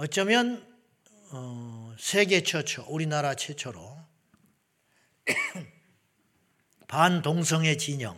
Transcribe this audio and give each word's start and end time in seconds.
어쩌면 0.00 0.64
어, 1.32 1.92
세계 1.98 2.44
최초, 2.44 2.84
우리나라 2.86 3.34
최초로 3.34 3.98
반동성애 6.86 7.76
진영, 7.78 8.16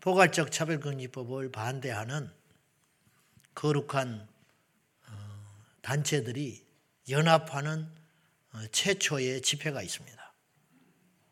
포괄적 0.00 0.50
차별금지법을 0.50 1.52
반대하는 1.52 2.28
거룩한 3.54 4.28
어, 5.06 5.12
단체들이 5.82 6.66
연합하는 7.08 7.88
어, 8.54 8.66
최초의 8.72 9.42
집회가 9.42 9.80
있습니다. 9.80 10.34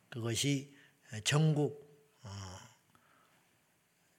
그것이 0.09 0.73
전국 1.25 1.85
어, 2.23 2.31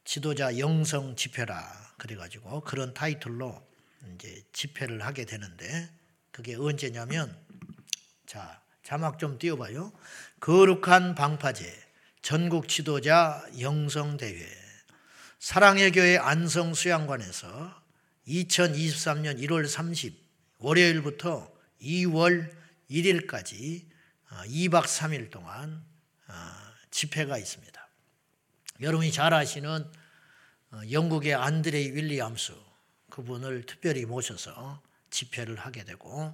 지도자 0.03 0.59
영성 0.59 1.15
집회라 1.15 1.93
그래가지고 1.97 2.59
그런 2.59 2.93
타이틀로 2.93 3.70
이제 4.15 4.43
집회를 4.53 5.03
하게 5.05 5.25
되는데 5.25 5.89
그게 6.31 6.55
언제냐면 6.55 7.37
자 8.25 8.61
자막 8.83 9.19
좀 9.19 9.37
띄워봐요. 9.37 9.91
거룩한 10.39 11.15
방파제 11.15 11.71
전국 12.21 12.67
지도자 12.67 13.45
영성 13.59 14.17
대회 14.17 14.45
사랑의 15.39 15.91
교회 15.91 16.17
안성 16.17 16.73
수양관에서 16.73 17.81
2023년 18.27 19.39
1월 19.39 19.67
30 19.67 20.15
월요일부터 20.59 21.51
2월 21.81 22.51
1일까지 22.89 23.87
2박 24.29 24.83
3일 24.83 25.31
동안 25.31 25.83
어, 26.27 26.33
집회가 26.91 27.37
있습니다. 27.37 27.89
여러분이 28.81 29.11
잘 29.11 29.33
아시는 29.33 29.91
어, 30.71 30.81
영국의 30.91 31.33
안드레이 31.33 31.91
윌리엄스 31.91 32.53
그분을 33.11 33.67
특별히 33.67 34.05
모셔서 34.05 34.81
집회를 35.11 35.55
하게 35.57 35.83
되고 35.83 36.33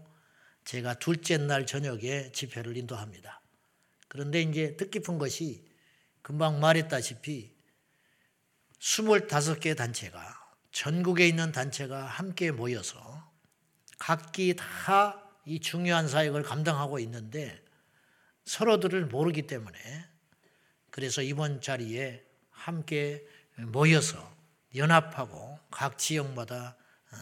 제가 0.64 0.94
둘째 0.94 1.38
날 1.38 1.66
저녁에 1.66 2.32
집회를 2.32 2.78
인도합니다. 2.78 3.42
그런데 4.08 4.42
이제 4.42 4.78
뜻깊은 4.78 5.18
것이 5.18 5.66
금방 6.22 6.62
말했다시피 6.62 7.54
25개 8.80 9.76
단체가 9.76 10.56
전국에 10.72 11.28
있는 11.28 11.52
단체가 11.52 12.06
함께 12.06 12.52
모여서 12.52 13.30
각기 13.98 14.56
다 14.56 15.28
이 15.48 15.62
중요한 15.62 16.10
사역을 16.10 16.44
감당하고 16.44 17.00
있는데 17.00 17.64
서로들을 18.44 19.06
모르기 19.06 19.48
때문에 19.48 19.80
그래서 20.92 21.22
이번 21.22 21.62
자리에 21.62 22.22
함께 22.50 23.26
모여서 23.56 24.37
연합하고 24.78 25.60
각 25.72 25.98
지역마다 25.98 26.78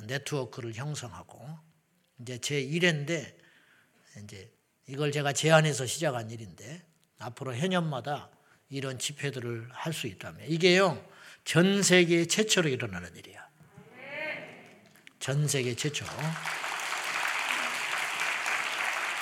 네트워크를 0.07 0.73
형성하고 0.73 1.47
이제 2.19 2.37
제 2.39 2.61
1회인데 2.63 3.35
이제 4.23 4.51
이걸 4.87 5.11
제가 5.11 5.33
제안해서 5.33 5.85
시작한 5.85 6.29
일인데 6.29 6.85
앞으로 7.19 7.55
해년마다 7.55 8.29
이런 8.69 8.99
집회들을 8.99 9.69
할 9.71 9.93
수 9.93 10.07
있다면 10.07 10.47
이게요 10.49 11.03
전 11.43 11.83
세계 11.83 12.25
최초로 12.25 12.69
일어나는 12.69 13.15
일이야. 13.15 13.45
전 15.19 15.47
세계 15.47 15.75
최초. 15.75 16.05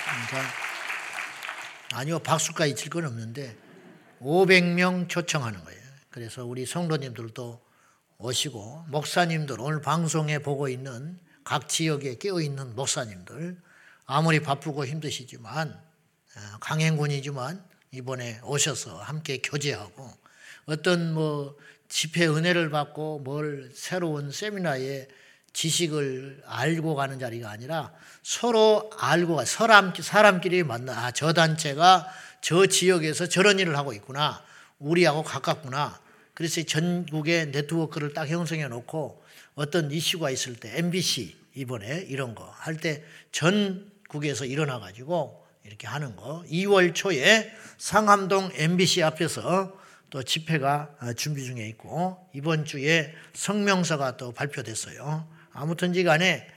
그러니까 0.04 0.54
아니요 1.94 2.20
박수까지 2.20 2.76
칠 2.76 2.90
건 2.90 3.06
없는데 3.06 3.58
500명 4.22 5.10
초청하는 5.10 5.64
거예요. 5.64 5.82
그래서 6.10 6.46
우리 6.46 6.66
성도님들도 6.66 7.63
오시고 8.26 8.86
목사님들 8.88 9.60
오늘 9.60 9.82
방송에 9.82 10.40
보고 10.40 10.70
있는 10.70 11.20
각 11.44 11.68
지역에 11.68 12.18
깨어 12.18 12.40
있는 12.40 12.74
목사님들 12.74 13.58
아무리 14.06 14.40
바쁘고 14.40 14.86
힘드시지만 14.86 15.70
어, 15.70 16.40
강행군이지만 16.62 17.62
이번에 17.92 18.40
오셔서 18.46 18.96
함께 18.96 19.40
교제하고 19.40 20.10
어떤 20.68 21.14
뭐 21.14 21.58
집회 21.90 22.26
은혜를 22.26 22.70
받고 22.70 23.20
뭘 23.20 23.70
새로운 23.76 24.32
세미나에 24.32 25.10
지식을 25.52 26.44
알고 26.46 26.96
가는 26.96 27.20
자리가 27.20 27.50
아니라 27.52 27.92
서로 28.24 28.90
알고 28.98 29.44
사람 29.44 29.94
사람끼리 29.94 30.64
만나 30.64 31.08
아, 31.08 31.12
저 31.12 31.34
단체가 31.34 32.08
저 32.42 32.68
지역에서 32.68 33.28
저런 33.28 33.60
일을 33.60 33.78
하고 33.78 33.92
있구나. 33.92 34.42
우리하고 34.80 35.24
가깝구나 35.24 36.00
그래서 36.34 36.64
전국의 36.64 37.48
네트워크를 37.48 38.14
딱 38.14 38.28
형성해 38.28 38.68
놓고 38.68 39.24
어떤 39.56 39.92
이슈가 39.92 40.30
있을 40.32 40.56
때 40.56 40.78
MBC 40.78 41.36
이번에 41.56 42.06
이런 42.10 42.34
거 42.34 42.52
할 42.58 42.78
때 42.78 43.04
전국에서 43.32 44.46
일어나 44.46 44.80
가지고 44.80 45.46
이렇게 45.64 45.88
하는 45.88 46.16
거 46.16 46.44
2월 46.50 46.94
초에 46.96 47.52
상암동 47.78 48.52
MBC 48.56 49.04
앞에서 49.04 49.78
또 50.10 50.22
집회가 50.24 50.90
준비 51.16 51.44
중에 51.46 51.68
있고 51.70 52.30
이번 52.34 52.66
주에 52.66 53.14
성명서가 53.34 54.18
또 54.18 54.32
발표됐어요. 54.32 55.28
아무튼지 55.52 56.04
간에 56.04 56.48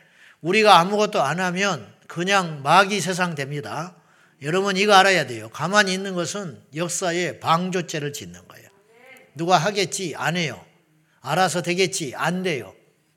우리가 0.41 0.79
아무것도 0.81 1.23
안 1.23 1.41
하면 1.41 1.87
그냥 2.07 2.63
마귀 2.63 3.01
세상 3.01 3.35
됩니다. 3.35 3.95
여러분 4.43 4.77
이거 4.77 4.93
알아야 4.95 5.27
돼요. 5.27 5.49
가만히 5.51 5.95
있는 5.95 6.15
것은 6.15 6.63
역사에 6.75 7.41
방조죄를 7.41 8.13
짓는 8.13 8.47
거예요. 8.49 8.66
누가 9.37 9.59
하겠지? 9.59 10.15
안 10.17 10.37
해요. 10.37 10.65
알아서 11.21 11.63
되겠지? 11.63 12.15
안 12.17 12.43
돼요. 12.43 12.75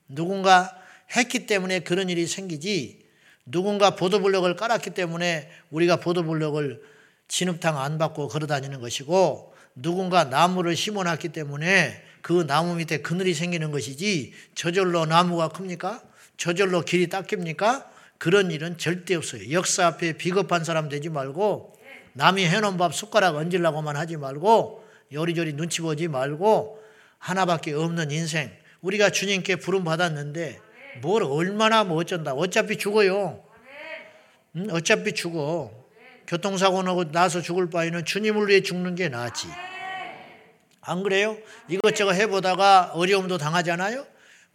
누군가 0.07 0.71
했기 1.15 1.45
때문에 1.45 1.79
그런 1.79 2.09
일이 2.09 2.27
생기지 2.27 2.99
누군가 3.45 3.95
보도블록을 3.95 4.55
깔았기 4.55 4.91
때문에 4.91 5.49
우리가 5.71 5.95
보도블록을 5.97 6.81
진흙탕 7.27 7.79
안 7.79 7.97
받고 7.97 8.27
걸어 8.27 8.47
다니는 8.47 8.81
것이고 8.81 9.53
누군가 9.75 10.25
나무를 10.25 10.75
심어놨기 10.75 11.29
때문에 11.29 12.03
그 12.21 12.45
나무 12.45 12.75
밑에 12.75 12.97
그늘이 12.97 13.33
생기는 13.33 13.71
것이지 13.71 14.33
저절로 14.55 15.05
나무가 15.05 15.47
큽니까? 15.47 16.03
저절로 16.37 16.81
길이 16.81 17.07
닦입니까? 17.07 17.89
그런 18.17 18.51
일은 18.51 18.77
절대 18.77 19.15
없어요. 19.15 19.51
역사 19.51 19.87
앞에 19.87 20.13
비겁한 20.13 20.63
사람 20.63 20.89
되지 20.89 21.09
말고 21.09 21.73
남이 22.13 22.45
해놓은 22.45 22.77
밥 22.77 22.93
숟가락 22.93 23.35
얹으려고만 23.35 23.95
하지 23.95 24.17
말고 24.17 24.78
요리조리 25.11 25.53
눈치 25.53 25.81
보지 25.81 26.07
말고 26.07 26.81
하나밖에 27.17 27.73
없는 27.73 28.11
인생. 28.11 28.51
우리가 28.81 29.09
주님께 29.09 29.57
부름 29.57 29.83
받았는데 29.83 30.59
뭘 31.01 31.23
얼마나 31.23 31.83
뭐 31.83 31.97
어쩐다. 31.97 32.33
어차피 32.33 32.77
죽어요. 32.77 33.43
응? 34.55 34.67
어차피 34.71 35.13
죽어. 35.13 35.71
교통사고 36.27 36.83
나고 36.83 37.11
나서 37.11 37.41
죽을 37.41 37.69
바에는 37.69 38.05
주님을 38.05 38.47
위해 38.47 38.61
죽는 38.61 38.95
게 38.95 39.09
낫지. 39.09 39.47
안 40.81 41.03
그래요? 41.03 41.37
이것저것 41.67 42.13
해보다가 42.13 42.91
어려움도 42.93 43.37
당하잖아요? 43.37 44.05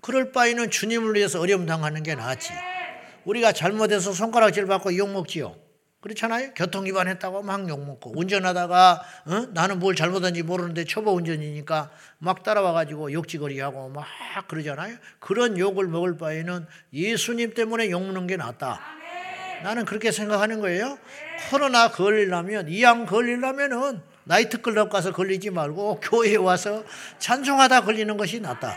그럴 0.01 0.33
바에는 0.33 0.71
주님을 0.71 1.15
위해서 1.15 1.41
어려움 1.41 1.67
당하는 1.67 2.03
게 2.03 2.15
낫지. 2.15 2.53
우리가 3.25 3.53
잘못해서 3.53 4.13
손가락질 4.13 4.67
받고 4.67 4.97
욕먹지요 4.97 5.57
그렇잖아요. 6.05 6.51
교통 6.55 6.85
위반했다고 6.85 7.43
막 7.43 7.67
욕먹고 7.67 8.13
운전하다가 8.15 9.03
어? 9.25 9.47
나는 9.55 9.79
뭘 9.79 9.95
잘못한지 9.95 10.43
모르는데 10.43 10.85
초보 10.85 11.13
운전이니까 11.13 11.91
막 12.19 12.43
따라와 12.43 12.73
가지고 12.75 13.11
욕지거리하고 13.11 13.89
막 13.89 14.05
그러잖아요. 14.47 14.99
그런 15.19 15.57
욕을 15.59 15.89
먹을 15.89 16.19
바에는 16.19 16.67
예수님 16.93 17.55
때문에 17.55 17.91
욕먹는 17.91 18.27
게 18.27 18.37
낫다. 18.37 18.83
나는 19.63 19.87
그렇게 19.87 20.13
생각하는 20.13 20.61
거예요. 20.61 20.99
코로나 21.51 21.91
걸리려면 21.91 22.69
이양 22.69 23.07
걸리려면은 23.07 24.03
나이트클럽 24.25 24.91
가서 24.91 25.11
걸리지 25.11 25.49
말고 25.49 26.01
교회에 26.01 26.37
와서 26.37 26.85
찬송하다 27.19 27.85
걸리는 27.85 28.15
것이 28.19 28.41
낫다. 28.41 28.77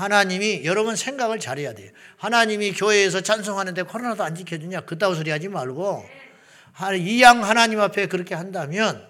하나님이 0.00 0.64
여러분 0.64 0.96
생각을 0.96 1.38
잘해야 1.38 1.74
돼요. 1.74 1.90
하나님이 2.16 2.72
교회에서 2.72 3.20
찬송하는데 3.20 3.82
코로나도 3.82 4.24
안 4.24 4.34
지켜주냐? 4.34 4.80
그따위 4.82 5.14
소리 5.14 5.30
하지 5.30 5.48
말고 5.48 6.06
이양 6.98 7.44
하나님 7.44 7.80
앞에 7.80 8.06
그렇게 8.06 8.34
한다면 8.34 9.06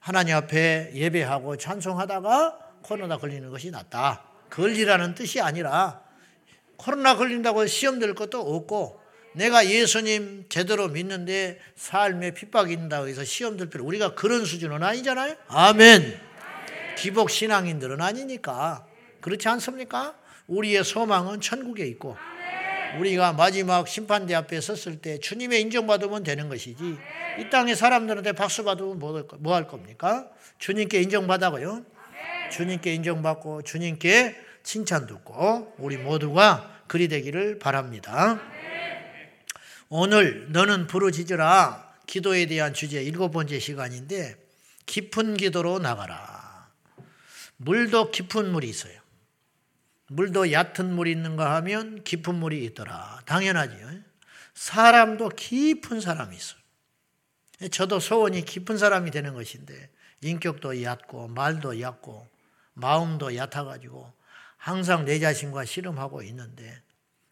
하나님 0.00 0.36
앞에 0.36 0.90
예배하고 0.94 1.56
찬송하다가 1.56 2.58
코로나 2.82 3.16
걸리는 3.16 3.48
것이 3.48 3.70
낫다. 3.70 4.22
걸리라는 4.50 5.14
뜻이 5.14 5.40
아니라 5.40 6.02
코로나 6.76 7.16
걸린다고 7.16 7.66
시험 7.66 7.98
될 7.98 8.14
것도 8.14 8.40
없고 8.40 9.00
내가 9.32 9.66
예수님 9.66 10.44
제대로 10.50 10.88
믿는데 10.88 11.58
삶에 11.74 12.32
핍박이 12.32 12.74
있다고 12.74 13.08
해서 13.08 13.24
시험 13.24 13.56
들 13.56 13.70
필요 13.70 13.84
우리가 13.86 14.14
그런 14.14 14.44
수준은 14.44 14.82
아니잖아요. 14.82 15.36
아멘. 15.48 16.20
기복 16.98 17.30
신앙인들은 17.30 18.02
아니니까 18.02 18.86
그렇지 19.22 19.48
않습니까? 19.48 20.14
우리의 20.46 20.84
소망은 20.84 21.40
천국에 21.40 21.86
있고 21.86 22.16
우리가 22.98 23.32
마지막 23.32 23.88
심판대 23.88 24.34
앞에 24.34 24.60
섰을 24.60 25.00
때 25.00 25.18
주님의 25.18 25.60
인정받으면 25.62 26.22
되는 26.22 26.48
것이지 26.48 26.96
이 27.38 27.50
땅의 27.50 27.76
사람들한테 27.76 28.32
박수 28.32 28.64
받으면 28.64 28.98
뭐할 28.98 29.24
뭐 29.38 29.66
겁니까? 29.66 30.28
주님께 30.58 31.02
인정받아고요. 31.02 31.84
주님께 32.52 32.94
인정받고 32.94 33.62
주님께 33.62 34.36
칭찬 34.62 35.06
듣고 35.06 35.74
우리 35.78 35.96
모두가 35.96 36.82
그리 36.86 37.08
되기를 37.08 37.58
바랍니다. 37.58 38.40
오늘 39.88 40.50
너는 40.52 40.86
부르짖으라 40.86 41.92
기도에 42.06 42.46
대한 42.46 42.74
주제 42.74 43.02
일곱 43.02 43.30
번째 43.30 43.58
시간인데 43.58 44.36
깊은 44.86 45.36
기도로 45.36 45.78
나가라. 45.78 46.68
물도 47.56 48.10
깊은 48.10 48.52
물이 48.52 48.68
있어요. 48.68 49.03
물도 50.08 50.52
얕은 50.52 50.94
물이 50.94 51.10
있는가 51.12 51.54
하면 51.56 52.04
깊은 52.04 52.34
물이 52.34 52.64
있더라. 52.66 53.20
당연하지요. 53.24 53.88
사람도 54.54 55.30
깊은 55.30 56.00
사람이 56.00 56.36
있어요. 56.36 56.60
저도 57.70 58.00
소원이 58.00 58.44
깊은 58.44 58.78
사람이 58.78 59.10
되는 59.10 59.32
것인데 59.34 59.90
인격도 60.20 60.82
얕고 60.82 61.28
말도 61.28 61.80
얕고 61.80 62.28
마음도 62.74 63.34
얕아가지고 63.34 64.12
항상 64.56 65.04
내 65.04 65.18
자신과 65.18 65.64
씨름하고 65.64 66.22
있는데 66.22 66.82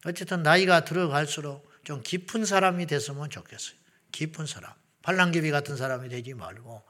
어쨌든 0.04 0.42
나이가 0.42 0.84
들어갈수록 0.84 1.70
좀 1.84 2.02
깊은 2.02 2.44
사람이 2.44 2.86
됐으면 2.86 3.30
좋겠어요. 3.30 3.76
깊은 4.12 4.46
사람. 4.46 4.72
팔랑개비 5.02 5.50
같은 5.50 5.76
사람이 5.76 6.08
되지 6.08 6.34
말고 6.34 6.82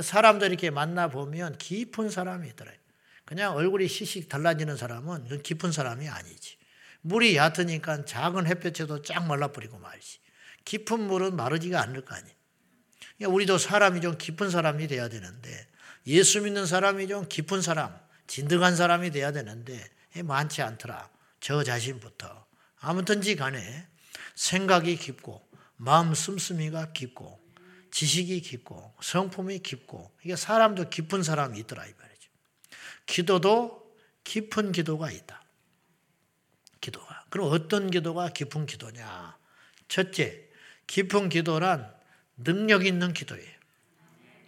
사람들 0.00 0.48
이렇게 0.48 0.70
만나보면 0.70 1.58
깊은 1.58 2.10
사람이 2.10 2.48
있더라고요. 2.48 2.79
그냥 3.30 3.54
얼굴이 3.54 3.86
시식 3.86 4.28
달라지는 4.28 4.76
사람은 4.76 5.42
깊은 5.44 5.70
사람이 5.70 6.08
아니지. 6.08 6.56
물이 7.02 7.36
얕으니까 7.36 8.04
작은 8.04 8.48
햇볕에도 8.48 9.02
쫙 9.02 9.24
말라버리고 9.24 9.78
말지. 9.78 10.18
깊은 10.64 10.98
물은 11.06 11.36
마르지가 11.36 11.80
않을 11.80 12.04
거 12.04 12.16
아니에요. 12.16 12.34
그러니까 13.16 13.34
우리도 13.36 13.58
사람이 13.58 14.00
좀 14.00 14.18
깊은 14.18 14.50
사람이 14.50 14.88
돼야 14.88 15.08
되는데 15.08 15.68
예수 16.08 16.40
믿는 16.40 16.66
사람이 16.66 17.06
좀 17.06 17.28
깊은 17.28 17.62
사람, 17.62 17.96
진득한 18.26 18.74
사람이 18.74 19.12
돼야 19.12 19.30
되는데 19.30 19.80
많지 20.24 20.60
않더라. 20.62 21.08
저 21.38 21.62
자신부터. 21.62 22.46
아무튼지 22.80 23.36
간에 23.36 23.86
생각이 24.34 24.96
깊고 24.96 25.48
마음 25.76 26.14
씀씀이가 26.14 26.90
깊고 26.94 27.40
지식이 27.92 28.40
깊고 28.40 28.92
성품이 29.00 29.60
깊고 29.60 30.10
이게 30.24 30.34
사람도 30.34 30.90
깊은 30.90 31.22
사람이 31.22 31.60
있더라. 31.60 31.86
기도도 33.10 33.92
깊은 34.22 34.70
기도가 34.70 35.10
있다. 35.10 35.42
기도가. 36.80 37.24
그럼 37.28 37.52
어떤 37.52 37.90
기도가 37.90 38.28
깊은 38.28 38.66
기도냐? 38.66 39.36
첫째, 39.88 40.48
깊은 40.86 41.28
기도란 41.28 41.92
능력 42.36 42.86
있는 42.86 43.12
기도예요. 43.12 43.50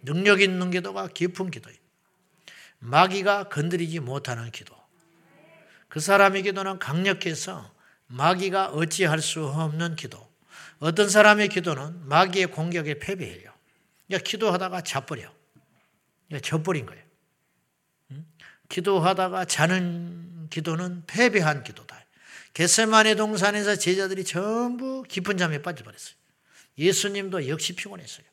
능력 0.03 0.41
있는 0.41 0.71
기도가 0.71 1.09
깊은 1.09 1.51
기도예요. 1.51 1.77
마귀가 2.79 3.49
건드리지 3.49 3.99
못하는 3.99 4.49
기도. 4.51 4.75
그 5.89 5.99
사람의 5.99 6.43
기도는 6.43 6.79
강력해서 6.79 7.71
마귀가 8.07 8.69
어찌할 8.69 9.19
수 9.19 9.45
없는 9.45 9.95
기도. 9.95 10.31
어떤 10.79 11.09
사람의 11.09 11.49
기도는 11.49 12.07
마귀의 12.07 12.47
공격에 12.47 12.97
패배해요. 12.99 13.53
그러니까 14.07 14.29
기도하다가 14.29 14.81
자버려. 14.81 15.31
그러니까 16.27 16.47
져버린 16.47 16.85
거예요. 16.85 17.02
기도하다가 18.73 19.45
자는 19.45 20.47
기도는 20.49 21.03
패배한 21.05 21.63
기도다. 21.63 22.03
겟세만의 22.55 23.15
동산에서 23.15 23.75
제자들이 23.75 24.23
전부 24.23 25.03
깊은 25.03 25.37
잠에 25.37 25.61
빠져버렸어요. 25.61 26.15
예수님도 26.79 27.47
역시 27.49 27.75
피곤했어요. 27.75 28.25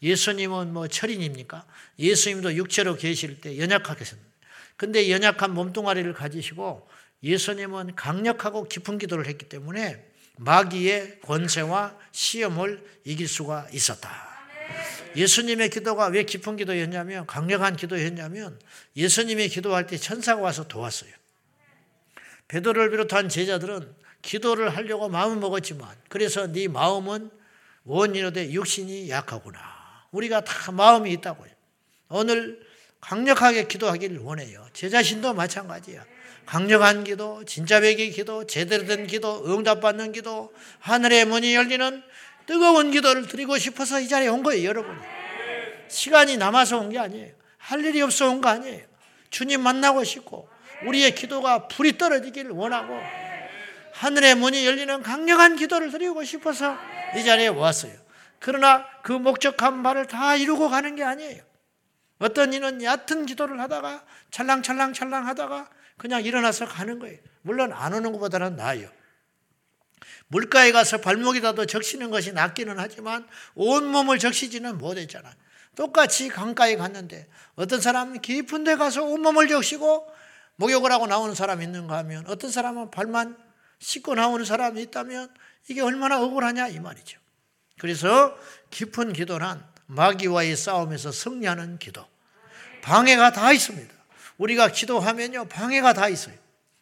예수님은 0.00 0.72
뭐 0.72 0.86
철인입니까? 0.86 1.66
예수님도 1.98 2.54
육체로 2.54 2.96
계실 2.96 3.40
때 3.40 3.58
연약하겠습니다. 3.58 4.30
근데 4.76 5.10
연약한 5.10 5.52
몸뚱아리를 5.52 6.12
가지시고 6.14 6.88
예수님은 7.24 7.96
강력하고 7.96 8.68
깊은 8.68 8.98
기도를 8.98 9.26
했기 9.26 9.48
때문에 9.48 10.06
마귀의 10.38 11.20
권세와 11.22 11.98
시험을 12.12 13.00
이길 13.04 13.26
수가 13.26 13.68
있었다. 13.72 14.29
예수님의 15.16 15.70
기도가 15.70 16.06
왜 16.06 16.22
깊은 16.24 16.56
기도였냐면 16.56 17.26
강력한 17.26 17.76
기도였냐면 17.76 18.58
예수님이 18.96 19.48
기도할 19.48 19.86
때 19.86 19.96
천사가 19.96 20.40
와서 20.40 20.68
도왔어요. 20.68 21.10
베드로를 22.48 22.90
비롯한 22.90 23.28
제자들은 23.28 23.94
기도를 24.22 24.76
하려고 24.76 25.08
마음을 25.08 25.36
먹었지만 25.36 25.88
그래서 26.08 26.46
네 26.46 26.68
마음은 26.68 27.30
원인으로 27.84 28.32
돼 28.32 28.52
육신이 28.52 29.08
약하구나. 29.10 29.60
우리가 30.10 30.42
다 30.42 30.72
마음이 30.72 31.12
있다고요. 31.12 31.50
오늘 32.08 32.60
강력하게 33.00 33.66
기도하기를 33.66 34.18
원해요. 34.18 34.66
제 34.72 34.88
자신도 34.88 35.34
마찬가지야. 35.34 36.04
강력한 36.46 37.04
기도, 37.04 37.44
진짜 37.44 37.80
백의 37.80 38.10
기도, 38.10 38.44
제대로 38.44 38.84
된 38.84 39.06
기도, 39.06 39.44
응답받는 39.46 40.12
기도, 40.12 40.52
하늘의 40.80 41.26
문이 41.26 41.54
열리는 41.54 42.02
뜨거운 42.54 42.90
기도를 42.90 43.28
드리고 43.28 43.58
싶어서 43.58 44.00
이 44.00 44.08
자리에 44.08 44.26
온 44.26 44.42
거예요, 44.42 44.68
여러분. 44.68 45.00
시간이 45.86 46.36
남아서 46.36 46.78
온 46.78 46.90
게 46.90 46.98
아니에요. 46.98 47.32
할 47.58 47.84
일이 47.84 48.02
없어 48.02 48.28
온 48.28 48.40
거 48.40 48.48
아니에요. 48.48 48.84
주님 49.30 49.60
만나고 49.60 50.02
싶고, 50.02 50.48
우리의 50.84 51.14
기도가 51.14 51.68
불이 51.68 51.96
떨어지기를 51.96 52.50
원하고, 52.50 52.98
하늘의 53.92 54.34
문이 54.34 54.66
열리는 54.66 55.00
강력한 55.00 55.54
기도를 55.54 55.92
드리고 55.92 56.24
싶어서 56.24 56.76
이 57.16 57.22
자리에 57.22 57.46
왔어요. 57.46 57.92
그러나 58.40 58.84
그 59.04 59.12
목적한 59.12 59.84
바를 59.84 60.08
다 60.08 60.34
이루고 60.34 60.70
가는 60.70 60.96
게 60.96 61.04
아니에요. 61.04 61.44
어떤 62.18 62.52
이는 62.52 62.82
얕은 62.82 63.26
기도를 63.26 63.60
하다가 63.60 64.02
찰랑찰랑찰랑 64.32 65.24
하다가 65.28 65.70
그냥 65.96 66.24
일어나서 66.24 66.66
가는 66.66 66.98
거예요. 66.98 67.18
물론 67.42 67.72
안 67.72 67.94
오는 67.94 68.10
것보다는 68.10 68.56
나아요. 68.56 68.88
물가에 70.30 70.70
가서 70.70 70.98
발목이라도 70.98 71.66
적시는 71.66 72.10
것이 72.10 72.32
낫기는 72.32 72.76
하지만 72.78 73.26
온몸을 73.54 74.18
적시지는 74.18 74.78
못했잖아. 74.78 75.34
똑같이 75.74 76.28
강가에 76.28 76.76
갔는데 76.76 77.28
어떤 77.56 77.80
사람은 77.80 78.20
깊은 78.20 78.64
데 78.64 78.76
가서 78.76 79.02
온몸을 79.04 79.48
적시고 79.48 80.06
목욕을 80.56 80.92
하고 80.92 81.06
나오는 81.06 81.34
사람이 81.34 81.64
있는가 81.64 81.96
하면 81.98 82.24
어떤 82.28 82.50
사람은 82.50 82.90
발만 82.90 83.36
씻고 83.80 84.14
나오는 84.14 84.44
사람이 84.44 84.80
있다면 84.82 85.34
이게 85.68 85.80
얼마나 85.80 86.22
억울하냐 86.22 86.68
이 86.68 86.78
말이죠. 86.78 87.18
그래서 87.78 88.36
깊은 88.70 89.12
기도란 89.12 89.66
마귀와의 89.86 90.56
싸움에서 90.56 91.10
승리하는 91.10 91.78
기도. 91.78 92.06
방해가 92.82 93.32
다 93.32 93.52
있습니다. 93.52 93.92
우리가 94.38 94.68
기도하면요, 94.68 95.48
방해가 95.48 95.92
다 95.92 96.08
있어요. 96.08 96.36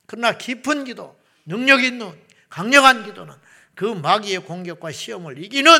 그러나 0.06 0.36
깊은 0.36 0.84
기도, 0.84 1.18
능력 1.46 1.82
있는 1.82 2.12
강력한 2.48 3.04
기도는 3.04 3.34
그 3.74 3.84
마귀의 3.84 4.40
공격과 4.40 4.92
시험을 4.92 5.42
이기는 5.42 5.70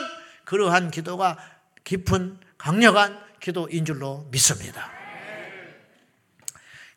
그러한 0.44 0.90
기도가 0.90 1.38
깊은 1.84 2.38
강력한 2.56 3.18
기도인 3.40 3.84
줄로 3.84 4.28
믿습니다. 4.30 4.90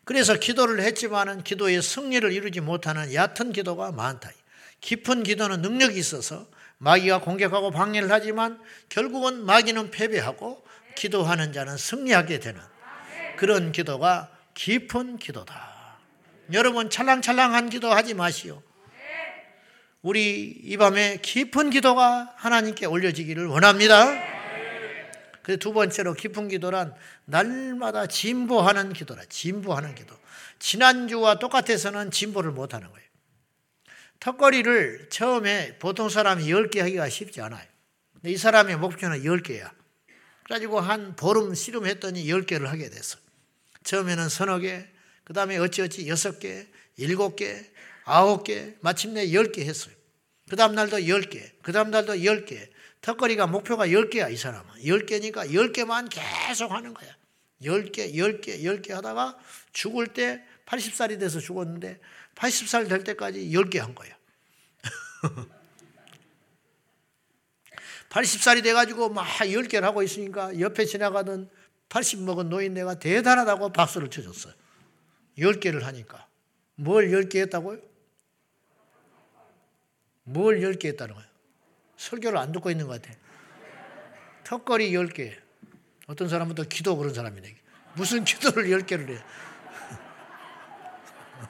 그래서 0.04 0.34
기도를 0.34 0.82
했지만은 0.82 1.44
기도의 1.44 1.80
승리를 1.80 2.30
이루지 2.32 2.60
못하는 2.60 3.14
얕은 3.14 3.52
기도가 3.52 3.92
많다. 3.92 4.30
깊은 4.80 5.22
기도는 5.22 5.62
능력이 5.62 5.98
있어서 5.98 6.46
마귀가 6.78 7.20
공격하고 7.20 7.70
방해를 7.70 8.10
하지만 8.10 8.60
결국은 8.88 9.44
마귀는 9.44 9.92
패배하고 9.92 10.64
기도하는 10.96 11.52
자는 11.52 11.76
승리하게 11.76 12.40
되는 12.40 12.60
그런 13.36 13.70
기도가 13.70 14.30
깊은 14.54 15.18
기도다. 15.18 15.98
여러분 16.52 16.90
찰랑찰랑한 16.90 17.70
기도 17.70 17.90
하지 17.90 18.14
마시오. 18.14 18.62
우리 20.02 20.58
이 20.64 20.76
밤에 20.76 21.18
깊은 21.22 21.70
기도가 21.70 22.34
하나님께 22.36 22.86
올려지기를 22.86 23.46
원합니다. 23.46 24.32
그두 25.42 25.72
번째로 25.72 26.14
깊은 26.14 26.48
기도란 26.48 26.94
날마다 27.24 28.06
진보하는 28.06 28.92
기도라. 28.92 29.22
진보하는 29.28 29.94
기도. 29.94 30.16
지난주와 30.58 31.38
똑같아서는 31.38 32.10
진보를 32.10 32.50
못하는 32.50 32.88
거예요. 32.88 33.08
턱걸이를 34.18 35.08
처음에 35.08 35.78
보통 35.78 36.08
사람이 36.08 36.44
10개 36.46 36.78
하기가 36.78 37.08
쉽지 37.08 37.40
않아요. 37.40 37.66
근데 38.14 38.30
이 38.30 38.36
사람의 38.36 38.78
목표는 38.78 39.22
10개야. 39.22 39.70
그래가지고 40.44 40.80
한 40.80 41.14
보름 41.14 41.54
씨름했더니 41.54 42.24
10개를 42.24 42.66
하게 42.66 42.90
됐어. 42.90 43.18
처음에는 43.84 44.28
서너 44.28 44.58
개, 44.58 44.84
그 45.24 45.32
다음에 45.32 45.58
어찌어찌 45.58 46.06
6개, 46.06 46.66
7개, 46.98 47.71
9개, 48.04 48.76
마침내 48.80 49.26
10개 49.28 49.60
했어요. 49.60 49.94
그 50.48 50.56
다음 50.56 50.74
날도 50.74 50.98
10개, 50.98 51.50
그 51.62 51.72
다음 51.72 51.90
날도 51.90 52.14
10개, 52.14 52.68
턱걸이가 53.00 53.46
목표가 53.46 53.86
10개야, 53.86 54.32
이 54.32 54.36
사람은. 54.36 54.74
10개니까 54.82 55.50
10개만 55.50 56.08
계속 56.10 56.70
하는 56.72 56.94
거야. 56.94 57.10
10개, 57.62 58.14
10개, 58.14 58.62
10개 58.62 58.90
하다가 58.92 59.38
죽을 59.72 60.08
때 60.08 60.44
80살이 60.66 61.18
돼서 61.18 61.40
죽었는데 61.40 62.00
80살 62.34 62.88
될 62.88 63.04
때까지 63.04 63.50
10개 63.50 63.78
한 63.78 63.94
거야. 63.94 64.16
80살이 68.10 68.62
돼가지고 68.62 69.08
막 69.08 69.24
10개를 69.26 69.82
하고 69.82 70.02
있으니까 70.02 70.58
옆에 70.60 70.84
지나가던 70.84 71.48
80 71.88 72.22
먹은 72.22 72.48
노인네가 72.48 72.98
대단하다고 72.98 73.72
박수를 73.72 74.10
쳐줬어요. 74.10 74.54
10개를 75.38 75.82
하니까. 75.82 76.26
뭘 76.74 77.10
10개 77.10 77.38
했다고요? 77.38 77.91
뭘 80.32 80.60
10개 80.60 80.86
했다는 80.86 81.14
거예요? 81.14 81.28
설교를 81.96 82.38
안 82.38 82.52
듣고 82.52 82.70
있는 82.70 82.86
것 82.86 83.00
같아. 83.00 83.16
턱걸이 84.44 84.92
10개. 84.92 85.34
어떤 86.06 86.28
사람은 86.28 86.54
또 86.54 86.64
기도 86.64 86.96
그런 86.96 87.14
사람이네. 87.14 87.56
무슨 87.94 88.24
기도를 88.24 88.64
10개를 88.64 89.10
해. 89.10 89.22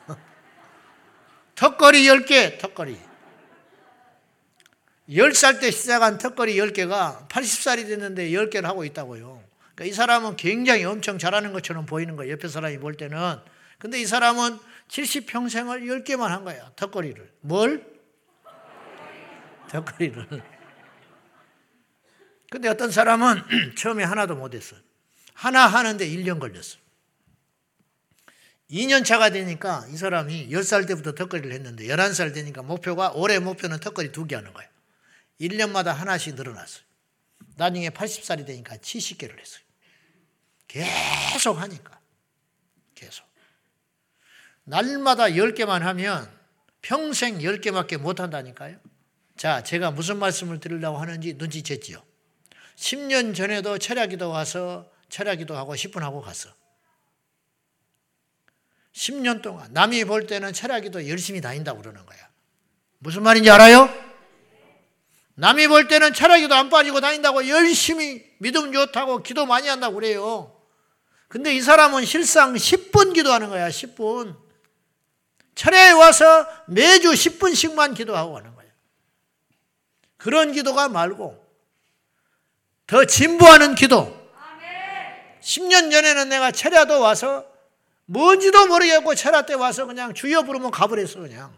턱걸이 1.55 2.05
10개, 2.05 2.59
턱걸이. 2.59 2.99
10살 5.09 5.61
때 5.61 5.71
시작한 5.71 6.19
턱걸이 6.19 6.55
10개가 6.57 7.29
80살이 7.29 7.87
됐는데 7.89 8.31
10개를 8.31 8.63
하고 8.63 8.85
있다고요. 8.85 9.43
그러니까 9.75 9.85
이 9.85 9.93
사람은 9.93 10.37
굉장히 10.37 10.85
엄청 10.85 11.19
잘하는 11.19 11.53
것처럼 11.53 11.87
보이는 11.87 12.17
거예요. 12.17 12.33
옆에 12.33 12.49
사람이 12.49 12.79
볼 12.79 12.97
때는. 12.97 13.39
근데 13.79 14.01
이 14.01 14.07
사람은 14.07 14.59
70평생을 14.89 16.05
10개만 16.05 16.29
한 16.29 16.45
거야. 16.45 16.71
턱걸이를. 16.77 17.33
뭘? 17.41 17.92
턱걸이를. 19.73 20.43
근데 22.51 22.69
어떤 22.69 22.91
사람은 22.91 23.43
처음에 23.77 24.05
하나도 24.05 24.37
못했어. 24.37 24.77
하나 25.33 25.67
하는데 25.67 26.07
1년 26.07 26.39
걸렸어. 26.39 26.77
2년 28.71 29.05
차가 29.05 29.31
되니까 29.31 29.87
이 29.91 29.97
사람이 29.97 30.49
10살 30.51 30.87
때부터 30.87 31.13
턱걸이를 31.13 31.53
했는데 31.53 31.87
11살 31.87 32.33
되니까 32.35 32.63
목표가 32.63 33.13
올해 33.13 33.39
목표는 33.39 33.81
턱걸이 33.81 34.13
두 34.13 34.27
개 34.27 34.35
하는 34.35 34.53
거예요. 34.53 34.71
1년마다 35.41 35.93
하나씩 35.93 36.35
늘어났어요. 36.35 36.85
나중에 37.57 37.91
80살이 37.91 38.47
되니까 38.47 38.77
70개를 38.77 39.39
했어요. 39.39 39.63
계속 40.69 41.59
하니까. 41.59 42.01
계속. 42.95 43.27
날마다 44.65 45.25
10개만 45.25 45.81
하면 45.81 46.31
평생 46.81 47.39
10개밖에 47.39 47.99
못 47.99 48.21
한다니까요. 48.21 48.79
자, 49.43 49.61
제가 49.61 49.91
무슨 49.91 50.21
말씀을 50.21 50.61
드리려고 50.61 50.99
하는지 50.99 51.35
눈치챘지요. 51.35 52.01
10년 52.77 53.35
전에도 53.35 53.77
철야기도 53.77 54.31
와서 54.31 54.89
철야기도 55.09 55.57
하고 55.57 55.75
10분 55.75 55.99
하고 55.99 56.21
갔어. 56.21 56.49
10년 58.93 59.43
동안 59.43 59.73
남이 59.73 60.05
볼 60.05 60.29
때는 60.29 60.53
철야기도 60.53 61.09
열심히 61.09 61.41
다닌다고 61.41 61.81
그러는 61.81 62.07
거야. 62.07 62.21
무슨 63.01 63.25
말인지 63.25 63.51
알아요? 63.51 63.93
남이 65.35 65.67
볼 65.67 65.89
때는 65.89 66.15
철야기도 66.15 66.55
안 66.55 66.71
빠지고 66.71 67.01
다닌다고 67.01 67.49
열심히 67.49 68.25
믿음 68.39 68.73
좋다고 68.73 69.25
기도 69.25 69.45
많이 69.45 69.67
한다고 69.67 69.97
그래요. 69.97 70.57
근데 71.27 71.53
이 71.53 71.61
사람은 71.61 72.05
실상 72.05 72.55
10분 72.55 73.13
기도하는 73.13 73.49
거야, 73.49 73.69
10분. 73.71 74.37
철야에 75.57 75.91
와서 75.91 76.47
매주 76.69 77.11
10분씩만 77.11 77.97
기도하고 77.97 78.35
가는 78.35 78.45
거야. 78.51 78.52
그런 80.23 80.53
기도가 80.53 80.89
말고 80.89 81.45
더 82.87 83.05
진보하는 83.05 83.75
기도. 83.75 84.23
10년 85.41 85.91
전에는 85.91 86.29
내가 86.29 86.53
철야도 86.53 87.01
와서 87.01 87.45
뭔지도 88.05 88.69
모르겠고 88.69 89.17
철야 89.17 89.43
때 89.43 89.55
와서 89.55 89.85
그냥 89.87 90.15
주여 90.15 90.43
부르면 90.43 90.71
가버렸어 90.71 91.23
그냥. 91.23 91.53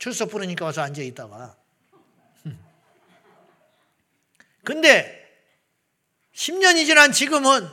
출석 0.00 0.30
부르니까 0.30 0.64
와서 0.64 0.82
앉아 0.82 1.00
있다가. 1.02 1.54
근데 4.64 5.14
10년이 6.34 6.86
지난 6.86 7.12
지금은 7.12 7.68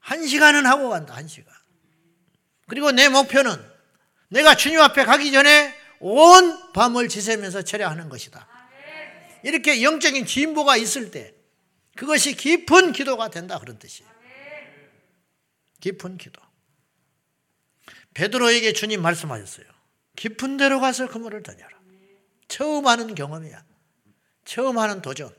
한 0.00 0.26
시간은 0.26 0.66
하고 0.66 0.90
간다, 0.90 1.14
한 1.14 1.26
시간. 1.26 1.54
그리고 2.68 2.92
내 2.92 3.08
목표는 3.08 3.58
내가 4.28 4.54
주님 4.54 4.80
앞에 4.82 5.04
가기 5.04 5.32
전에 5.32 5.74
온 5.98 6.72
밤을 6.74 7.08
지새면서 7.08 7.62
철야하는 7.62 8.10
것이다. 8.10 8.55
이렇게 9.46 9.80
영적인 9.84 10.26
진보가 10.26 10.76
있을 10.76 11.12
때 11.12 11.32
그것이 11.94 12.34
깊은 12.34 12.90
기도가 12.90 13.30
된다 13.30 13.60
그런 13.60 13.78
뜻이에요. 13.78 14.10
깊은 15.80 16.18
기도. 16.18 16.42
베드로에게 18.14 18.72
주님 18.72 19.00
말씀하셨어요. 19.02 19.66
깊은 20.16 20.56
데로 20.56 20.80
가서 20.80 21.06
그물을 21.06 21.44
던져라. 21.44 21.78
처음 22.48 22.88
하는 22.88 23.14
경험이야. 23.14 23.64
처음 24.44 24.78
하는 24.78 25.00
도전. 25.00 25.32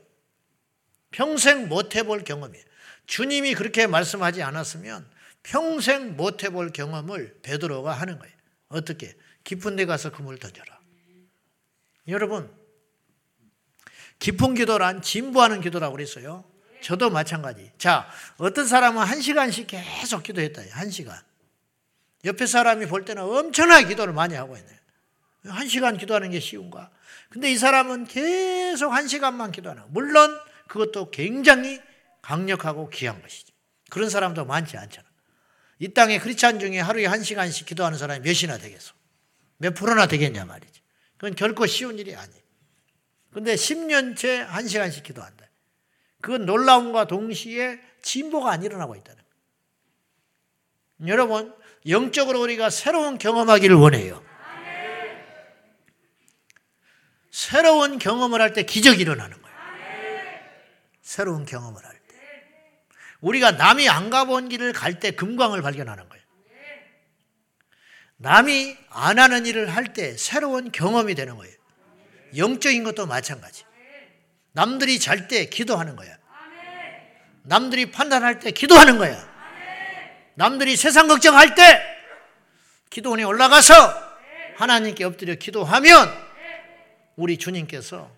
평생 1.10 1.68
못 1.68 1.94
해볼 1.94 2.24
경험이에요. 2.24 2.64
주님이 3.06 3.54
그렇게 3.54 3.86
말씀하지 3.86 4.42
않았으면 4.42 5.06
평생 5.42 6.16
못 6.16 6.44
해볼 6.44 6.72
경험을 6.72 7.40
베드로가 7.42 7.92
하는 7.92 8.18
거예요. 8.18 8.34
어떻게? 8.68 9.14
깊은 9.44 9.76
데 9.76 9.84
가서 9.84 10.10
그물을 10.12 10.38
던져라. 10.38 10.80
여러분, 12.08 12.57
깊은 14.18 14.54
기도란 14.54 15.02
진부하는 15.02 15.60
기도라고 15.60 15.94
그랬어요. 15.96 16.44
저도 16.80 17.10
마찬가지. 17.10 17.72
자, 17.78 18.08
어떤 18.36 18.66
사람은 18.66 19.02
한 19.02 19.20
시간씩 19.20 19.66
계속 19.68 20.22
기도했다. 20.22 20.62
한 20.70 20.90
시간. 20.90 21.18
옆에 22.24 22.46
사람이 22.46 22.86
볼 22.86 23.04
때는 23.04 23.22
엄청나게 23.22 23.88
기도를 23.88 24.12
많이 24.12 24.34
하고 24.34 24.56
있네. 24.56 24.68
한 25.46 25.68
시간 25.68 25.96
기도하는 25.96 26.30
게 26.30 26.40
쉬운가? 26.40 26.90
근데 27.30 27.50
이 27.50 27.56
사람은 27.56 28.06
계속 28.06 28.90
한 28.90 29.06
시간만 29.06 29.52
기도하는 29.52 29.82
거. 29.82 29.88
물론 29.90 30.38
그것도 30.68 31.10
굉장히 31.10 31.80
강력하고 32.22 32.90
귀한 32.90 33.22
것이지. 33.22 33.52
그런 33.90 34.10
사람도 34.10 34.44
많지 34.44 34.76
않잖아. 34.76 35.06
이 35.78 35.88
땅에 35.94 36.18
크리스찬 36.18 36.58
중에 36.58 36.80
하루에 36.80 37.06
한 37.06 37.22
시간씩 37.22 37.66
기도하는 37.66 37.98
사람이 37.98 38.20
몇이나 38.20 38.58
되겠어? 38.58 38.92
몇 39.58 39.74
프로나 39.74 40.06
되겠냐 40.06 40.44
말이지. 40.44 40.80
그건 41.16 41.34
결코 41.34 41.66
쉬운 41.66 41.98
일이 41.98 42.14
아니에요. 42.14 42.42
근데 43.38 43.54
10년째 43.54 44.38
한 44.38 44.66
시간씩 44.66 45.04
기도한다. 45.04 45.46
그건 46.20 46.44
놀라움과 46.44 47.06
동시에 47.06 47.78
진보가 48.02 48.50
안 48.50 48.64
일어나고 48.64 48.96
있다는 48.96 49.22
거예요. 50.98 51.12
여러분, 51.12 51.54
영적으로 51.88 52.40
우리가 52.40 52.68
새로운 52.68 53.16
경험하기를 53.16 53.76
원해요. 53.76 54.24
새로운 57.30 58.00
경험을 58.00 58.40
할 58.40 58.52
때 58.52 58.64
기적이 58.64 59.02
일어나는 59.02 59.40
거예요. 59.40 59.56
새로운 61.00 61.44
경험을 61.44 61.86
할 61.86 61.92
때. 62.08 62.16
우리가 63.20 63.52
남이 63.52 63.88
안 63.88 64.10
가본 64.10 64.48
길을 64.48 64.72
갈 64.72 64.98
때 64.98 65.12
금광을 65.12 65.62
발견하는 65.62 66.08
거예요. 66.08 66.24
남이 68.16 68.76
안 68.88 69.20
하는 69.20 69.46
일을 69.46 69.68
할 69.68 69.92
때 69.92 70.16
새로운 70.16 70.72
경험이 70.72 71.14
되는 71.14 71.36
거예요. 71.36 71.57
영적인 72.36 72.84
것도 72.84 73.06
마찬가지. 73.06 73.64
남들이 74.52 74.98
잘 74.98 75.28
때 75.28 75.46
기도하는 75.46 75.96
거야. 75.96 76.16
남들이 77.42 77.90
판단할 77.90 78.40
때 78.40 78.50
기도하는 78.50 78.98
거야. 78.98 79.26
남들이 80.34 80.76
세상 80.76 81.08
걱정할 81.08 81.54
때 81.54 81.82
기도원에 82.90 83.22
올라가서 83.24 83.74
하나님께 84.56 85.04
엎드려 85.04 85.34
기도하면 85.34 86.12
우리 87.16 87.38
주님께서 87.38 88.10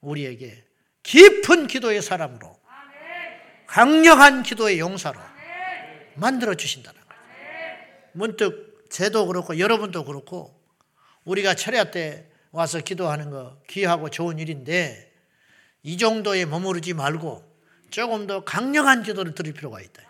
우리에게 0.00 0.64
깊은 1.02 1.66
기도의 1.66 2.02
사람으로 2.02 2.58
강력한 3.66 4.42
기도의 4.42 4.78
용사로 4.78 5.20
만들어 6.14 6.54
주신다는 6.54 7.00
거예요. 7.00 7.22
문득 8.12 8.86
제도 8.90 9.26
그렇고 9.26 9.58
여러분도 9.58 10.04
그렇고 10.04 10.58
우리가 11.24 11.54
철야 11.54 11.90
때 11.90 12.26
와서 12.50 12.80
기도하는 12.80 13.30
거 13.30 13.60
귀하고 13.68 14.10
좋은 14.10 14.38
일인데 14.38 15.12
이 15.82 15.96
정도에 15.96 16.44
머무르지 16.44 16.94
말고 16.94 17.44
조금 17.90 18.26
더 18.26 18.44
강력한 18.44 19.02
기도를 19.02 19.34
드릴 19.34 19.52
필요가 19.54 19.80
있다. 19.80 20.02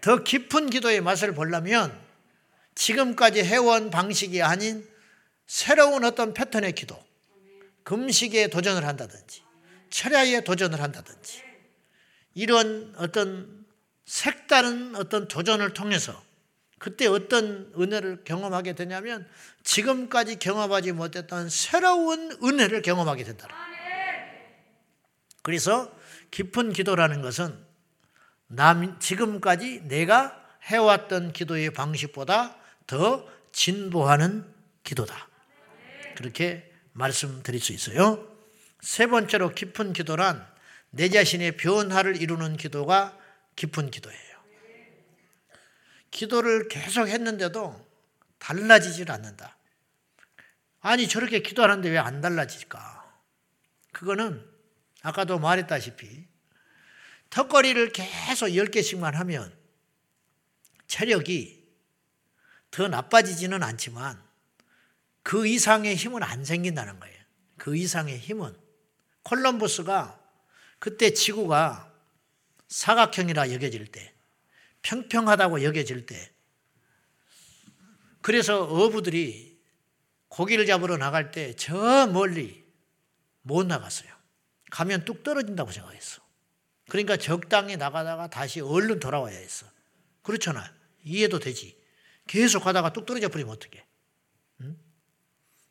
더 0.00 0.22
깊은 0.24 0.70
기도의 0.70 1.00
맛을 1.00 1.34
보려면 1.34 1.96
지금까지 2.74 3.44
해온 3.44 3.90
방식이 3.90 4.42
아닌 4.42 4.86
새로운 5.46 6.04
어떤 6.04 6.34
패턴의 6.34 6.72
기도, 6.72 6.98
금식에 7.84 8.48
도전을 8.48 8.86
한다든지, 8.86 9.42
철야에 9.90 10.40
도전을 10.42 10.80
한다든지, 10.80 11.42
이런 12.34 12.94
어떤 12.96 13.66
색다른 14.06 14.96
어떤 14.96 15.28
도전을 15.28 15.74
통해서 15.74 16.20
그때 16.82 17.06
어떤 17.06 17.72
은혜를 17.78 18.24
경험하게 18.24 18.72
되냐면 18.72 19.24
지금까지 19.62 20.40
경험하지 20.40 20.90
못했던 20.90 21.48
새로운 21.48 22.36
은혜를 22.42 22.82
경험하게 22.82 23.22
된다. 23.22 23.46
그래서 25.42 25.96
깊은 26.32 26.72
기도라는 26.72 27.22
것은 27.22 27.56
남 28.48 28.98
지금까지 28.98 29.82
내가 29.84 30.36
해왔던 30.64 31.32
기도의 31.32 31.72
방식보다 31.72 32.56
더 32.88 33.28
진보하는 33.52 34.44
기도다. 34.82 35.28
그렇게 36.16 36.68
말씀드릴 36.94 37.60
수 37.60 37.72
있어요. 37.72 38.26
세 38.80 39.06
번째로 39.06 39.54
깊은 39.54 39.92
기도란 39.92 40.44
내 40.90 41.08
자신의 41.08 41.58
변화를 41.58 42.20
이루는 42.20 42.56
기도가 42.56 43.16
깊은 43.54 43.92
기도예요. 43.92 44.31
기도를 46.12 46.68
계속 46.68 47.08
했는데도 47.08 47.84
달라지질 48.38 49.10
않는다. 49.10 49.56
아니, 50.80 51.08
저렇게 51.08 51.40
기도하는데 51.40 51.88
왜 51.90 51.98
안 51.98 52.20
달라질까? 52.20 53.20
그거는 53.92 54.48
아까도 55.02 55.38
말했다시피 55.38 56.26
턱걸이를 57.30 57.92
계속 57.92 58.46
10개씩만 58.46 59.12
하면 59.12 59.56
체력이 60.86 61.62
더 62.70 62.88
나빠지지는 62.88 63.62
않지만 63.62 64.22
그 65.22 65.46
이상의 65.46 65.96
힘은 65.96 66.22
안 66.22 66.44
생긴다는 66.44 67.00
거예요. 67.00 67.16
그 67.56 67.76
이상의 67.76 68.18
힘은. 68.18 68.54
콜럼버스가 69.22 70.20
그때 70.78 71.12
지구가 71.12 71.92
사각형이라 72.68 73.52
여겨질 73.52 73.86
때, 73.86 74.11
평평하다고 74.82 75.62
여겨질 75.62 76.06
때, 76.06 76.32
그래서 78.20 78.62
어부들이 78.64 79.60
고기를 80.28 80.66
잡으러 80.66 80.96
나갈 80.96 81.30
때 81.30 81.54
저 81.56 82.06
멀리 82.06 82.64
못 83.42 83.66
나갔어요. 83.66 84.10
가면 84.70 85.04
뚝 85.04 85.22
떨어진다고 85.22 85.70
생각했어. 85.72 86.22
그러니까 86.88 87.16
적당히 87.16 87.76
나가다가 87.76 88.28
다시 88.28 88.60
얼른 88.60 89.00
돌아와야 89.00 89.36
했어. 89.36 89.66
그렇잖아. 90.22 90.72
이해도 91.04 91.38
되지. 91.38 91.76
계속 92.26 92.64
가다가 92.64 92.92
뚝 92.92 93.04
떨어져 93.04 93.28
버리면 93.28 93.52
어떡해. 93.54 93.84
응? 94.62 94.78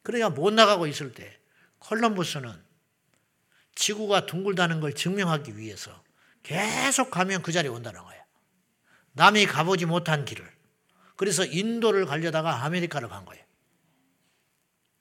그러니까 0.04 0.30
못 0.30 0.54
나가고 0.54 0.88
있을 0.88 1.14
때 1.14 1.40
콜럼버스는 1.80 2.54
지구가 3.76 4.26
둥글다는 4.26 4.82
걸 4.82 4.94
증명하기 4.94 5.58
위해서 5.58 6.04
계속 6.44 7.10
가면 7.10 7.42
그 7.42 7.52
자리에 7.52 7.70
온다는 7.70 8.02
거야. 8.04 8.21
남이 9.14 9.46
가보지 9.46 9.86
못한 9.86 10.26
길을. 10.26 10.50
그래서 11.16 11.46
인도를 11.46 12.06
가려다가 12.06 12.64
아메리카를 12.64 13.10
간 13.10 13.26
거예요. 13.26 13.44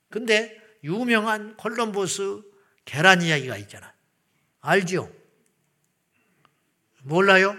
근데 0.08 0.60
유명한 0.82 1.56
콜럼버스 1.56 2.42
계란 2.84 3.22
이야기가 3.22 3.56
있잖아. 3.58 3.94
알죠? 4.60 5.10
몰라요? 7.02 7.56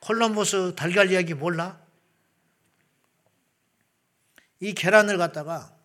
콜럼버스 0.00 0.74
달걀 0.76 1.10
이야기 1.10 1.34
몰라? 1.34 1.84
이 4.60 4.72
계란을 4.72 5.18
갖다가 5.18 5.76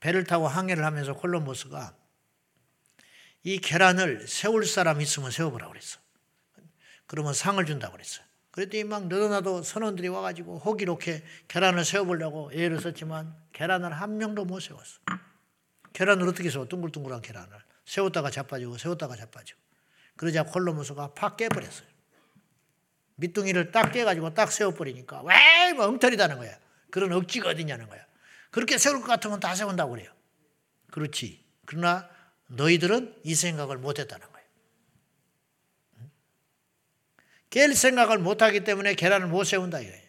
배를 0.00 0.24
타고 0.24 0.48
항해를 0.48 0.84
하면서 0.84 1.14
콜럼버스가 1.14 1.94
이 3.44 3.58
계란을 3.58 4.26
세울 4.26 4.66
사람 4.66 5.00
있으면 5.00 5.30
세워보라고 5.30 5.72
그랬어. 5.72 6.00
그러면 7.06 7.34
상을 7.34 7.64
준다고 7.64 7.92
그랬어. 7.92 8.22
그랬더니 8.50 8.84
막 8.84 9.06
너도나도 9.06 9.62
선원들이 9.62 10.08
와가지고 10.08 10.58
호기롭게 10.58 11.22
계란을 11.48 11.84
세워보려고 11.84 12.50
애를 12.52 12.80
썼지만 12.80 13.36
계란을 13.52 13.92
한 13.92 14.16
명도 14.18 14.44
못 14.44 14.60
세웠어. 14.60 15.00
계란을 15.92 16.26
어떻게 16.28 16.50
세워? 16.50 16.66
둥글둥글한 16.66 17.20
계란을. 17.22 17.50
세웠다가 17.84 18.30
자빠지고 18.30 18.78
세웠다가 18.78 19.16
자빠지고. 19.16 19.60
그러자 20.16 20.44
콜럼버스가 20.44 21.14
팍 21.14 21.36
깨버렸어요. 21.36 21.86
밑둥이를 23.16 23.70
딱 23.72 23.92
깨가지고 23.92 24.34
딱 24.34 24.50
세워버리니까 24.50 25.22
왜 25.22 25.56
뭐 25.76 25.86
엉터리다는 25.86 26.38
거야. 26.38 26.58
그런 26.90 27.12
억지가 27.12 27.50
어디냐는 27.50 27.88
거야. 27.88 28.04
그렇게 28.50 28.78
세울 28.78 29.00
것 29.00 29.06
같으면 29.06 29.40
다 29.40 29.54
세운다고 29.54 29.92
그래요. 29.92 30.10
그렇지. 30.90 31.44
그러나 31.66 32.08
너희들은 32.48 33.20
이 33.24 33.34
생각을 33.34 33.78
못했다는 33.78 34.26
거예요. 34.26 34.46
깰 37.56 37.74
생각을 37.74 38.18
못하기 38.18 38.64
때문에 38.64 38.94
계란을 38.94 39.28
못 39.28 39.44
세운다 39.44 39.80
이거예요. 39.80 40.02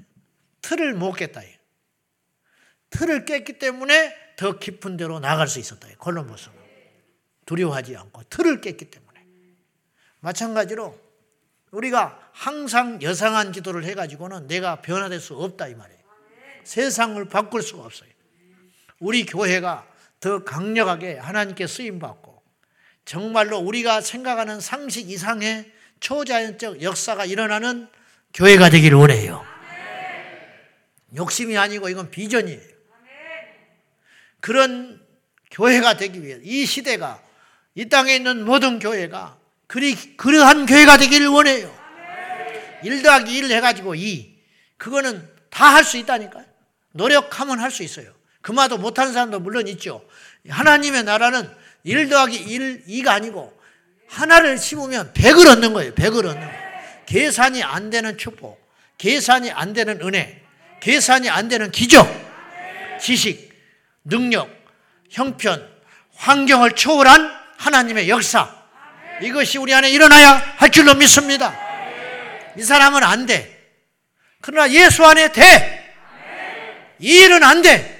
틀을 0.61 0.93
못 0.95 1.13
깼다 1.13 1.41
이거예요. 1.41 1.57
틀을 2.89 3.23
깼기 3.23 3.57
때문에 3.57 4.13
더 4.35 4.59
깊은 4.59 4.97
데로 4.97 5.21
나갈 5.21 5.47
수 5.47 5.59
있었다. 5.59 5.87
콜럼버스는. 5.97 6.57
두려워하지 7.45 7.95
않고 7.95 8.23
틀을 8.23 8.59
깼기 8.59 8.91
때문에. 8.91 9.25
마찬가지로 10.19 10.99
우리가 11.71 12.19
항상 12.33 13.01
여상한 13.01 13.53
기도를 13.53 13.85
해가지고는 13.85 14.47
내가 14.47 14.81
변화될 14.81 15.21
수 15.21 15.35
없다 15.35 15.69
이 15.69 15.75
말이에요. 15.75 16.01
세상을 16.65 17.23
바꿀 17.29 17.61
수가 17.61 17.83
없어요. 17.85 18.09
우리 18.99 19.25
교회가 19.25 19.87
더 20.19 20.43
강력하게 20.43 21.17
하나님께 21.17 21.65
쓰임 21.67 21.99
받고 21.99 22.43
정말로 23.05 23.57
우리가 23.59 24.01
생각하는 24.01 24.59
상식 24.59 25.09
이상의 25.09 25.76
초자연적 25.99 26.81
역사가 26.81 27.25
일어나는 27.25 27.87
교회가 28.33 28.69
되기를 28.69 28.97
원해요. 28.97 29.45
욕심이 31.15 31.57
아니고 31.57 31.89
이건 31.89 32.11
비전이에요. 32.11 32.61
그런 34.39 35.01
교회가 35.51 35.97
되기 35.97 36.21
위해 36.23 36.39
이 36.43 36.65
시대가 36.65 37.21
이 37.75 37.89
땅에 37.89 38.15
있는 38.15 38.43
모든 38.45 38.79
교회가 38.79 39.37
그리, 39.67 39.95
그러한 40.17 40.65
교회가 40.65 40.97
되기를 40.97 41.27
원해요. 41.27 41.75
1 42.83 43.01
더하기 43.01 43.35
1 43.35 43.51
해가지고 43.51 43.95
2. 43.95 44.37
그거는 44.77 45.27
다 45.49 45.73
할 45.73 45.83
수 45.83 45.97
있다니까요. 45.97 46.45
노력하면 46.91 47.59
할 47.59 47.71
수 47.71 47.83
있어요. 47.83 48.13
그마도 48.41 48.77
못하는 48.77 49.13
사람도 49.13 49.39
물론 49.39 49.67
있죠. 49.69 50.07
하나님의 50.47 51.03
나라는 51.03 51.49
1 51.83 52.09
더하기 52.09 52.35
1, 52.35 52.85
2가 52.85 53.09
아니고 53.09 53.56
하나를 54.07 54.57
심으면 54.57 55.13
100을 55.13 55.47
얻는 55.47 55.73
거예요. 55.73 55.93
100을 55.93 56.25
얻는 56.25 56.39
거예요. 56.39 56.67
계산이 57.05 57.63
안 57.63 57.89
되는 57.89 58.17
축복, 58.17 58.59
계산이 58.97 59.51
안 59.51 59.73
되는 59.73 60.01
은혜, 60.01 60.41
계산이 60.79 61.29
안 61.29 61.47
되는 61.47 61.71
기적, 61.71 62.07
지식, 63.01 63.53
능력, 64.03 64.49
형편, 65.09 65.67
환경을 66.15 66.71
초월한 66.73 67.31
하나님의 67.57 68.09
역사. 68.09 68.55
이것이 69.21 69.57
우리 69.57 69.73
안에 69.73 69.89
일어나야 69.89 70.33
할 70.57 70.69
줄로 70.69 70.93
믿습니다. 70.95 71.57
이 72.57 72.63
사람은 72.63 73.03
안 73.03 73.25
돼. 73.25 73.53
그러나 74.41 74.69
예수 74.71 75.05
안에 75.05 75.31
돼. 75.31 75.95
이 76.99 77.19
일은 77.19 77.43
안 77.43 77.61
돼. 77.61 77.93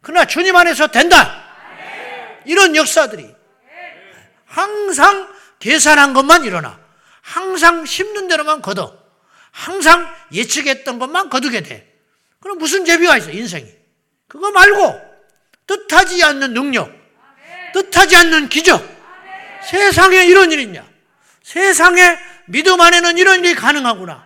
그러나 0.00 0.24
주님 0.24 0.54
안에서 0.54 0.88
된다. 0.88 1.44
이런 2.44 2.76
역사들이 2.76 3.34
항상 4.44 5.35
계산한 5.66 6.12
것만 6.12 6.44
일어나. 6.44 6.78
항상 7.22 7.84
심는 7.84 8.28
대로만 8.28 8.62
거둬. 8.62 8.96
항상 9.50 10.08
예측했던 10.32 11.00
것만 11.00 11.28
거두게 11.28 11.62
돼. 11.62 11.92
그럼 12.38 12.58
무슨 12.58 12.84
재미가 12.84 13.16
있어, 13.16 13.32
인생이? 13.32 13.66
그거 14.28 14.52
말고 14.52 15.00
뜻하지 15.66 16.22
않는 16.22 16.54
능력, 16.54 16.92
뜻하지 17.72 18.14
않는 18.14 18.48
기적, 18.48 18.80
세상에 19.68 20.26
이런 20.26 20.52
일이 20.52 20.62
있냐? 20.62 20.86
세상에 21.42 22.16
믿음 22.46 22.80
안에는 22.80 23.18
이런 23.18 23.44
일이 23.44 23.56
가능하구나. 23.56 24.24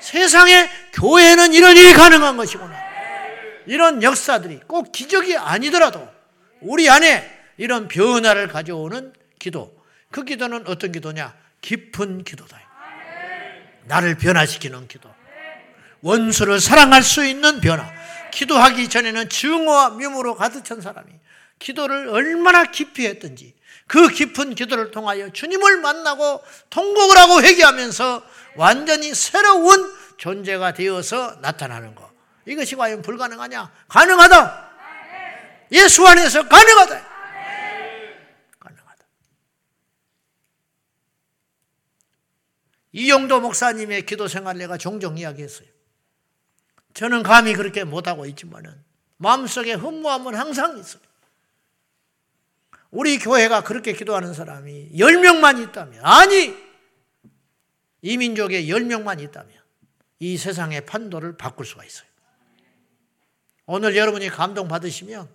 세상에 0.00 0.70
교회에는 0.94 1.52
이런 1.52 1.76
일이 1.76 1.92
가능한 1.92 2.38
것이구나. 2.38 2.74
이런 3.66 4.02
역사들이 4.02 4.60
꼭 4.66 4.90
기적이 4.92 5.36
아니더라도 5.36 6.08
우리 6.62 6.88
안에 6.88 7.28
이런 7.58 7.88
변화를 7.88 8.48
가져오는 8.48 9.12
기도. 9.38 9.77
그 10.10 10.24
기도는 10.24 10.66
어떤 10.66 10.92
기도냐? 10.92 11.34
깊은 11.60 12.24
기도다. 12.24 12.58
나를 13.84 14.16
변화시키는 14.16 14.88
기도. 14.88 15.12
원수를 16.00 16.60
사랑할 16.60 17.02
수 17.02 17.24
있는 17.24 17.60
변화. 17.60 17.90
기도하기 18.30 18.88
전에는 18.88 19.28
증오와 19.28 19.90
미움으로 19.90 20.36
가득 20.36 20.64
찬 20.64 20.80
사람이 20.80 21.10
기도를 21.58 22.08
얼마나 22.08 22.64
깊이 22.64 23.06
했든지 23.06 23.54
그 23.86 24.08
깊은 24.08 24.54
기도를 24.54 24.90
통하여 24.90 25.30
주님을 25.30 25.78
만나고 25.78 26.44
통곡을 26.70 27.16
하고 27.16 27.42
회개하면서 27.42 28.22
완전히 28.56 29.14
새로운 29.14 29.92
존재가 30.18 30.74
되어서 30.74 31.38
나타나는 31.40 31.94
것. 31.94 32.08
이것이 32.44 32.76
과연 32.76 33.02
불가능하냐? 33.02 33.70
가능하다. 33.88 34.68
예수 35.72 36.06
안에서 36.06 36.46
가능하다. 36.48 37.07
이용도 42.92 43.40
목사님의 43.40 44.06
기도 44.06 44.28
생활 44.28 44.58
내가 44.58 44.78
종종 44.78 45.18
이야기했어요. 45.18 45.68
저는 46.94 47.22
감히 47.22 47.52
그렇게 47.52 47.84
못하고 47.84 48.26
있지만은 48.26 48.74
마음속에 49.18 49.74
흠모함은 49.74 50.34
항상 50.34 50.78
있어요. 50.78 51.02
우리 52.90 53.18
교회가 53.18 53.62
그렇게 53.64 53.92
기도하는 53.92 54.32
사람이 54.32 54.92
10명만 54.94 55.62
있다면, 55.62 56.04
아니, 56.04 56.56
이 58.00 58.16
민족에 58.16 58.64
10명만 58.64 59.20
있다면, 59.20 59.52
이 60.20 60.38
세상의 60.38 60.86
판도를 60.86 61.36
바꿀 61.36 61.66
수가 61.66 61.84
있어요. 61.84 62.08
오늘 63.66 63.94
여러분이 63.94 64.30
감동받으시면, 64.30 65.28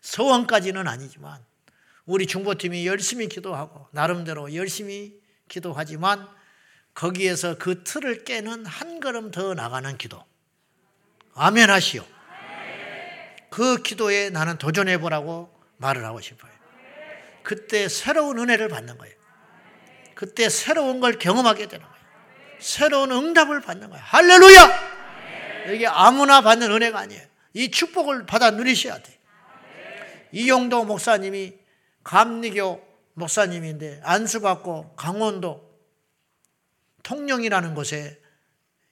서원까지는 0.00 0.88
아니지만, 0.88 1.44
우리 2.06 2.26
중보팀이 2.26 2.86
열심히 2.86 3.28
기도하고, 3.28 3.88
나름대로 3.92 4.54
열심히 4.54 5.20
기도하지만, 5.48 6.28
거기에서 6.94 7.56
그 7.58 7.84
틀을 7.84 8.24
깨는 8.24 8.66
한 8.66 9.00
걸음 9.00 9.30
더 9.30 9.54
나가는 9.54 9.96
기도. 9.96 10.24
아멘 11.34 11.70
하시오. 11.70 12.04
그 13.50 13.82
기도에 13.82 14.30
나는 14.30 14.58
도전해 14.58 14.98
보라고 14.98 15.48
말을 15.76 16.04
하고 16.04 16.20
싶어요. 16.20 16.50
그때 17.44 17.88
새로운 17.88 18.38
은혜를 18.38 18.68
받는 18.68 18.98
거예요. 18.98 19.14
그때 20.14 20.48
새로운 20.48 20.98
걸 20.98 21.18
경험하게 21.18 21.68
되는 21.68 21.86
거예요. 21.86 21.98
새로운 22.58 23.12
응답을 23.12 23.60
받는 23.60 23.90
거예요. 23.90 24.04
할렐루야! 24.04 24.98
이게 25.72 25.86
아무나 25.86 26.40
받는 26.40 26.70
은혜가 26.72 26.98
아니에요. 26.98 27.22
이 27.54 27.70
축복을 27.70 28.26
받아 28.26 28.50
누리셔야 28.50 28.98
돼. 28.98 29.18
이용도 30.32 30.84
목사님이 30.84 31.54
감리교 32.02 32.87
목사님인데 33.18 34.00
안수받고 34.04 34.94
강원도 34.96 35.68
통영이라는 37.02 37.74
곳에 37.74 38.20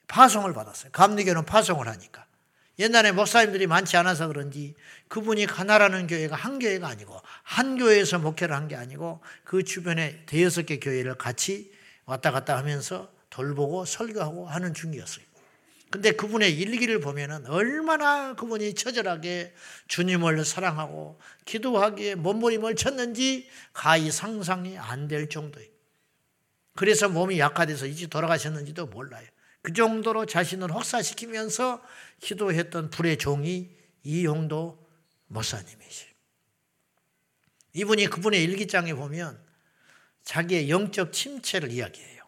파송을 0.08 0.52
받았어요. 0.52 0.92
감리교는 0.92 1.44
파송을 1.44 1.88
하니까. 1.88 2.26
옛날에 2.78 3.10
목사님들이 3.12 3.66
많지 3.66 3.96
않아서 3.96 4.28
그런지 4.28 4.74
그분이 5.08 5.46
가나라는 5.46 6.06
교회가 6.06 6.36
한 6.36 6.58
교회가 6.58 6.86
아니고 6.88 7.18
한 7.42 7.78
교회에서 7.78 8.18
목회를 8.18 8.54
한 8.54 8.68
게 8.68 8.76
아니고 8.76 9.20
그 9.44 9.64
주변에 9.64 10.24
대여섯 10.26 10.66
개 10.66 10.78
교회를 10.78 11.16
같이 11.16 11.72
왔다 12.04 12.30
갔다 12.30 12.56
하면서 12.58 13.10
돌보고 13.30 13.84
설교하고 13.84 14.46
하는 14.46 14.74
중이었어요. 14.74 15.25
근데 15.96 16.12
그분의 16.12 16.54
일기를 16.58 17.00
보면은 17.00 17.46
얼마나 17.46 18.34
그분이 18.34 18.74
처절하게 18.74 19.54
주님을 19.88 20.44
사랑하고 20.44 21.18
기도하기에 21.46 22.16
몸부림을 22.16 22.76
쳤는지 22.76 23.48
가히 23.72 24.10
상상이 24.10 24.76
안 24.76 25.08
될 25.08 25.30
정도예요. 25.30 25.70
그래서 26.74 27.08
몸이 27.08 27.38
약화돼서 27.38 27.86
이제 27.86 28.08
돌아가셨는지도 28.08 28.88
몰라요. 28.88 29.26
그 29.62 29.72
정도로 29.72 30.26
자신을 30.26 30.70
혹사시키면서 30.70 31.82
기도했던 32.20 32.90
불의 32.90 33.16
종이 33.16 33.70
이용도 34.02 34.86
목사님이시. 35.28 36.08
이분이 37.72 38.08
그분의 38.08 38.44
일기장에 38.44 38.92
보면 38.92 39.42
자기의 40.24 40.68
영적 40.68 41.14
침체를 41.14 41.70
이야기해요. 41.70 42.22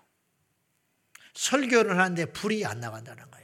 설교를 1.35 1.99
하는데 1.99 2.25
불이 2.33 2.65
안 2.65 2.81
나간다는 2.81 3.31
거예요. 3.31 3.38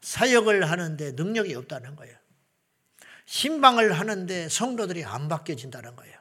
사역을 0.00 0.70
하는데 0.70 1.12
능력이 1.12 1.54
없다는 1.54 1.96
거예요. 1.96 2.16
신방을 3.26 3.92
하는데 3.92 4.48
성도들이 4.48 5.04
안 5.04 5.28
바뀌어진다는 5.28 5.94
거예요. 5.96 6.18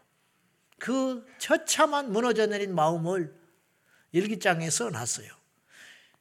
그 0.78 1.26
처참한 1.38 2.12
무너져 2.12 2.46
내린 2.46 2.74
마음을 2.76 3.34
일기장에 4.12 4.70
써놨어요. 4.70 5.28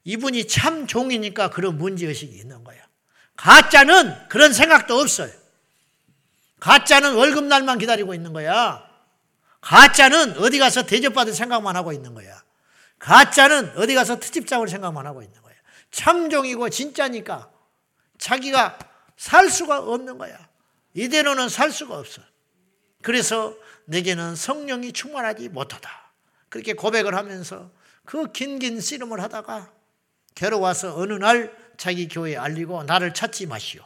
이분이 0.04 0.46
참 0.48 0.86
종이니까 0.86 1.50
그런 1.50 1.76
문제의식이 1.78 2.34
있는 2.36 2.64
거예요. 2.64 2.82
가짜는 3.36 4.28
그런 4.28 4.52
생각도 4.52 4.98
없어요. 4.98 5.30
가짜는 6.60 7.14
월급날만 7.14 7.78
기다리고 7.78 8.14
있는 8.14 8.32
거야. 8.32 8.88
가짜는 9.60 10.38
어디 10.38 10.58
가서 10.58 10.86
대접받을 10.86 11.32
생각만 11.34 11.76
하고 11.76 11.92
있는 11.92 12.14
거야. 12.14 12.42
가짜는 12.98 13.76
어디 13.76 13.94
가서 13.94 14.18
트집 14.18 14.46
잡을 14.46 14.68
생각만 14.68 15.06
하고 15.06 15.22
있는 15.22 15.40
거야. 15.42 15.47
참종이고 15.90 16.68
진짜니까 16.70 17.50
자기가 18.18 18.78
살 19.16 19.50
수가 19.50 19.80
없는 19.80 20.18
거야. 20.18 20.48
이대로는 20.94 21.48
살 21.48 21.70
수가 21.70 21.98
없어. 21.98 22.22
그래서 23.02 23.56
내게는 23.86 24.36
성령이 24.36 24.92
충만하지 24.92 25.48
못하다. 25.48 25.90
그렇게 26.48 26.72
고백을 26.72 27.14
하면서 27.14 27.70
그 28.04 28.32
긴긴 28.32 28.80
씨름을 28.80 29.20
하다가 29.20 29.72
데려와서 30.34 30.96
어느 30.96 31.12
날 31.14 31.56
자기 31.76 32.08
교회에 32.08 32.36
알리고 32.36 32.84
나를 32.84 33.14
찾지 33.14 33.46
마시오. 33.46 33.84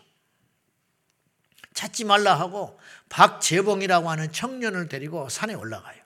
찾지 1.75 2.05
말라 2.05 2.39
하고 2.39 2.79
박재봉이라고 3.09 4.11
하는 4.11 4.33
청년을 4.33 4.89
데리고 4.89 5.29
산에 5.29 5.55
올라가요. 5.55 6.01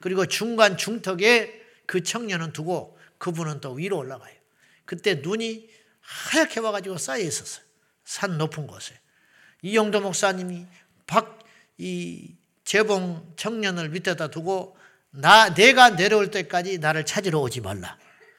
그리고 0.00 0.26
중간 0.26 0.76
중턱에 0.76 1.60
그 1.86 2.02
청년은 2.02 2.52
두고 2.52 2.98
그분은 3.18 3.60
또 3.60 3.72
위로 3.72 3.98
올라가요. 3.98 4.39
그때 4.90 5.20
눈이 5.22 5.68
하얗게 6.00 6.58
와가지고 6.58 6.98
쌓여 6.98 7.20
있었어요. 7.22 7.64
산 8.02 8.38
높은 8.38 8.66
곳에. 8.66 8.98
이영도 9.62 10.00
목사님이 10.00 10.66
박, 11.06 11.38
이 11.78 12.34
재봉 12.64 13.34
청년을 13.36 13.90
밑에다 13.90 14.30
두고 14.30 14.76
나, 15.10 15.54
내가 15.54 15.94
내려올 15.94 16.32
때까지 16.32 16.78
나를 16.78 17.06
찾으러 17.06 17.38
오지 17.38 17.60
말라. 17.60 17.96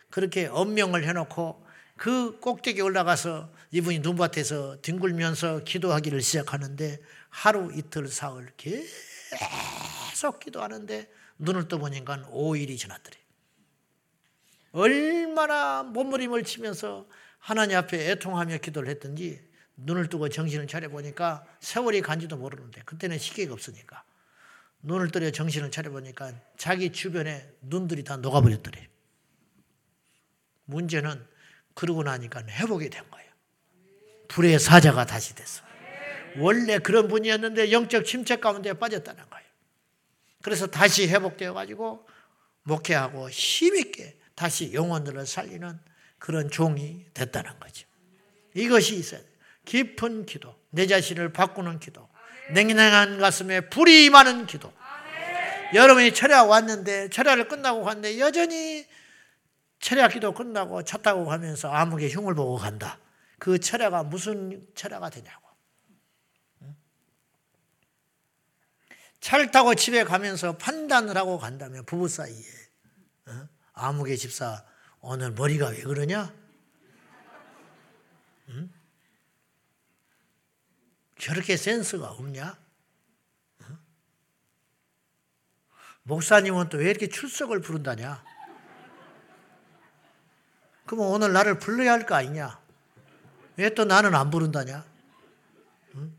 그렇게 0.09 0.47
엄명을 0.47 1.07
해놓고 1.07 1.65
그 1.95 2.37
꼭대기 2.41 2.81
올라가서 2.81 3.49
이분이 3.71 3.99
눈밭에서 3.99 4.81
뒹굴면서 4.81 5.63
기도하기를 5.63 6.21
시작하는데 6.21 6.99
하루 7.29 7.71
이틀 7.73 8.09
사흘 8.09 8.51
계속 8.57 10.41
기도하는데 10.41 11.09
눈을 11.37 11.69
떠보니까 11.69 12.29
5일이 12.29 12.77
지났더래. 12.77 13.20
얼마나 14.71 15.83
몸부림을 15.83 16.43
치면서 16.43 17.07
하나님 17.39 17.77
앞에 17.77 18.11
애통하며 18.11 18.57
기도를 18.57 18.89
했던지 18.89 19.41
눈을 19.75 20.09
뜨고 20.09 20.29
정신을 20.29 20.67
차려보니까 20.67 21.45
세월이 21.59 22.01
간지도 22.01 22.37
모르는데 22.37 22.81
그때는 22.85 23.17
시계가 23.17 23.53
없으니까 23.53 24.03
눈을 24.83 25.11
뜨려 25.11 25.31
정신을 25.31 25.71
차려보니까 25.71 26.33
자기 26.57 26.91
주변에 26.91 27.49
눈들이 27.61 28.03
다 28.03 28.17
녹아버렸더래. 28.17 28.87
문제는 30.65 31.25
그러고 31.73 32.03
나니까 32.03 32.43
회복이 32.47 32.89
된 32.89 33.09
거예요. 33.09 33.29
불의 34.27 34.59
사자가 34.59 35.05
다시 35.05 35.35
됐어. 35.35 35.63
원래 36.37 36.79
그런 36.79 37.07
분이었는데 37.07 37.71
영적 37.71 38.05
침체 38.05 38.37
가운데 38.37 38.73
빠졌다는 38.73 39.29
거예요. 39.29 39.47
그래서 40.41 40.67
다시 40.67 41.07
회복되어 41.07 41.53
가지고 41.53 42.07
목회하고 42.63 43.29
힘있게 43.29 44.20
다시 44.41 44.73
영혼들을 44.73 45.27
살리는 45.27 45.79
그런 46.17 46.49
종이 46.49 47.05
됐다는 47.13 47.59
거죠. 47.59 47.85
이것이 48.55 48.95
있어요. 48.95 49.21
깊은 49.65 50.25
기도, 50.25 50.55
내 50.71 50.87
자신을 50.87 51.31
바꾸는 51.31 51.77
기도, 51.77 52.09
냉랭한 52.51 53.19
가슴에 53.19 53.69
불이 53.69 54.05
임하는 54.05 54.47
기도. 54.47 54.73
여러분이 55.75 56.15
철야 56.15 56.41
왔는데 56.41 57.09
철야를 57.09 57.49
끝나고 57.49 57.83
갔는데 57.83 58.17
여전히 58.17 58.83
철야 59.79 60.07
기도 60.07 60.33
끝나고 60.33 60.81
차 60.85 60.97
타고 60.97 61.25
가면서 61.25 61.71
암흑의 61.71 62.11
흉을 62.11 62.33
보고 62.33 62.57
간다. 62.57 62.97
그 63.37 63.59
철야가 63.59 64.01
무슨 64.01 64.65
철야가 64.73 65.11
되냐고. 65.11 65.47
차를 69.19 69.51
타고 69.51 69.75
집에 69.75 70.03
가면서 70.03 70.57
판단을 70.57 71.15
하고 71.15 71.37
간다면 71.37 71.85
부부 71.85 72.07
사이에 72.07 72.61
어? 73.73 73.81
암흑의 73.87 74.17
집사 74.17 74.63
오늘 74.99 75.31
머리가 75.31 75.67
왜 75.69 75.81
그러냐? 75.81 76.33
응? 78.49 78.71
저렇게 81.17 81.55
센스가 81.57 82.11
없냐? 82.11 82.57
응? 83.61 83.77
목사님은 86.03 86.69
또 86.69 86.77
왜 86.77 86.89
이렇게 86.89 87.07
출석을 87.07 87.61
부른다냐? 87.61 88.23
그러면 90.85 91.07
오늘 91.13 91.31
나를 91.33 91.59
불러야 91.59 91.93
할 91.93 92.05
거 92.05 92.15
아니냐? 92.15 92.59
왜 93.57 93.69
또 93.73 93.85
나는 93.85 94.13
안 94.15 94.29
부른다냐? 94.29 94.85
응? 95.95 96.15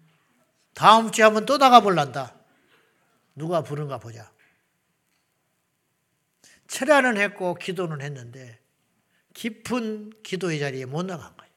다음 0.74 1.10
주에 1.10 1.24
한번 1.24 1.44
또 1.46 1.58
나가볼란다. 1.58 2.34
누가 3.34 3.62
부른가 3.62 3.98
보자. 3.98 4.30
철야는 6.72 7.18
했고 7.18 7.54
기도는 7.54 8.00
했는데 8.00 8.58
깊은 9.34 10.22
기도의 10.22 10.58
자리에 10.58 10.86
못 10.86 11.04
나간 11.04 11.36
거예요. 11.36 11.52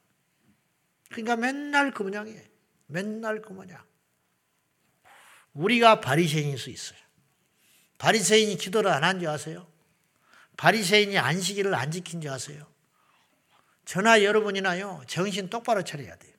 그러니까 1.10 1.38
맨날 1.38 1.92
그 1.92 2.04
모양이에요. 2.04 2.42
맨날 2.88 3.42
그 3.42 3.54
모양. 3.54 3.82
우리가 5.54 6.02
바리새인일 6.02 6.58
수 6.58 6.70
있어요. 6.70 7.00
바리새인이 7.98 8.58
기도를 8.58 8.92
안 8.92 9.04
한 9.06 9.20
줄 9.22 9.30
아세요? 9.30 9.66
바리새인이 10.58 11.18
안식일을 11.18 11.74
안 11.74 11.92
지킨 11.92 12.20
줄 12.20 12.30
아세요? 12.32 12.68
저나 13.86 14.22
여러분이나요 14.22 15.02
정신 15.08 15.50
똑바로 15.50 15.86
차려야 15.86 16.14
돼요. 16.18 16.34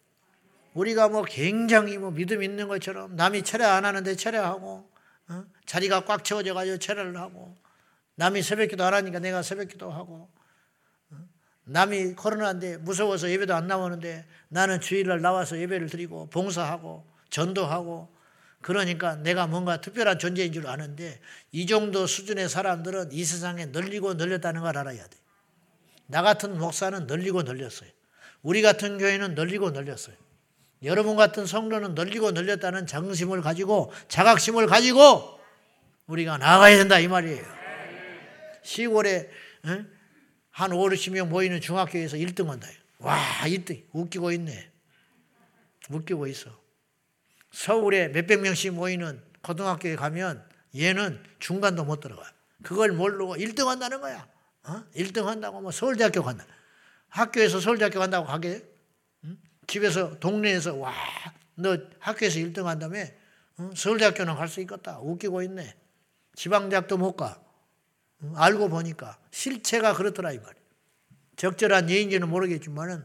우리가 0.74 1.08
뭐 1.08 1.22
굉장히 1.24 1.96
뭐 1.96 2.10
믿음 2.10 2.42
있는 2.42 2.68
것처럼 2.68 3.16
남이 3.16 3.42
철야 3.42 3.74
안 3.74 3.86
하는데 3.86 4.14
철야하고 4.14 4.90
어? 5.28 5.44
자리가 5.64 6.04
꽉 6.04 6.24
채워져 6.24 6.52
가지고 6.52 6.76
철야를 6.76 7.16
하고 7.16 7.56
남이 8.16 8.42
새벽기도 8.42 8.84
안 8.84 8.94
하니까 8.94 9.18
내가 9.18 9.42
새벽기도 9.42 9.90
하고 9.90 10.28
어? 11.10 11.16
남이 11.64 12.14
코로나인데 12.14 12.78
무서워서 12.78 13.30
예배도 13.30 13.54
안 13.54 13.66
나오는데 13.66 14.26
나는 14.48 14.80
주일날 14.80 15.20
나와서 15.20 15.58
예배를 15.58 15.88
드리고 15.88 16.28
봉사하고 16.30 17.06
전도하고 17.30 18.14
그러니까 18.62 19.16
내가 19.16 19.46
뭔가 19.46 19.80
특별한 19.80 20.18
존재인 20.18 20.52
줄 20.52 20.66
아는데 20.66 21.20
이 21.52 21.66
정도 21.66 22.06
수준의 22.06 22.48
사람들은 22.48 23.12
이 23.12 23.24
세상에 23.24 23.66
널리고 23.66 24.14
널렸다는 24.14 24.62
걸 24.62 24.76
알아야 24.76 25.06
돼. 25.06 25.16
나 26.06 26.22
같은 26.22 26.58
목사는 26.58 27.06
널리고 27.06 27.42
널렸어요. 27.42 27.88
우리 28.42 28.62
같은 28.62 28.98
교회는 28.98 29.34
널리고 29.34 29.70
널렸어요. 29.70 30.16
여러분 30.82 31.16
같은 31.16 31.46
성도는 31.46 31.94
널리고 31.94 32.32
널렸다는 32.32 32.86
자긍심을 32.86 33.40
가지고 33.42 33.92
자각심을 34.08 34.66
가지고 34.66 35.38
우리가 36.06 36.38
나가야 36.38 36.76
된다 36.76 36.98
이 36.98 37.08
말이에요. 37.08 37.55
시골에 38.66 39.30
어? 39.64 39.84
한 40.50 40.72
5, 40.72 40.88
60명 40.88 41.28
모이는 41.28 41.60
중학교에서 41.60 42.16
1등 42.16 42.46
한다. 42.46 42.68
와 42.98 43.18
1등 43.44 43.84
웃기고 43.92 44.32
있네. 44.32 44.70
웃기고 45.88 46.26
있어. 46.26 46.50
서울에 47.52 48.08
몇백 48.08 48.40
명씩 48.40 48.74
모이는 48.74 49.22
고등학교에 49.42 49.94
가면 49.96 50.44
얘는 50.74 51.22
중간도 51.38 51.84
못 51.84 52.00
들어가. 52.00 52.30
그걸 52.62 52.92
모르고 52.92 53.36
1등 53.36 53.66
한다는 53.66 54.00
거야. 54.00 54.28
어? 54.64 54.84
1등 54.96 55.24
한다고 55.24 55.60
뭐 55.60 55.70
서울대학교 55.70 56.22
간다. 56.24 56.44
학교에서 57.08 57.60
서울대학교 57.60 58.00
간다고 58.00 58.26
가게? 58.26 58.64
응? 59.24 59.38
집에서 59.68 60.18
동네에서 60.18 60.74
와, 60.74 60.92
너 61.54 61.78
학교에서 62.00 62.40
1등 62.40 62.64
한다며? 62.64 63.04
응? 63.60 63.70
서울대학교는 63.76 64.34
갈 64.34 64.48
수 64.48 64.60
있겠다. 64.60 64.98
웃기고 64.98 65.42
있네. 65.42 65.76
지방대학도 66.34 66.96
못 66.98 67.14
가. 67.14 67.40
응? 68.22 68.32
알고 68.36 68.68
보니까 68.68 69.18
실체가 69.30 69.94
그렇더라 69.94 70.32
이 70.32 70.38
말이야. 70.38 70.54
적절한 71.36 71.90
예인지는 71.90 72.28
모르겠지만은 72.28 73.04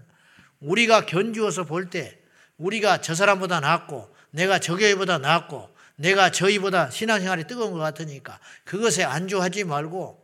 우리가 0.60 1.06
견주어서 1.06 1.65
볼 1.65 1.89
때 1.89 2.17
우리가 2.58 3.02
저 3.02 3.15
사람보다 3.15 3.60
낫고 3.60 4.13
내가 4.30 4.60
저 4.60 4.76
교회보다 4.76 5.17
낫고 5.17 5.69
내가 5.95 6.32
저희보다 6.32 6.89
신앙생활이 6.89 7.45
뜨거운 7.47 7.71
것 7.74 7.80
같으니까 7.80 8.39
그것에 8.63 9.04
안주하지 9.04 9.63
말고 9.65 10.24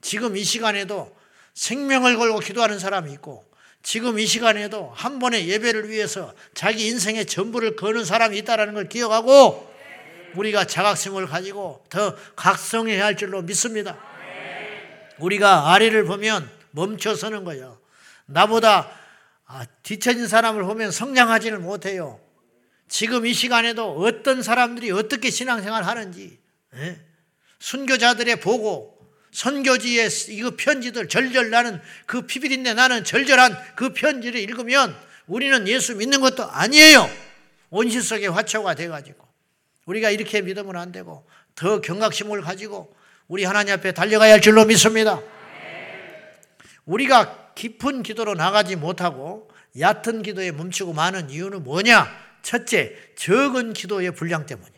지금 0.00 0.36
이 0.36 0.44
시간에도 0.44 1.16
생명을 1.54 2.16
걸고 2.16 2.38
기도하는 2.40 2.78
사람이 2.78 3.12
있고 3.14 3.48
지금 3.82 4.18
이 4.18 4.26
시간에도 4.26 4.92
한 4.94 5.18
번의 5.18 5.48
예배를 5.48 5.88
위해서 5.88 6.34
자기 6.54 6.86
인생의 6.88 7.26
전부를 7.26 7.76
거는 7.76 8.04
사람이 8.04 8.36
있다는 8.38 8.74
걸 8.74 8.88
기억하고 8.88 9.66
우리가 10.34 10.64
자각심을 10.66 11.26
가지고 11.26 11.84
더 11.88 12.14
각성해야 12.36 13.04
할 13.04 13.16
줄로 13.16 13.42
믿습니다. 13.42 13.98
우리가 15.20 15.72
아래를 15.72 16.04
보면 16.04 16.48
멈춰 16.70 17.14
서는 17.14 17.44
거예요. 17.44 17.78
나보다 18.26 18.90
아, 19.46 19.64
뒤처진 19.82 20.28
사람을 20.28 20.62
보면 20.64 20.90
성장하지는 20.90 21.62
못해요. 21.62 22.20
지금 22.86 23.26
이 23.26 23.32
시간에도 23.32 23.98
어떤 23.98 24.42
사람들이 24.42 24.90
어떻게 24.90 25.30
신앙생활 25.30 25.84
하는지, 25.84 26.38
예? 26.74 27.00
순교자들의 27.58 28.40
보고, 28.40 28.98
선교지의 29.32 30.08
이거 30.28 30.52
편지들 30.56 31.08
절절 31.08 31.50
나는 31.50 31.80
그 32.06 32.22
피비린내 32.22 32.74
나는 32.74 33.04
절절한 33.04 33.74
그 33.76 33.92
편지를 33.92 34.40
읽으면 34.40 34.96
우리는 35.26 35.66
예수 35.68 35.94
믿는 35.96 36.20
것도 36.20 36.44
아니에요. 36.44 37.08
온실 37.70 38.02
속의 38.02 38.30
화초가 38.30 38.74
돼가지고. 38.74 39.26
우리가 39.84 40.10
이렇게 40.10 40.40
믿으면 40.42 40.76
안 40.76 40.92
되고 40.92 41.26
더 41.54 41.80
경각심을 41.80 42.42
가지고 42.42 42.94
우리 43.28 43.44
하나님 43.44 43.74
앞에 43.74 43.92
달려가야 43.92 44.32
할 44.32 44.40
줄로 44.40 44.64
믿습니다. 44.64 45.20
우리가 46.86 47.52
깊은 47.54 48.02
기도로 48.02 48.34
나가지 48.34 48.74
못하고 48.76 49.50
얕은 49.78 50.22
기도에 50.22 50.50
멈추고 50.52 50.94
많은 50.94 51.28
이유는 51.30 51.62
뭐냐? 51.62 52.08
첫째, 52.42 52.96
적은 53.16 53.74
기도의 53.74 54.12
분량 54.12 54.46
때문에. 54.46 54.70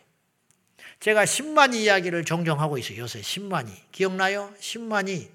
제가 0.99 1.23
10만이 1.23 1.75
이야기를 1.75 2.25
종종 2.25 2.59
하고 2.59 2.77
있어요. 2.77 2.99
요새 2.99 3.21
10만이. 3.21 3.71
기억나요? 3.91 4.53
10만이. 4.59 5.29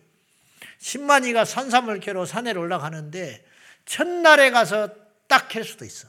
10만이가 0.80 1.44
산삼을 1.44 2.00
캐러 2.00 2.26
산에 2.26 2.52
올라가는데 2.52 3.44
첫날에 3.86 4.50
가서 4.50 4.90
딱 5.26 5.48
캘 5.48 5.62
수도 5.62 5.84
있어. 5.84 6.08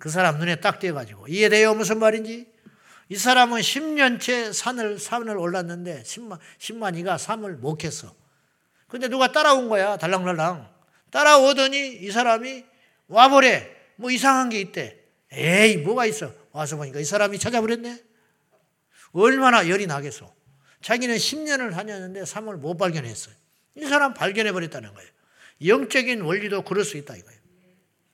그 0.00 0.08
사람 0.08 0.38
눈에 0.38 0.56
딱 0.56 0.80
띄어가지고. 0.80 1.28
이해돼요? 1.28 1.74
무슨 1.74 1.98
말인지? 1.98 2.53
이 3.08 3.16
사람은 3.16 3.60
10년째 3.60 4.52
산을, 4.52 4.98
산을 4.98 5.36
올랐는데 5.36 6.02
10만, 6.02 6.38
10만이가 6.58 7.18
산을 7.18 7.56
못 7.56 7.78
캤어. 7.78 8.12
근데 8.88 9.08
누가 9.08 9.32
따라온 9.32 9.68
거야. 9.68 9.96
달랑달랑. 9.96 10.72
따라오더니 11.10 11.96
이 11.96 12.10
사람이 12.10 12.64
와보래. 13.08 13.70
뭐 13.96 14.10
이상한 14.10 14.48
게 14.48 14.60
있대. 14.60 14.98
에이, 15.32 15.78
뭐가 15.78 16.06
있어. 16.06 16.32
와서 16.52 16.76
보니까 16.76 17.00
이 17.00 17.04
사람이 17.04 17.38
찾아버렸네. 17.38 18.02
얼마나 19.12 19.68
열이 19.68 19.86
나겠어. 19.86 20.32
자기는 20.82 21.14
10년을 21.16 21.72
다녔는데 21.72 22.24
삶을 22.24 22.56
못 22.56 22.76
발견했어요. 22.76 23.34
이 23.76 23.84
사람 23.86 24.14
발견해 24.14 24.52
버렸다는 24.52 24.92
거예요. 24.94 25.10
영적인 25.64 26.20
원리도 26.22 26.62
그럴 26.62 26.84
수 26.84 26.96
있다 26.96 27.16
이거예요. 27.16 27.40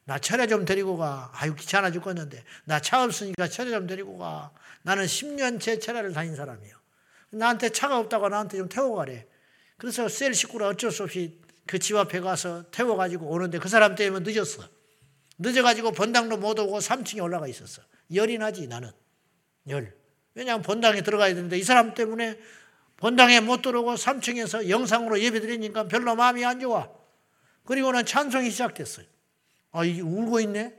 나 0.05 0.18
차례 0.18 0.46
좀 0.46 0.64
데리고 0.64 0.96
가. 0.96 1.31
아유 1.35 1.55
귀찮아 1.55 1.90
죽겠는데. 1.90 2.42
나 2.64 2.81
차 2.81 3.03
없으니까 3.05 3.48
차례 3.48 3.70
좀 3.70 3.87
데리고 3.87 4.18
가. 4.18 4.50
나는 4.83 5.05
10년째 5.05 5.81
차례를 5.81 6.12
다닌 6.12 6.35
사람이에요. 6.35 6.75
나한테 7.31 7.69
차가 7.71 7.99
없다고 7.99 8.29
나한테 8.29 8.59
좀 8.59 8.69
태워 8.69 8.97
가래. 8.97 9.27
그래서 9.77 10.09
셀 10.09 10.35
식구라 10.35 10.69
어쩔 10.69 10.90
수 10.90 11.03
없이 11.05 11.40
그 11.66 11.79
집 11.79 11.95
앞에 11.97 12.19
가서 12.19 12.64
태워 12.73 12.97
가지고 12.97 13.27
오는데 13.29 13.61
그 13.61 13.69
사람 13.69 13.95
때문에 13.95 14.29
늦었어. 14.29 14.69
늦어 15.38 15.62
가지고 15.62 15.93
본당도 15.93 16.37
못 16.38 16.59
오고 16.59 16.79
3층에 16.79 17.23
올라가 17.23 17.47
있었어. 17.47 17.81
열이 18.12 18.38
나지 18.38 18.66
나는. 18.66 18.90
열. 19.69 19.95
왜냐하면 20.35 20.62
본당에 20.62 21.03
들어가야 21.03 21.33
되는데 21.35 21.59
이 21.59 21.62
사람 21.62 21.95
때문에 21.95 22.38
본당에 22.97 23.38
못 23.38 23.62
들어오고 23.62 23.95
3층에서 23.95 24.69
영상으로 24.69 25.21
예배 25.21 25.40
드리니까 25.40 25.87
별로 25.87 26.16
마음이 26.16 26.45
안 26.45 26.59
좋아. 26.59 26.88
그리고는 27.64 28.05
찬송이 28.05 28.51
시작됐어요. 28.51 29.07
아, 29.71 29.85
이 29.85 30.01
울고 30.01 30.40
있네? 30.40 30.75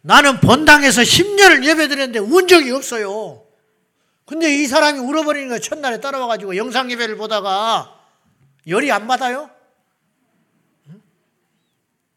나는 0.00 0.40
본당에서 0.40 1.02
10년을 1.02 1.64
예배 1.64 1.88
드렸는데 1.88 2.18
운 2.20 2.46
적이 2.46 2.72
없어요. 2.72 3.44
근데 4.24 4.54
이 4.54 4.66
사람이 4.66 4.98
울어버리는 4.98 5.48
거야. 5.48 5.58
첫날에 5.58 6.00
따라와가지고 6.00 6.56
영상 6.56 6.90
예배를 6.90 7.16
보다가 7.16 7.98
열이 8.66 8.92
안 8.92 9.06
받아요? 9.06 9.50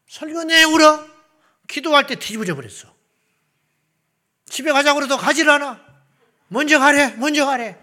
설교 0.08 0.44
내 0.44 0.62
울어? 0.64 1.06
기도할 1.66 2.06
때 2.06 2.16
뒤집어져 2.16 2.54
버렸어. 2.54 2.92
집에 4.44 4.70
가자고 4.72 4.98
그래도 4.98 5.16
가지를 5.16 5.50
않아. 5.52 5.80
먼저 6.48 6.78
가래, 6.78 7.14
먼저 7.16 7.46
가래. 7.46 7.78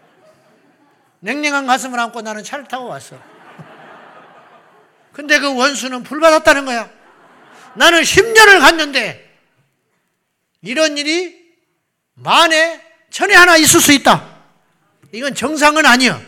냉랭한 1.21 1.65
가슴을 1.65 1.99
안고 1.99 2.21
나는 2.21 2.43
차를 2.43 2.67
타고 2.67 2.85
왔어. 2.85 3.19
근데 5.11 5.39
그 5.39 5.55
원수는 5.55 6.03
불 6.03 6.19
받았다는 6.19 6.65
거야. 6.65 6.89
나는 7.73 8.01
10년을 8.01 8.59
갔는데 8.59 9.28
이런 10.61 10.97
일이 10.97 11.37
만에 12.15 12.81
천에 13.09 13.33
하나 13.33 13.57
있을 13.57 13.79
수 13.79 13.91
있다. 13.91 14.43
이건 15.11 15.33
정상은 15.35 15.85
아니야. 15.85 16.21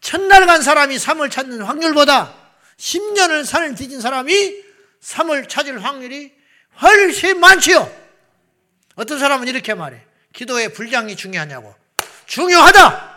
첫날 0.00 0.46
간 0.46 0.62
사람이 0.62 0.98
삶을 0.98 1.30
찾는 1.30 1.62
확률보다 1.62 2.34
10년을 2.78 3.44
산을 3.44 3.74
뒤진 3.74 4.00
사람이 4.00 4.64
삶을 5.00 5.48
찾을 5.48 5.82
확률이 5.82 6.32
훨씬 6.80 7.40
많지요. 7.40 7.90
어떤 8.94 9.18
사람은 9.18 9.48
이렇게 9.48 9.74
말해. 9.74 10.00
기도의 10.32 10.72
분량이 10.72 11.16
중요하냐고. 11.16 11.74
중요하다! 12.26 13.16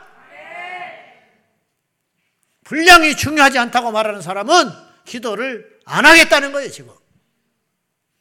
분량이 2.63 3.15
중요하지 3.15 3.57
않다고 3.57 3.91
말하는 3.91 4.21
사람은 4.21 4.69
기도를 5.05 5.79
안 5.85 6.05
하겠다는 6.05 6.51
거예요, 6.51 6.69
지금. 6.69 6.93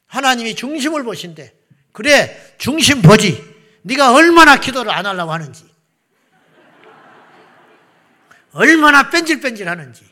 하나님이 0.07 0.55
중심을 0.55 1.05
보신대. 1.05 1.58
그래, 1.93 2.55
중심 2.59 3.03
보지. 3.03 3.45
네가 3.83 4.13
얼마나 4.13 4.57
기도를 4.57 4.93
안 4.93 5.07
하려고 5.07 5.33
하는지. 5.33 5.69
얼마나 8.53 9.11
뺀질뺀질 9.11 9.69
하는지. 9.69 10.05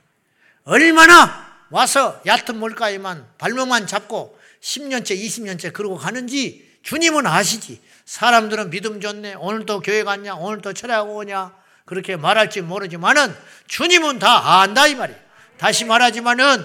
얼마나 0.65 1.47
와서 1.71 2.21
얕은 2.27 2.57
물가에만 2.57 3.27
발목만 3.39 3.87
잡고 3.87 4.39
10년째, 4.61 5.17
20년째 5.17 5.73
그러고 5.73 5.97
가는지 5.97 6.79
주님은 6.83 7.27
아시지. 7.27 7.81
사람들은 8.05 8.71
믿음 8.71 9.01
좋네. 9.01 9.35
오늘 9.39 9.67
또 9.67 9.81
교회 9.81 10.05
갔냐? 10.05 10.37
오늘 10.37 10.61
또 10.61 10.73
철회하고 10.73 11.17
오냐? 11.17 11.53
그렇게 11.85 12.17
말할지 12.17 12.61
모르지만은 12.63 13.35
주님은 13.67 14.19
다 14.19 14.61
안다 14.61 14.87
이 14.87 14.95
말이에요. 14.95 15.21
다시 15.59 15.85
말하지만은 15.85 16.65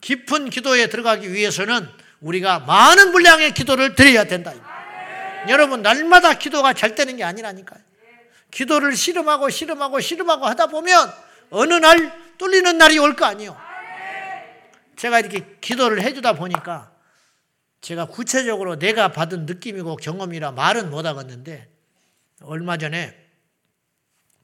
깊은 0.00 0.50
기도에 0.50 0.88
들어가기 0.88 1.32
위해서는 1.32 1.88
우리가 2.20 2.60
많은 2.60 3.12
분량의 3.12 3.54
기도를 3.54 3.94
드려야 3.94 4.24
된다. 4.24 4.52
여러분 5.48 5.82
날마다 5.82 6.34
기도가 6.34 6.72
잘 6.72 6.94
되는 6.94 7.16
게 7.16 7.24
아니라니까요. 7.24 7.80
기도를 8.50 8.96
실험하고 8.96 9.50
실험하고 9.50 10.00
실험하고 10.00 10.46
하다 10.46 10.66
보면 10.68 11.12
어느 11.50 11.74
날 11.74 12.36
뚫리는 12.38 12.78
날이 12.78 12.98
올 12.98 13.14
거 13.14 13.24
아니에요. 13.24 13.56
제가 14.96 15.20
이렇게 15.20 15.56
기도를 15.60 16.02
해주다 16.02 16.32
보니까 16.32 16.92
제가 17.80 18.06
구체적으로 18.06 18.78
내가 18.78 19.12
받은 19.12 19.46
느낌이고 19.46 19.96
경험이라 19.96 20.52
말은 20.52 20.90
못 20.90 21.06
하겠는데 21.06 21.68
얼마 22.42 22.76
전에 22.76 23.16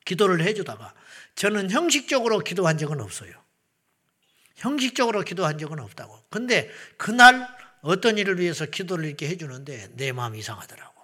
기도를 0.04 0.42
해주다가 0.42 0.94
저는 1.34 1.70
형식적으로 1.70 2.38
기도한 2.38 2.78
적은 2.78 3.00
없어요. 3.00 3.32
형식적으로 4.56 5.22
기도한 5.22 5.58
적은 5.58 5.80
없다고. 5.80 6.22
근데 6.30 6.70
그날 6.96 7.48
어떤 7.84 8.16
일을 8.16 8.40
위해서 8.40 8.64
기도를 8.64 9.04
이렇게 9.04 9.28
해주는데 9.28 9.90
내 9.92 10.10
마음이 10.10 10.38
이상하더라고. 10.38 10.94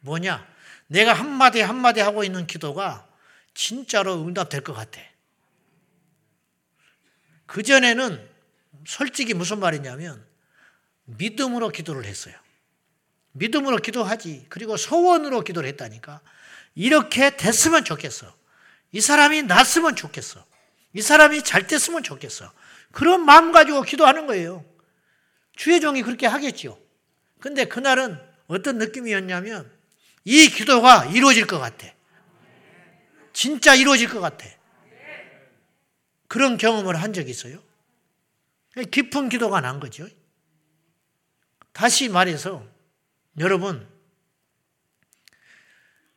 뭐냐? 0.00 0.46
내가 0.86 1.12
한마디 1.12 1.60
한마디 1.60 2.00
하고 2.00 2.22
있는 2.22 2.46
기도가 2.46 3.08
진짜로 3.52 4.22
응답될 4.22 4.62
것 4.62 4.74
같아. 4.74 5.00
그전에는 7.46 8.28
솔직히 8.86 9.34
무슨 9.34 9.58
말이냐면 9.58 10.24
믿음으로 11.04 11.70
기도를 11.70 12.04
했어요. 12.04 12.34
믿음으로 13.32 13.78
기도하지. 13.78 14.46
그리고 14.50 14.76
소원으로 14.76 15.42
기도를 15.42 15.68
했다니까. 15.70 16.20
이렇게 16.76 17.36
됐으면 17.36 17.84
좋겠어. 17.84 18.32
이 18.92 19.00
사람이 19.00 19.42
났으면 19.42 19.96
좋겠어. 19.96 20.44
이 20.92 21.02
사람이 21.02 21.42
잘 21.42 21.66
됐으면 21.66 22.04
좋겠어. 22.04 22.52
그런 22.92 23.24
마음 23.24 23.50
가지고 23.50 23.82
기도하는 23.82 24.28
거예요. 24.28 24.64
주의 25.56 25.80
종이 25.80 26.02
그렇게 26.02 26.26
하겠죠. 26.26 26.78
근데 27.40 27.64
그날은 27.64 28.20
어떤 28.46 28.78
느낌이었냐면 28.78 29.70
이 30.24 30.48
기도가 30.48 31.06
이루어질 31.06 31.46
것 31.46 31.58
같아. 31.58 31.88
진짜 33.32 33.74
이루어질 33.74 34.08
것 34.08 34.20
같아. 34.20 34.46
그런 36.28 36.56
경험을 36.56 36.96
한 36.96 37.12
적이 37.12 37.30
있어요. 37.30 37.62
깊은 38.90 39.28
기도가 39.28 39.60
난 39.60 39.80
거죠. 39.80 40.08
다시 41.72 42.08
말해서 42.08 42.66
여러분 43.38 43.86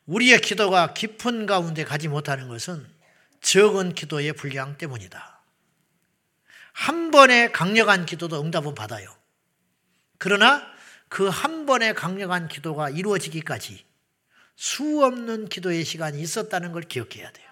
우리의 0.06 0.40
기도가 0.42 0.94
깊은 0.94 1.46
가운데 1.46 1.84
가지 1.84 2.08
못하는 2.08 2.48
것은 2.48 2.88
적은 3.42 3.94
기도의 3.94 4.34
불량 4.34 4.78
때문이다. 4.78 5.42
한 6.74 7.12
번의 7.12 7.52
강력한 7.52 8.06
기도도 8.06 8.42
응답은 8.42 8.76
받아요. 8.76 9.16
그러나 10.18 10.76
그 11.08 11.30
한 11.30 11.66
번의 11.66 11.94
강력한 11.94 12.48
기도가 12.48 12.90
이루어지기까지 12.90 13.86
수 14.56 15.04
없는 15.04 15.48
기도의 15.50 15.84
시간이 15.84 16.20
있었다는 16.20 16.72
걸 16.72 16.84
기억해야 16.84 17.32
돼요. 17.32 17.48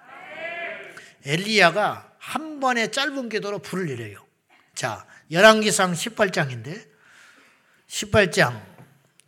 엘리야가 1.26 2.12
한 2.18 2.60
번의 2.60 2.92
짧은 2.92 3.30
기도로 3.30 3.60
불을 3.60 3.86
내려요. 3.88 4.26
자, 4.76 5.06
열왕기상 5.32 5.94
18장인데 5.94 6.88
18장 7.88 8.62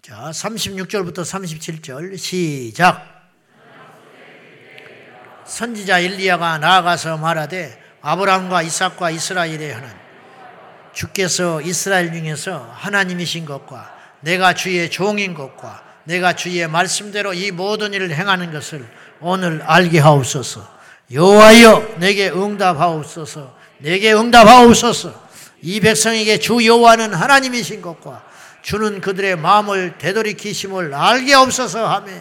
자, 0.02 0.30
36절부터 0.32 1.20
37절 1.20 2.18
시작. 2.18 3.14
선지자 5.46 6.00
엘리야가 6.00 6.58
나아가서 6.58 7.18
말하되 7.18 7.82
아브라함과 8.02 8.64
이삭과 8.64 9.12
이스라엘의 9.12 9.74
하는 9.74 10.05
주께서 10.96 11.62
이스라엘 11.62 12.12
중에서 12.14 12.72
하나님이신 12.74 13.46
것과 13.46 13.94
내가 14.22 14.54
주의 14.54 14.90
종인 14.90 15.34
것과 15.34 15.84
내가 16.06 16.34
주의 16.34 16.66
말씀대로 16.68 17.34
이 17.34 17.52
모든 17.52 17.94
일을 17.94 18.12
행하는 18.16 18.52
것을 18.52 18.88
오늘 19.20 19.62
알게 19.62 20.00
하옵소서. 20.00 20.76
여호와여 21.12 21.98
내게 22.00 22.30
응답하옵소서. 22.30 23.56
내게 23.80 24.14
응답하옵소서. 24.14 25.26
이 25.62 25.80
백성에게 25.80 26.40
주 26.40 26.66
여호와는 26.66 27.14
하나님이신 27.14 27.82
것과 27.82 28.24
주는 28.62 29.02
그들의 29.02 29.36
마음을 29.36 29.98
되돌이키심을 29.98 30.94
알게 30.94 31.34
없어서 31.34 31.88
하며 31.88 32.12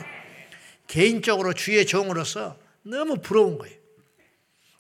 개인적으로 0.89 1.53
주의 1.53 1.87
종으로서 1.87 2.57
너무 2.83 3.19
부러운 3.21 3.57
거예요. 3.57 3.77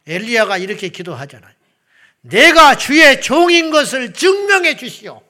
엘리야가 0.06 0.58
이렇게 0.58 0.88
기도하잖아요. 0.88 1.54
내가 2.24 2.74
주의 2.76 3.20
종인 3.20 3.70
것을 3.70 4.14
증명해 4.14 4.76
주시오. 4.76 5.22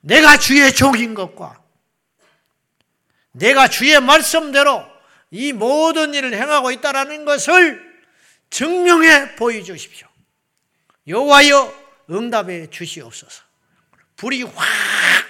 내가 0.00 0.38
주의 0.38 0.72
종인 0.72 1.14
것과 1.14 1.60
내가 3.32 3.68
주의 3.68 4.00
말씀대로 4.00 4.84
이 5.32 5.52
모든 5.52 6.14
일을 6.14 6.32
행하고 6.32 6.70
있다라는 6.70 7.24
것을 7.24 7.84
증명해 8.50 9.34
보여주십시오. 9.34 10.06
여호와여 11.08 11.86
응답해 12.08 12.70
주시옵소서. 12.70 13.42
불이 14.14 14.44
확 14.44 14.64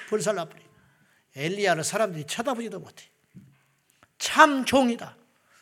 불살라 0.09 0.45
버려. 0.45 0.63
엘리야를 1.35 1.85
사람들이 1.85 2.27
쳐다보지도 2.27 2.81
못해. 2.81 3.07
참 4.19 4.67
종이다. 4.67 5.17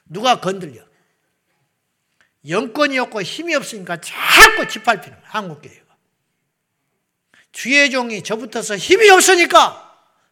누가 0.07 0.41
건들려. 0.41 0.85
영권이 2.49 2.99
없고 2.99 3.23
힘이 3.23 3.55
없으니까 3.55 4.01
자꾸 4.01 4.69
짓밟히는 4.69 5.19
거야, 5.21 5.31
한국 5.31 5.63
교회가. 5.63 5.97
주의 7.53 7.91
종이 7.91 8.23
저부터서 8.23 8.77
힘이 8.77 9.09
없으니까 9.11 9.81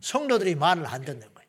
성도들이 0.01 0.57
말을 0.57 0.87
안 0.87 1.05
듣는 1.05 1.21
거예요. 1.21 1.49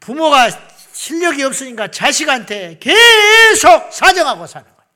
부모가 0.00 0.50
실력이 0.92 1.42
없으니까 1.42 1.90
자식한테 1.90 2.78
계속 2.78 3.92
사정하고 3.92 4.46
사는 4.46 4.66
거예요. 4.66 4.90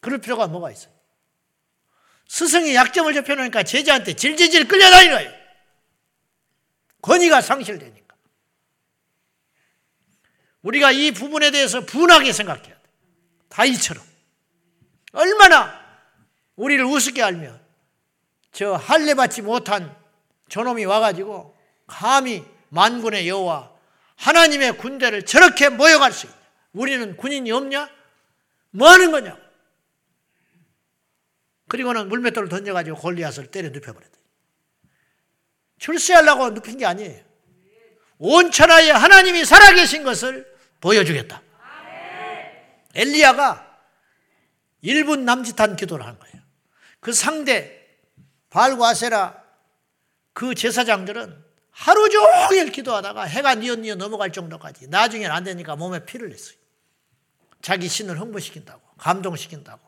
그럴 0.00 0.18
필요가 0.20 0.46
뭐가 0.46 0.70
있어요? 0.70 0.92
스승이 2.28 2.74
약점을 2.74 3.12
접해놓으니까 3.14 3.62
제자한테 3.62 4.14
질질질 4.14 4.68
끌려다니는 4.68 5.16
거예요. 5.16 5.32
권위가 7.02 7.40
상실되니까. 7.42 8.07
우리가 10.68 10.90
이 10.92 11.12
부분에 11.12 11.50
대해서 11.50 11.80
분하게 11.80 12.32
생각해야 12.32 12.74
돼. 12.74 12.80
다이처럼. 13.48 14.04
얼마나 15.12 15.80
우리를 16.56 16.84
우습게 16.84 17.22
알면 17.22 17.58
저 18.52 18.74
할례 18.74 19.14
받지 19.14 19.40
못한 19.40 19.96
저놈이 20.50 20.84
와가지고 20.84 21.56
감히 21.86 22.44
만군의 22.68 23.26
여호와 23.28 23.72
하나님의 24.16 24.76
군대를 24.76 25.24
저렇게 25.24 25.70
모여갈 25.70 26.12
수 26.12 26.26
있냐? 26.26 26.36
우리는 26.72 27.16
군인이 27.16 27.50
없냐? 27.50 27.88
뭐 28.72 28.90
하는 28.90 29.10
거냐? 29.10 29.38
그리고는 31.68 32.08
물맷돌을 32.08 32.50
던져가지고 32.50 32.98
골리앗을 32.98 33.50
때려 33.50 33.70
눕혀버렸다. 33.70 34.18
출세하려고 35.78 36.50
눕힌 36.50 36.76
게 36.76 36.84
아니에요. 36.84 37.24
온 38.18 38.50
천하에 38.50 38.90
하나님이 38.90 39.46
살아계신 39.46 40.02
것을 40.02 40.47
보여주겠다. 40.80 41.42
엘리야가 42.94 43.78
1분 44.82 45.20
남짓한 45.20 45.76
기도를 45.76 46.06
한 46.06 46.18
거예요. 46.18 46.36
그 47.00 47.12
상대 47.12 47.86
발과 48.50 48.88
아세라 48.88 49.42
그 50.32 50.54
제사장들은 50.54 51.44
하루 51.70 52.08
종일 52.08 52.72
기도하다가 52.72 53.24
해가 53.24 53.54
뉘어뉘어 53.56 53.94
넘어갈 53.96 54.32
정도까지 54.32 54.88
나중엔 54.88 55.30
안 55.30 55.44
되니까 55.44 55.76
몸에 55.76 56.04
피를 56.04 56.28
냈어요. 56.30 56.56
자기 57.62 57.88
신을 57.88 58.18
흥분시킨다고 58.20 58.80
감동시킨다고 58.98 59.80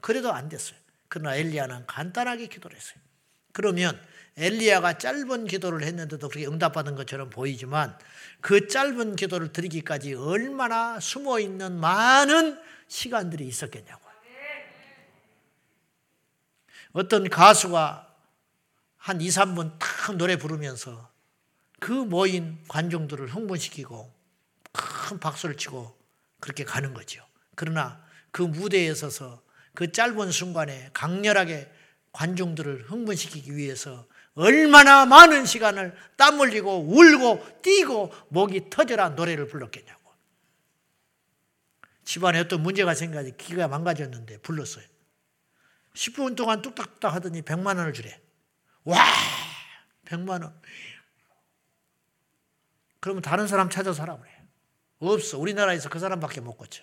그래도 0.00 0.32
안 0.32 0.48
됐어요. 0.48 0.78
그러나 1.08 1.36
엘리야는 1.36 1.86
간단하게 1.86 2.48
기도를 2.48 2.76
했어요. 2.76 2.98
그러면 3.52 4.00
엘리야가 4.36 4.98
짧은 4.98 5.46
기도를 5.46 5.82
했는데도 5.82 6.28
그렇게 6.28 6.46
응답받은 6.46 6.94
것처럼 6.94 7.30
보이지만 7.30 7.98
그 8.40 8.68
짧은 8.68 9.16
기도를 9.16 9.52
드리기까지 9.52 10.14
얼마나 10.14 11.00
숨어 11.00 11.40
있는 11.40 11.78
많은 11.80 12.60
시간들이 12.88 13.46
있었겠냐고. 13.46 14.06
어떤 16.96 17.28
가수가 17.28 18.10
한 18.96 19.20
2, 19.20 19.28
3분 19.28 19.78
탁 19.78 20.16
노래 20.16 20.36
부르면서 20.36 21.10
그 21.78 21.92
모인 21.92 22.58
관중들을 22.68 23.28
흥분시키고 23.28 24.10
큰 24.72 25.20
박수를 25.20 25.58
치고 25.58 25.94
그렇게 26.40 26.64
가는 26.64 26.94
거죠. 26.94 27.22
그러나 27.54 28.02
그 28.30 28.40
무대에 28.40 28.94
서서 28.94 29.42
그 29.74 29.92
짧은 29.92 30.30
순간에 30.32 30.88
강렬하게 30.94 31.70
관중들을 32.16 32.90
흥분시키기 32.90 33.54
위해서 33.56 34.06
얼마나 34.34 35.04
많은 35.04 35.44
시간을 35.44 35.94
땀 36.16 36.40
흘리고 36.40 36.78
울고 36.80 37.60
뛰고 37.60 38.12
목이 38.30 38.70
터져라 38.70 39.10
노래를 39.10 39.46
불렀겠냐고. 39.46 40.12
집안에 42.04 42.40
어떤 42.40 42.62
문제가 42.62 42.94
생겨서 42.94 43.30
기가 43.36 43.68
망가졌는데 43.68 44.38
불렀어요. 44.38 44.84
10분 45.94 46.36
동안 46.36 46.62
뚝딱뚝딱 46.62 47.14
하더니 47.14 47.42
100만 47.42 47.76
원을 47.76 47.92
주래. 47.92 48.18
와! 48.84 48.98
100만 50.06 50.42
원. 50.42 50.58
그러면 53.00 53.22
다른 53.22 53.46
사람 53.46 53.68
찾아서 53.68 54.02
하라 54.02 54.16
그래. 54.18 54.30
없어. 55.00 55.38
우리나라에서 55.38 55.90
그 55.90 55.98
사람밖에 55.98 56.40
못 56.40 56.56
고쳐. 56.56 56.82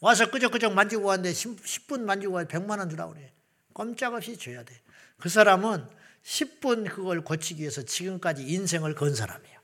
와서 0.00 0.30
끄적끄적 0.30 0.74
만지고 0.74 1.06
왔는데 1.06 1.32
10 1.32 1.88
분 1.88 2.06
만지고 2.06 2.34
와서 2.34 2.46
100만 2.48 2.78
원 2.78 2.88
주라고 2.88 3.14
그래. 3.14 3.34
꼼짝없이 3.74 4.38
줘야 4.38 4.62
돼. 4.64 4.80
그 5.18 5.28
사람은 5.28 5.86
10분 6.24 6.88
그걸 6.88 7.22
고치기 7.22 7.60
위해서 7.60 7.82
지금까지 7.82 8.42
인생을 8.44 8.94
건 8.94 9.14
사람이에요. 9.14 9.60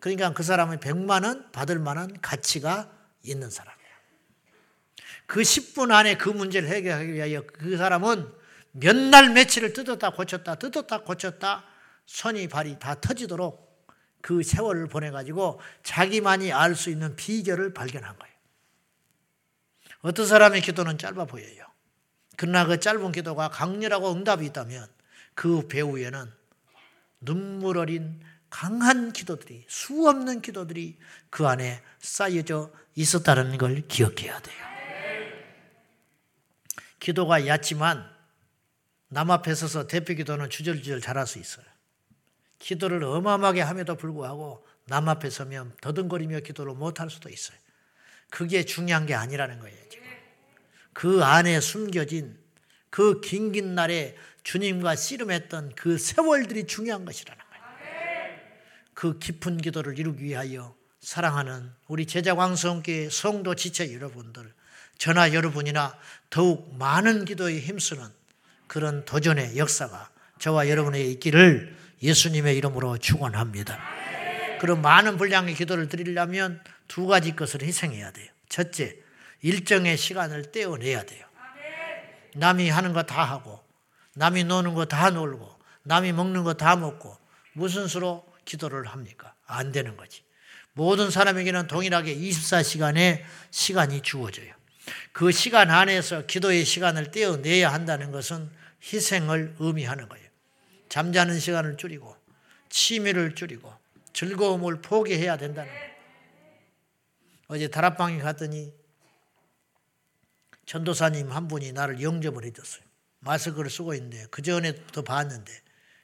그러니까 0.00 0.32
그 0.32 0.42
사람은 0.42 0.80
100만 0.80 1.24
원 1.24 1.52
받을 1.52 1.78
만한 1.78 2.20
가치가 2.22 2.90
있는 3.22 3.50
사람이에요. 3.50 3.82
그 5.26 5.42
10분 5.42 5.92
안에 5.92 6.16
그 6.16 6.28
문제를 6.28 6.68
해결하기 6.68 7.12
위하여 7.12 7.42
그 7.46 7.76
사람은 7.76 8.32
몇 8.72 8.96
날 8.96 9.30
며칠을 9.30 9.74
뜯었다 9.74 10.10
고쳤다 10.10 10.54
뜯었다 10.54 11.02
고쳤다 11.02 11.64
손이 12.06 12.48
발이 12.48 12.78
다 12.78 12.98
터지도록 13.00 13.86
그 14.22 14.42
세월을 14.42 14.86
보내가지고 14.88 15.60
자기만이 15.82 16.52
알 16.52 16.74
수 16.74 16.88
있는 16.90 17.14
비결을 17.14 17.74
발견한 17.74 18.16
거예요. 18.18 18.34
어떤 20.00 20.26
사람의 20.26 20.62
기도는 20.62 20.98
짧아 20.98 21.26
보여요. 21.26 21.71
그러나 22.36 22.66
그 22.66 22.80
짧은 22.80 23.12
기도가 23.12 23.48
강렬하고 23.48 24.12
응답이 24.12 24.46
있다면 24.46 24.88
그 25.34 25.68
배후에는 25.68 26.30
눈물 27.20 27.78
어린 27.78 28.20
강한 28.50 29.12
기도들이 29.12 29.64
수없는 29.68 30.42
기도들이 30.42 30.98
그 31.30 31.46
안에 31.46 31.82
쌓여져 32.00 32.70
있었다는 32.94 33.56
걸 33.58 33.86
기억해야 33.88 34.40
돼요. 34.40 34.72
기도가 37.00 37.46
얕지만 37.46 38.08
남 39.08 39.30
앞에 39.30 39.54
서서 39.54 39.86
대표 39.86 40.14
기도는 40.14 40.50
주절주절 40.50 41.00
잘할 41.00 41.26
수 41.26 41.38
있어요. 41.38 41.66
기도를 42.58 43.02
어마어마하게 43.02 43.60
함에도 43.60 43.96
불구하고 43.96 44.64
남 44.86 45.08
앞에 45.08 45.30
서면 45.30 45.74
더듬거리며 45.80 46.40
기도를 46.40 46.74
못할 46.74 47.10
수도 47.10 47.28
있어요. 47.28 47.58
그게 48.30 48.64
중요한 48.64 49.06
게 49.06 49.14
아니라는 49.14 49.60
거예요. 49.60 49.81
그 50.92 51.24
안에 51.24 51.60
숨겨진 51.60 52.36
그 52.90 53.20
긴 53.20 53.52
긴 53.52 53.74
날에 53.74 54.16
주님과 54.44 54.96
씨름했던 54.96 55.72
그 55.76 55.98
세월들이 55.98 56.66
중요한 56.66 57.04
것이라는 57.04 57.38
거예요. 57.38 58.38
그 58.94 59.18
깊은 59.18 59.58
기도를 59.58 59.98
이루기 59.98 60.24
위하여 60.24 60.74
사랑하는 61.00 61.70
우리 61.88 62.06
제자 62.06 62.34
광성교회 62.34 63.08
성도 63.10 63.54
지체 63.54 63.92
여러분들, 63.94 64.52
저나 64.98 65.32
여러분이나 65.32 65.96
더욱 66.30 66.76
많은 66.76 67.24
기도에 67.24 67.58
힘쓰는 67.60 68.04
그런 68.66 69.04
도전의 69.04 69.56
역사가 69.56 70.10
저와 70.38 70.68
여러분에게 70.68 71.04
있기를 71.12 71.76
예수님의 72.02 72.56
이름으로 72.56 72.98
축원합니다. 72.98 73.78
그런 74.60 74.82
많은 74.82 75.16
분량의 75.16 75.54
기도를 75.54 75.88
드리려면 75.88 76.60
두 76.88 77.06
가지 77.06 77.34
것을 77.34 77.62
희생해야 77.62 78.12
돼요. 78.12 78.28
첫째, 78.48 78.96
일정의 79.42 79.96
시간을 79.96 80.50
떼어내야 80.52 81.04
돼요. 81.04 81.26
남이 82.34 82.70
하는 82.70 82.92
거 82.92 83.02
다 83.02 83.24
하고, 83.24 83.60
남이 84.14 84.44
노는 84.44 84.74
거 84.74 84.86
다 84.86 85.10
놀고, 85.10 85.58
남이 85.82 86.12
먹는 86.12 86.44
거 86.44 86.54
다 86.54 86.76
먹고, 86.76 87.16
무슨 87.52 87.86
수로 87.88 88.24
기도를 88.44 88.86
합니까? 88.86 89.34
안 89.46 89.72
되는 89.72 89.96
거지. 89.96 90.22
모든 90.74 91.10
사람에게는 91.10 91.66
동일하게 91.66 92.16
24시간의 92.16 93.22
시간이 93.50 94.00
주어져요. 94.00 94.54
그 95.12 95.30
시간 95.30 95.70
안에서 95.70 96.24
기도의 96.26 96.64
시간을 96.64 97.10
떼어내야 97.10 97.72
한다는 97.72 98.10
것은 98.10 98.50
희생을 98.82 99.56
의미하는 99.58 100.08
거예요. 100.08 100.26
잠자는 100.88 101.38
시간을 101.38 101.76
줄이고, 101.76 102.16
취미를 102.70 103.34
줄이고, 103.34 103.72
즐거움을 104.14 104.80
포기해야 104.80 105.36
된다는 105.36 105.70
거예요. 105.70 105.92
어제 107.48 107.68
다락방에 107.68 108.18
갔더니 108.18 108.72
전도사님 110.72 111.30
한 111.30 111.48
분이 111.48 111.72
나를 111.72 112.00
영접을 112.00 112.44
해줬어요. 112.44 112.82
마스크를 113.18 113.68
쓰고 113.68 113.92
있는데 113.92 114.26
그 114.30 114.40
전에부터 114.40 115.02
봤는데 115.02 115.52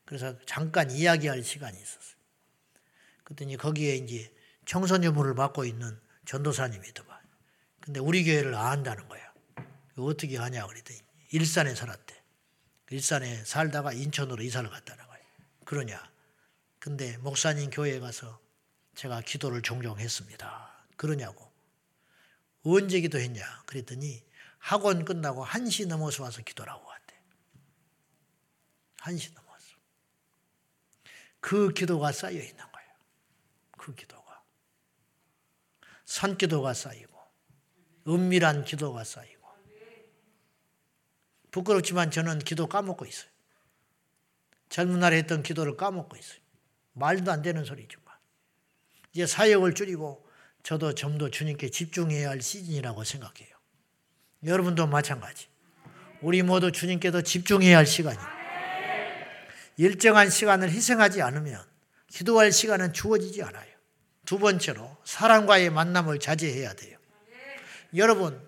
그래서 0.04 0.38
잠깐 0.44 0.90
이야기할 0.90 1.42
시간이 1.42 1.74
있었어요. 1.74 2.16
그랬더니 3.24 3.56
거기에 3.56 3.96
이제 3.96 4.30
청소년부를 4.66 5.32
맡고 5.32 5.64
있는 5.64 5.98
전도사님이더만. 6.26 7.18
근데 7.80 7.98
우리 7.98 8.22
교회를 8.24 8.54
안다는 8.54 9.08
거야. 9.08 9.32
어떻게 9.96 10.36
하냐 10.36 10.66
그랬더니 10.66 11.00
일산에 11.30 11.74
살았대. 11.74 12.22
일산에 12.90 13.42
살다가 13.46 13.94
인천으로 13.94 14.42
이사를 14.42 14.68
갔다는 14.68 15.06
거예요. 15.06 15.24
그러냐. 15.64 16.12
근데 16.78 17.16
목사님 17.16 17.70
교회에 17.70 18.00
가서 18.00 18.38
제가 18.96 19.22
기도를 19.22 19.62
종종 19.62 19.98
했습니다. 19.98 20.84
그러냐고. 20.98 21.50
언제 22.64 23.00
기도했냐? 23.00 23.62
그랬더니 23.64 24.27
학원 24.58 25.04
끝나고 25.04 25.44
1시 25.44 25.86
넘어서 25.86 26.22
와서 26.22 26.42
기도라고 26.42 26.86
왔대. 26.86 27.20
1시 28.98 29.34
넘어서. 29.34 29.76
그 31.40 31.72
기도가 31.72 32.12
쌓여 32.12 32.32
있는 32.32 32.56
거예요. 32.56 32.90
그 33.76 33.94
기도가. 33.94 34.42
산기도가 36.04 36.74
쌓이고, 36.74 37.18
은밀한 38.06 38.64
기도가 38.64 39.04
쌓이고. 39.04 39.38
부끄럽지만 41.50 42.10
저는 42.10 42.40
기도 42.40 42.66
까먹고 42.66 43.06
있어요. 43.06 43.30
젊은 44.68 45.00
날에 45.00 45.16
했던 45.16 45.42
기도를 45.42 45.76
까먹고 45.76 46.16
있어요. 46.16 46.40
말도 46.92 47.32
안 47.32 47.42
되는 47.42 47.64
소리지만. 47.64 48.04
이제 49.12 49.26
사역을 49.26 49.74
줄이고 49.74 50.28
저도 50.62 50.94
좀 50.94 51.18
더 51.18 51.30
주님께 51.30 51.70
집중해야 51.70 52.28
할 52.28 52.42
시즌이라고 52.42 53.02
생각해요. 53.04 53.57
여러분도 54.44 54.86
마찬가지. 54.86 55.48
우리 56.20 56.42
모두 56.42 56.72
주님께 56.72 57.10
더 57.10 57.22
집중해야 57.22 57.76
할 57.78 57.86
시간이에요. 57.86 58.38
일정한 59.76 60.30
시간을 60.30 60.70
희생하지 60.70 61.22
않으면 61.22 61.62
기도할 62.08 62.52
시간은 62.52 62.92
주어지지 62.92 63.42
않아요. 63.42 63.68
두 64.24 64.38
번째로 64.38 64.96
사람과의 65.04 65.70
만남을 65.70 66.18
자제해야 66.18 66.74
돼요. 66.74 66.98
여러분, 67.94 68.46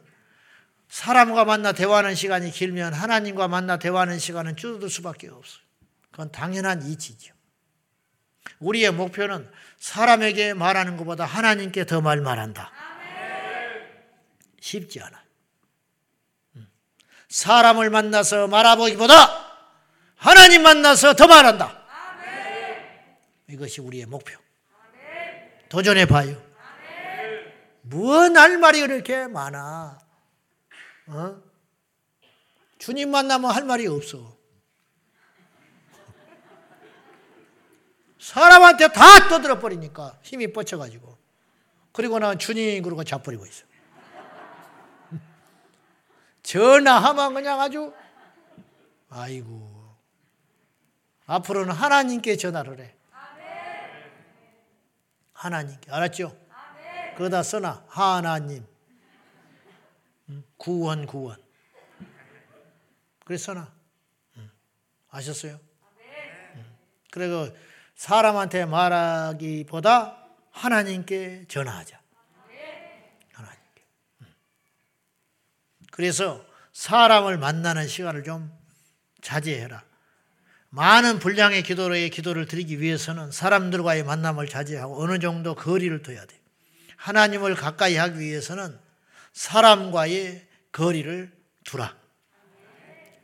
사람과 0.88 1.44
만나 1.44 1.72
대화하는 1.72 2.14
시간이 2.14 2.50
길면 2.50 2.92
하나님과 2.92 3.48
만나 3.48 3.78
대화하는 3.78 4.18
시간은 4.18 4.56
줄어들 4.56 4.90
수밖에 4.90 5.28
없어요. 5.28 5.62
그건 6.10 6.32
당연한 6.32 6.82
이치죠. 6.82 7.32
우리의 8.58 8.90
목표는 8.90 9.48
사람에게 9.78 10.54
말하는 10.54 10.96
것보다 10.96 11.24
하나님께 11.24 11.86
더 11.86 12.00
말 12.00 12.20
말한다. 12.20 12.72
쉽지 14.60 15.00
않아. 15.00 15.19
사람을 17.30 17.90
만나서 17.90 18.48
말아보기보다 18.48 19.14
하나님 20.16 20.62
만나서 20.62 21.14
더 21.14 21.26
말한다. 21.26 21.80
이것이 23.48 23.80
우리의 23.80 24.06
목표. 24.06 24.38
도전해 25.68 26.06
봐요. 26.06 26.40
무엇 27.82 28.30
말이 28.32 28.80
그렇게 28.80 29.26
많아? 29.26 29.98
어? 31.06 31.42
주님 32.78 33.10
만나면 33.10 33.50
할 33.50 33.64
말이 33.64 33.86
없어. 33.86 34.36
사람한테 38.18 38.88
다 38.88 39.28
떠들어 39.28 39.58
버리니까 39.58 40.18
힘이 40.22 40.52
뻗쳐가지고. 40.52 41.18
그리고 41.92 42.18
난 42.18 42.38
주님 42.38 42.82
그러고 42.82 43.02
자버리고 43.02 43.46
있어. 43.46 43.64
전화하면 46.50 47.32
그냥 47.34 47.60
아주 47.60 47.94
아이고. 49.08 49.94
앞으로는 51.26 51.72
하나님께 51.72 52.36
전화를 52.36 52.80
해. 52.80 52.92
하나님께. 55.32 55.92
알았죠? 55.92 56.36
그러다 57.16 57.44
써놔. 57.44 57.84
하나님. 57.86 58.66
구원 60.56 61.06
구원. 61.06 61.40
그래서 63.24 63.52
써놔. 63.52 63.72
아셨어요? 65.10 65.60
그리고 67.12 67.48
사람한테 67.94 68.64
말하기보다 68.64 70.26
하나님께 70.50 71.44
전화하자. 71.46 72.00
하나님께. 73.34 73.84
그래서 75.90 76.44
사람을 76.72 77.38
만나는 77.38 77.86
시간을 77.88 78.24
좀 78.24 78.50
자제해라. 79.22 79.82
많은 80.70 81.18
분량의 81.18 81.64
기도로의 81.64 82.10
기도를 82.10 82.46
드리기 82.46 82.80
위해서는 82.80 83.32
사람들과의 83.32 84.04
만남을 84.04 84.48
자제하고 84.48 85.02
어느 85.02 85.18
정도 85.18 85.54
거리를 85.54 86.02
둬야 86.02 86.24
돼. 86.24 86.38
하나님을 86.96 87.54
가까이 87.56 87.96
하기 87.96 88.20
위해서는 88.20 88.78
사람과의 89.32 90.46
거리를 90.70 91.32
두라. 91.64 91.96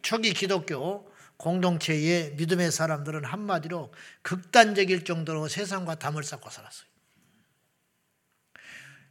초기 0.02 0.32
기독교 0.32 1.10
공동체의 1.36 2.34
믿음의 2.36 2.72
사람들은 2.72 3.24
한마디로 3.24 3.92
극단적일 4.22 5.04
정도로 5.04 5.48
세상과 5.48 5.96
담을 5.96 6.24
쌓고 6.24 6.50
살았어요. 6.50 6.95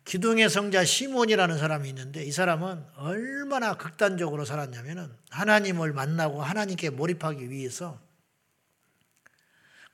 기둥의 0.06 0.50
성자 0.52 0.86
시몬이라는 0.86 1.58
사람이 1.58 1.90
있는데 1.90 2.24
이 2.24 2.32
사람은 2.32 2.86
얼마나 2.96 3.76
극단적으로 3.76 4.46
살았냐면은 4.46 5.12
하나님을 5.32 5.94
만나고 5.94 6.44
하나님께 6.44 6.92
몰입하기 6.92 7.50
위해서 7.50 8.00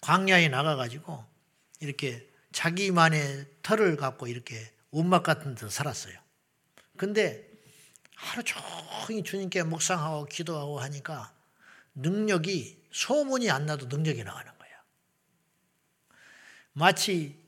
광야에 0.02 0.50
나가가지고 0.50 1.24
이렇게 1.80 2.30
자기만의 2.52 3.46
털을 3.64 3.96
갖고 3.96 4.28
이렇게 4.28 4.72
움막 4.92 5.24
같은 5.24 5.56
데 5.56 5.70
살았어요. 5.70 6.20
근데 6.98 7.50
하루 8.16 8.44
종일 8.44 9.24
주님께 9.24 9.64
묵상하고 9.64 10.26
기도하고 10.26 10.80
하니까 10.82 11.34
능력이 11.96 12.84
소문이 12.92 13.50
안 13.50 13.66
나도 13.66 13.86
능력이 13.86 14.26
나가는 14.26 14.52
거예요. 14.58 14.76
마치 16.74 17.40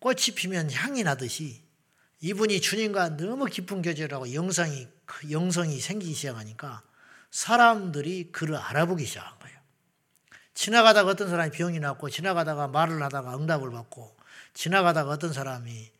꽃이 0.00 0.34
피면 0.34 0.70
향이 0.70 1.02
나듯이 1.02 1.65
이분이 2.26 2.60
주님과 2.60 3.16
너무 3.16 3.44
깊은 3.44 3.82
교제라고 3.82 4.34
영상이 4.34 4.88
그 5.04 5.30
영성이 5.30 5.78
생기기 5.78 6.12
시작하니까 6.12 6.82
사람들이 7.30 8.32
그를 8.32 8.56
알아보기 8.56 9.06
시작한 9.06 9.38
거예요. 9.38 9.56
지나가다가 10.52 11.12
어떤 11.12 11.28
사람이 11.28 11.52
병이 11.52 11.78
났고 11.78 12.10
지나가다가 12.10 12.66
말을 12.66 13.00
하다가 13.00 13.36
응답을 13.36 13.70
받고 13.70 14.16
지나가다가 14.54 15.12
어떤 15.12 15.32
사람이 15.32 15.92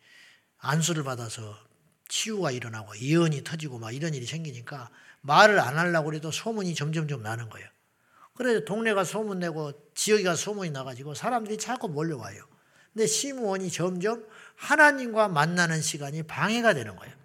안수를 0.57 1.05
받아서 1.05 1.57
치유가 2.09 2.51
일어나고 2.51 2.97
예언이 2.99 3.45
터지고 3.45 3.79
막 3.79 3.91
이런 3.93 4.13
일이 4.13 4.25
생기니까 4.25 4.89
말을 5.21 5.61
안 5.61 5.77
하려고 5.77 6.13
해도 6.13 6.29
소문이 6.29 6.75
점점점 6.75 7.23
나는 7.23 7.47
거예요. 7.47 7.69
그래서 8.33 8.65
동네가 8.65 9.05
소문내고 9.05 9.93
지역이가 9.95 10.35
소문이 10.35 10.71
나가지고 10.71 11.13
사람들이 11.13 11.57
자꾸 11.57 11.87
몰려와요. 11.87 12.43
근데 12.93 13.07
시무원이 13.07 13.71
점점 13.71 14.25
하나님과 14.57 15.29
만나는 15.29 15.81
시간이 15.81 16.23
방해가 16.23 16.73
되는 16.73 16.95
거예요. 16.95 17.15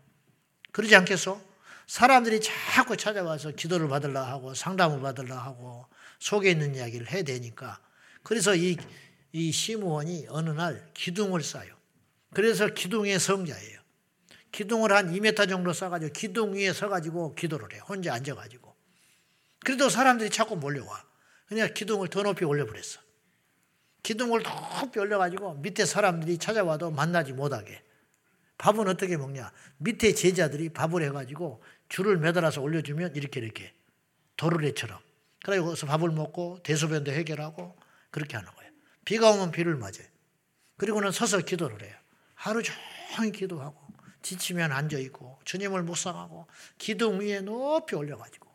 그러지 0.71 0.95
않겠어? 0.97 1.41
사람들이 1.87 2.41
자꾸 2.41 2.97
찾아와서 2.97 3.51
기도를 3.51 3.89
받으려 3.89 4.23
하고 4.23 4.55
상담을 4.55 5.01
받으려 5.01 5.37
하고 5.37 5.87
속에 6.21 6.51
있는 6.51 6.75
이야기를 6.75 7.11
해야 7.11 7.23
되니까 7.23 7.81
그래서 8.23 8.55
이, 8.55 8.77
이 9.33 9.51
시무원이 9.51 10.27
어느 10.29 10.51
날 10.51 10.89
기둥을 10.95 11.43
쌓아요. 11.43 11.75
그래서 12.33 12.69
기둥의 12.69 13.19
성자예요. 13.19 13.81
기둥을 14.53 14.93
한 14.93 15.13
2m 15.13 15.49
정도 15.49 15.73
쌓아가지고 15.73 16.13
기둥 16.13 16.55
위에 16.55 16.73
서가지고 16.73 17.35
기도를 17.35 17.75
해. 17.75 17.79
혼자 17.81 18.15
앉아가지고. 18.15 18.75
그래도 19.61 19.89
사람들이 19.89 20.31
자꾸 20.31 20.57
몰려와. 20.57 21.05
그냥 21.47 21.73
기둥을 21.75 22.09
더 22.09 22.23
높이 22.23 22.45
올려버렸어. 22.45 23.02
기둥을 24.03 24.43
높이 24.43 24.99
올려가지고 24.99 25.55
밑에 25.55 25.85
사람들이 25.85 26.39
찾아와도 26.39 26.91
만나지 26.91 27.33
못하게. 27.33 27.83
밥은 28.59 28.89
어떻게 28.89 29.17
먹냐? 29.17 29.53
밑에 29.79 30.15
제자들이 30.15 30.69
밥을 30.71 31.03
해가지고 31.03 31.63
줄을 31.89 32.19
매달아서 32.19 32.61
올려주면 32.61 33.17
이렇게 33.17 33.41
이렇게 33.41 33.75
도르래처럼. 34.37 34.99
그래서 35.45 35.87
밥을 35.87 36.11
먹고 36.11 36.61
대소변도 36.63 37.13
해결하고 37.13 37.77
그렇게 38.11 38.37
하는 38.37 38.51
거예요. 38.53 38.71
비가 39.05 39.31
오면 39.33 39.51
비를 39.51 39.77
맞아요. 39.77 40.07
그리고는 40.77 41.11
서서 41.11 41.41
기도를 41.41 41.83
해요. 41.83 41.95
하루 42.35 42.63
종일 42.63 43.33
기도하고 43.33 43.81
지치면 44.23 44.73
앉아 44.73 44.99
있고 44.99 45.39
주님을 45.45 45.83
묵상하고 45.83 46.47
기둥 46.79 47.21
위에 47.21 47.41
높이 47.41 47.97
올려가지고 47.97 48.49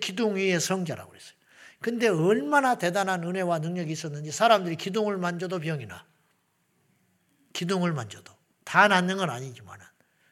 기둥 0.00 0.36
위에 0.36 0.58
성자라고 0.58 1.10
그랬어요. 1.10 1.37
근데 1.80 2.08
얼마나 2.08 2.76
대단한 2.76 3.22
은혜와 3.24 3.60
능력이 3.60 3.92
있었는지 3.92 4.32
사람들이 4.32 4.76
기둥을 4.76 5.16
만져도 5.16 5.60
병이 5.60 5.86
나. 5.86 6.04
기둥을 7.52 7.92
만져도 7.92 8.32
다 8.64 8.88
낫는 8.88 9.16
건 9.16 9.30
아니지만 9.30 9.78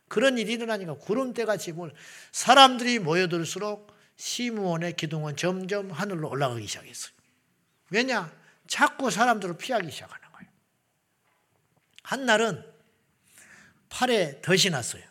그런 0.09 0.39
일이 0.39 0.53
일어나니까 0.53 0.95
구름대같이 0.95 1.73
뭘 1.73 1.93
사람들이 2.33 2.99
모여들수록 3.01 3.95
시무원의 4.17 4.95
기둥은 4.97 5.37
점점 5.37 5.91
하늘로 5.91 6.31
올라가기 6.31 6.67
시작했어요. 6.67 7.13
왜냐? 7.91 8.33
자꾸 8.67 9.11
사람들을 9.11 9.59
피하기 9.59 9.91
시작하는 9.91 10.33
거예요. 10.33 10.51
한날은 12.03 12.65
팔에 13.89 14.41
덫이 14.41 14.71
났어요. 14.71 15.03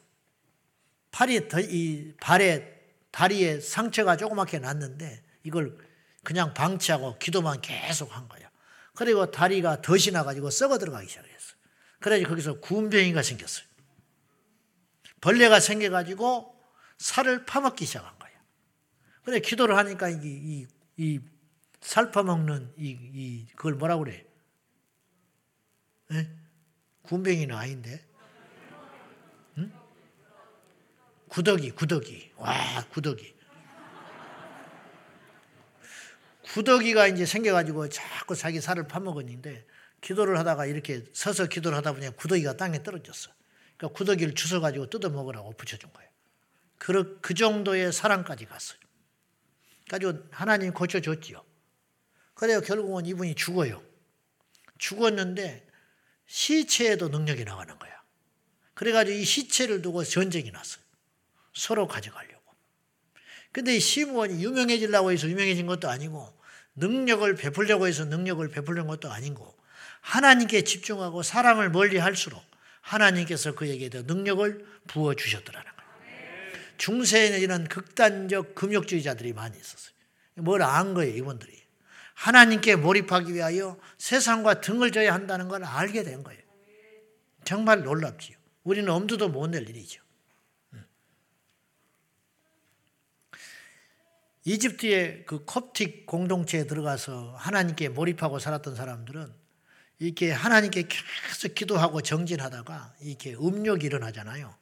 팔이 1.12 1.48
더, 1.48 1.60
이 1.60 2.14
발에 2.20 2.74
다리에 3.12 3.60
상처가 3.60 4.18
조그맣게 4.18 4.60
났는데 4.60 5.24
이걸 5.44 5.78
그냥 6.26 6.54
방치하고 6.54 7.18
기도만 7.18 7.62
계속 7.62 8.14
한 8.14 8.28
거예요. 8.28 8.50
그리고 8.94 9.32
다리가 9.32 9.82
덫이 9.82 10.12
나가지고 10.12 10.50
썩어 10.50 10.78
들어가기 10.78 11.08
시작했어요. 11.08 11.56
그래서 12.02 12.28
거기서 12.28 12.60
군병이가 12.60 13.22
생겼어요. 13.22 13.66
벌레가 15.22 15.62
생겨가지고 15.62 16.54
살을 16.98 17.46
파먹기 17.46 17.86
시작한 17.86 18.20
거예요. 18.20 18.38
그래 19.24 19.40
기도를 19.40 19.78
하니까 19.78 20.10
이, 20.10 20.20
이, 20.26 20.68
이 20.98 21.36
살 21.86 22.12
파먹는 22.12 22.74
이, 22.78 22.90
이 22.90 23.48
그걸 23.56 23.76
뭐라 23.76 23.98
그래? 23.98 24.26
에? 26.12 26.28
군병이는 27.04 27.56
아닌데. 27.56 28.04
응? 29.60 29.72
구더기, 31.30 31.72
구더기. 31.72 32.32
와, 32.38 32.84
구더기. 32.90 33.35
구더기가 36.54 37.08
이제 37.08 37.26
생겨가지고 37.26 37.90
자꾸 37.90 38.36
자기 38.36 38.62
살을 38.62 38.88
파먹었는데 38.88 39.66
기도를 40.02 40.38
하다가 40.40 40.66
이렇게 40.66 41.04
서서 41.14 41.48
기도를 41.48 41.78
하다 41.78 41.94
보니 41.94 42.16
구더기가 42.16 42.58
땅에 42.58 42.84
떨어졌어. 42.84 43.32
그러니까 43.78 43.98
구더기를 43.98 44.36
주워가지고 44.36 44.90
뜯어 44.90 45.10
먹으라고 45.10 45.54
붙여준 45.54 45.92
거예요. 45.92 46.10
그, 46.78 47.20
그 47.22 47.34
정도의 47.34 47.92
사랑까지 47.92 48.46
갔어요. 48.46 48.80
가지고 49.90 50.20
하나님 50.32 50.74
고쳐줬지요. 50.74 51.44
그래요. 52.36 52.62
결국은 52.62 53.06
이분이 53.06 53.36
죽어요. 53.36 53.82
죽었는데 54.78 55.68
시체에도 56.28 57.10
능력이 57.10 57.44
나가는 57.44 57.78
거야. 57.80 58.04
그래가지고 58.74 59.18
이 59.18 59.24
시체를 59.24 59.82
두고 59.82 60.04
전쟁이 60.04 60.52
났어요. 60.52 60.84
서로 61.54 61.88
가져가려고. 61.88 62.36
근데 63.52 63.78
이 63.78 63.80
시무원이 63.80 64.44
유명해지려고 64.44 65.12
해서 65.12 65.30
유명해진 65.30 65.66
것도 65.66 65.90
아니고 65.90 66.35
능력을 66.76 67.36
베풀려고 67.36 67.88
해서 67.88 68.06
능력을 68.06 68.48
베풀는 68.50 68.88
것도 68.88 69.12
아니고 69.12 69.56
하나님께 70.02 70.64
집중하고 70.64 71.24
사랑을 71.24 71.70
멀리 71.70 71.98
할수록 71.98 72.44
하나님께서 72.82 73.56
그에게 73.56 73.90
더 73.90 74.02
능력을 74.04 74.66
부어 74.88 75.16
주셨더라는 75.16 75.72
거예요. 75.72 76.54
중세에는 76.78 77.40
이런 77.40 77.68
극단적 77.68 78.54
금욕주의자들이 78.56 79.34
많이 79.34 79.58
있었어요. 79.58 79.96
뭘 80.36 80.62
안 80.62 80.94
거예요, 80.94 81.16
이분들이. 81.16 81.64
하나님께 82.14 82.76
몰입하기 82.76 83.34
위하여 83.34 83.80
세상과 83.98 84.62
등을 84.62 84.92
져야 84.92 85.14
한다는 85.14 85.48
걸 85.48 85.64
알게 85.64 86.04
된 86.04 86.24
거예요. 86.24 86.42
정말 87.44 87.84
놀랍지요. 87.84 88.38
우리는 88.64 88.90
엄두도 88.90 89.30
못 89.30 89.48
낼 89.50 89.68
일이죠. 89.70 90.02
이집트의 94.46 95.26
그 95.26 95.44
콥틱 95.44 96.06
공동체에 96.06 96.66
들어가서 96.68 97.36
하나님께 97.36 97.90
몰입하고 97.90 98.40
살았던 98.40 98.76
사람들은 98.76 99.34
이렇게 100.00 100.32
하나님께 100.32 100.88
계속 100.88 101.56
기도하고 101.56 102.02
정진하다가 102.02 102.96
이렇게 103.02 103.34
음욕이 103.34 103.84
일어나잖아요. 103.84 104.56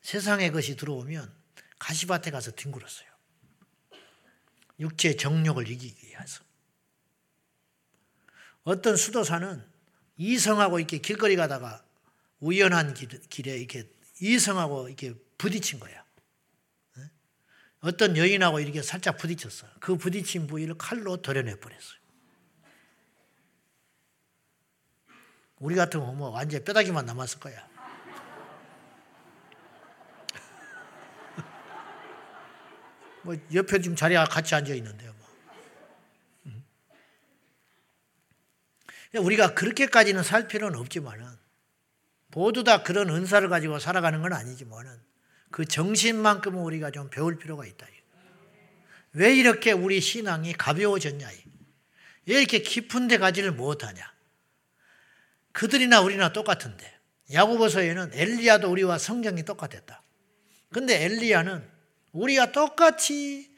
세상의 0.00 0.50
것이 0.50 0.76
들어오면 0.76 1.30
가시밭에 1.78 2.30
가서 2.30 2.52
뒹굴었어요. 2.52 3.08
육체 4.80 5.14
정욕을 5.16 5.68
이기기 5.68 6.08
위해서. 6.08 6.42
어떤 8.64 8.96
수도사는 8.96 9.62
이성하고 10.16 10.78
이렇게 10.78 10.98
길거리 10.98 11.36
가다가 11.36 11.84
우연한 12.40 12.94
길, 12.94 13.48
에 13.48 13.58
이렇게 13.58 13.88
이성하고 14.20 14.88
이렇게 14.88 15.14
부딪힌 15.36 15.80
거야. 15.80 16.01
어떤 17.82 18.16
여인하고 18.16 18.60
이렇게 18.60 18.80
살짝 18.80 19.18
부딪혔어. 19.18 19.66
그 19.80 19.96
부딪힌 19.96 20.46
부위를 20.46 20.78
칼로 20.78 21.16
도려내 21.16 21.58
버렸어요. 21.58 22.00
우리 25.58 25.74
같으면 25.74 26.16
뭐 26.16 26.30
완전 26.30 26.62
뼈다귀만 26.64 27.04
남았을 27.06 27.40
거야. 27.40 27.56
뭐 33.22 33.34
옆에 33.52 33.80
지금 33.80 33.96
자리가 33.96 34.26
같이 34.26 34.54
앉아 34.54 34.72
있는데요. 34.74 35.12
뭐. 35.18 35.26
음. 36.46 36.64
우리가 39.18 39.54
그렇게까지는 39.54 40.22
살 40.22 40.46
필요는 40.46 40.78
없지만은 40.78 41.26
모두 42.28 42.62
다 42.62 42.84
그런 42.84 43.10
은사를 43.10 43.48
가지고 43.48 43.80
살아가는 43.80 44.22
건 44.22 44.32
아니지만은 44.32 45.11
그 45.52 45.66
정신만큼은 45.66 46.60
우리가 46.60 46.90
좀 46.90 47.08
배울 47.10 47.38
필요가 47.38 47.64
있다. 47.64 47.86
왜 49.12 49.36
이렇게 49.36 49.72
우리 49.72 50.00
신앙이 50.00 50.54
가벼워졌냐? 50.54 51.28
왜 52.26 52.38
이렇게 52.38 52.62
깊은 52.62 53.08
데 53.08 53.18
가지를 53.18 53.52
못하냐? 53.52 54.10
그들이나 55.52 56.00
우리나 56.00 56.32
똑같은데 56.32 56.90
야고보서에는 57.30 58.12
엘리야도 58.14 58.70
우리와 58.70 58.96
성경이 58.96 59.44
똑같았다. 59.44 60.02
근데 60.72 61.04
엘리야는 61.04 61.68
우리와 62.12 62.52
똑같이 62.52 63.54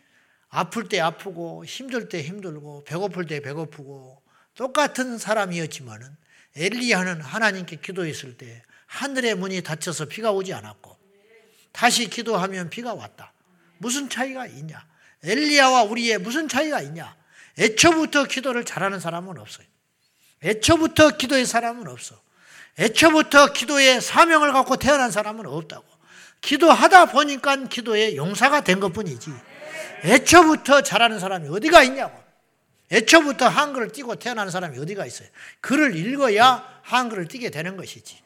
아플 0.49 0.89
때 0.89 1.01
아프고 1.01 1.65
힘들 1.65 2.09
때 2.09 2.23
힘들고 2.23 2.85
배고플 2.85 3.27
때 3.27 3.41
배고프고 3.41 4.21
똑같은 4.55 5.19
사람이었지만은 5.19 6.17
엘리야는 6.57 7.21
하나님께 7.21 7.77
기도했을 7.77 8.37
때 8.37 8.63
하늘의 8.87 9.37
문이 9.37 9.63
닫혀서 9.63 10.07
비가 10.07 10.33
오지 10.33 10.53
않았고 10.53 11.04
다시 11.75 12.09
기도하면 12.09 12.71
비가 12.71 12.95
왔다. 12.95 13.33
무슨 13.79 14.09
차이가 14.09 14.47
있냐? 14.47 14.87
엘리야와 15.25 15.83
우리의 15.83 16.19
무슨 16.19 16.49
차이가 16.49 16.81
있냐? 16.81 17.15
애초부터 17.59 18.25
기도를 18.25 18.65
잘하는 18.65 19.01
사람은 19.01 19.39
없어요. 19.39 19.67
애초부터 20.43 21.17
기도의 21.17 21.45
사람은 21.47 21.89
없어. 21.89 22.21
애초부터 22.79 23.53
기도의 23.53 24.01
사명을 24.01 24.53
갖고 24.53 24.77
태어난 24.77 25.11
사람은 25.11 25.47
없다고. 25.47 25.85
기도하다 26.41 27.07
보니까 27.07 27.57
기도의 27.65 28.17
용사가 28.17 28.63
된 28.63 28.79
것 28.79 28.93
뿐이지. 28.93 29.33
애초부터 30.05 30.83
잘하는 30.83 31.19
사람이 31.19 31.49
어디가 31.49 31.83
있냐고. 31.83 32.23
애초부터 32.93 33.49
한글을 33.49 33.91
띄고 33.91 34.17
태어난 34.17 34.49
사람이 34.51 34.79
어디가 34.79 35.07
있어요. 35.07 35.29
글을 35.61 35.97
읽어야 35.97 36.81
한글을 36.83 37.27
띄게 37.27 37.51
되는 37.51 37.77
것이지. 37.77 38.23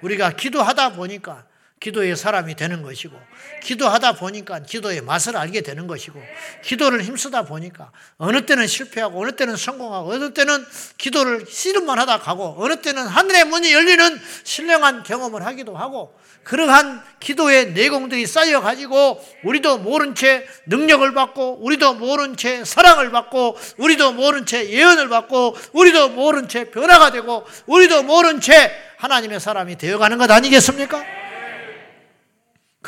우리가 0.00 0.30
기도하다 0.32 0.94
보니까 0.94 1.46
기도의 1.80 2.16
사람이 2.16 2.56
되는 2.56 2.82
것이고, 2.82 3.16
기도하다 3.62 4.12
보니까 4.14 4.60
기도의 4.60 5.00
맛을 5.02 5.36
알게 5.36 5.60
되는 5.60 5.86
것이고, 5.86 6.20
기도를 6.64 7.02
힘쓰다 7.02 7.42
보니까 7.42 7.92
어느 8.18 8.46
때는 8.46 8.66
실패하고, 8.66 9.22
어느 9.22 9.32
때는 9.32 9.56
성공하고, 9.56 10.10
어느 10.10 10.34
때는 10.34 10.64
기도를 10.96 11.46
씨름만 11.48 11.98
하다 11.98 12.18
가고, 12.18 12.56
어느 12.58 12.80
때는 12.80 13.06
하늘의 13.06 13.44
문이 13.44 13.72
열리는 13.72 14.20
신령한 14.44 15.04
경험을 15.04 15.46
하기도 15.46 15.76
하고, 15.76 16.18
그러한 16.42 17.02
기도의 17.20 17.72
내공들이 17.72 18.26
쌓여 18.26 18.60
가지고, 18.60 19.22
우리도 19.44 19.78
모른 19.78 20.14
채 20.14 20.46
능력을 20.66 21.12
받고, 21.12 21.58
우리도 21.62 21.94
모른 21.94 22.36
채 22.36 22.64
사랑을 22.64 23.10
받고, 23.10 23.56
우리도 23.76 24.12
모른 24.12 24.46
채 24.46 24.68
예언을 24.68 25.08
받고, 25.08 25.56
우리도 25.72 26.10
모른 26.10 26.48
채 26.48 26.70
변화가 26.70 27.12
되고, 27.12 27.46
우리도 27.66 28.02
모른 28.02 28.40
채 28.40 28.72
하나님의 28.96 29.40
사람이 29.40 29.76
되어 29.76 29.98
가는 29.98 30.18
것 30.18 30.30
아니겠습니까? 30.30 31.27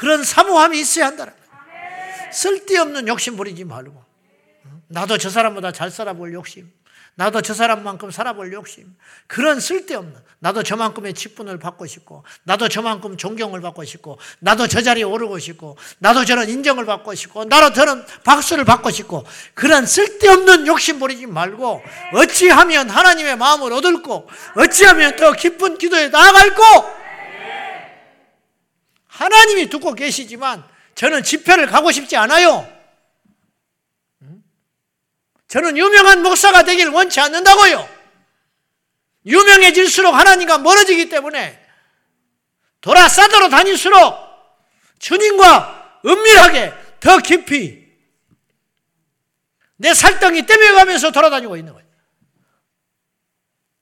그런 0.01 0.25
사모함이 0.25 0.81
있어야 0.81 1.09
한다는 1.09 1.35
거예요. 1.35 2.33
쓸데없는 2.33 3.07
욕심 3.07 3.37
부리지 3.37 3.65
말고. 3.65 4.03
나도 4.89 5.19
저 5.19 5.29
사람보다 5.29 5.73
잘 5.73 5.91
살아볼 5.91 6.33
욕심. 6.33 6.73
나도 7.17 7.43
저 7.43 7.53
사람만큼 7.53 8.11
살아볼 8.11 8.51
욕심. 8.55 8.97
그런 9.27 9.61
쓸데없는. 9.61 10.15
나도 10.39 10.63
저만큼의 10.63 11.13
직분을 11.13 11.59
받고 11.59 11.85
싶고, 11.85 12.25
나도 12.45 12.71
저만큼 12.71 13.19
존경을 13.19 13.61
받고 13.61 13.85
싶고, 13.85 14.19
나도 14.39 14.69
저 14.69 14.81
자리에 14.81 15.03
오르고 15.03 15.39
싶고, 15.39 15.77
나도 15.99 16.25
저런 16.25 16.49
인정을 16.49 16.87
받고 16.87 17.15
싶고, 17.15 17.45
나도 17.45 17.75
저런 17.75 18.07
박수를 18.25 18.65
받고 18.65 18.91
싶고, 18.91 19.27
그런 19.53 19.85
쓸데없는 19.85 20.67
욕심 20.67 20.99
부리지 20.99 21.27
말고, 21.27 21.83
어찌하면 22.15 22.89
하나님의 22.89 23.37
마음을 23.37 23.71
얻을고, 23.75 24.31
어찌하면 24.57 25.17
더 25.17 25.33
깊은 25.33 25.77
기도에 25.77 26.09
나아갈고, 26.09 27.00
하나님이 29.21 29.69
듣고 29.69 29.95
계시지만 29.95 30.67
저는 30.95 31.23
집회를 31.23 31.67
가고 31.67 31.93
싶지 31.93 32.17
않아요. 32.17 32.67
저는 35.47 35.77
유명한 35.77 36.23
목사가 36.23 36.63
되길 36.63 36.89
원치 36.89 37.21
않는다고요. 37.21 37.87
유명해질수록 39.27 40.15
하나님과 40.15 40.59
멀어지기 40.59 41.11
때문에 41.11 41.63
돌아 42.81 43.09
싸돌아 43.11 43.51
다닐수록 43.51 44.17
주님과 44.99 46.01
은밀하게 46.07 46.73
더 47.01 47.19
깊이 47.19 47.87
내 49.77 49.93
살덩이 49.93 50.47
떼매가면서 50.47 51.11
돌아다니고 51.11 51.59
있는 51.59 51.75
거예요. 51.75 51.87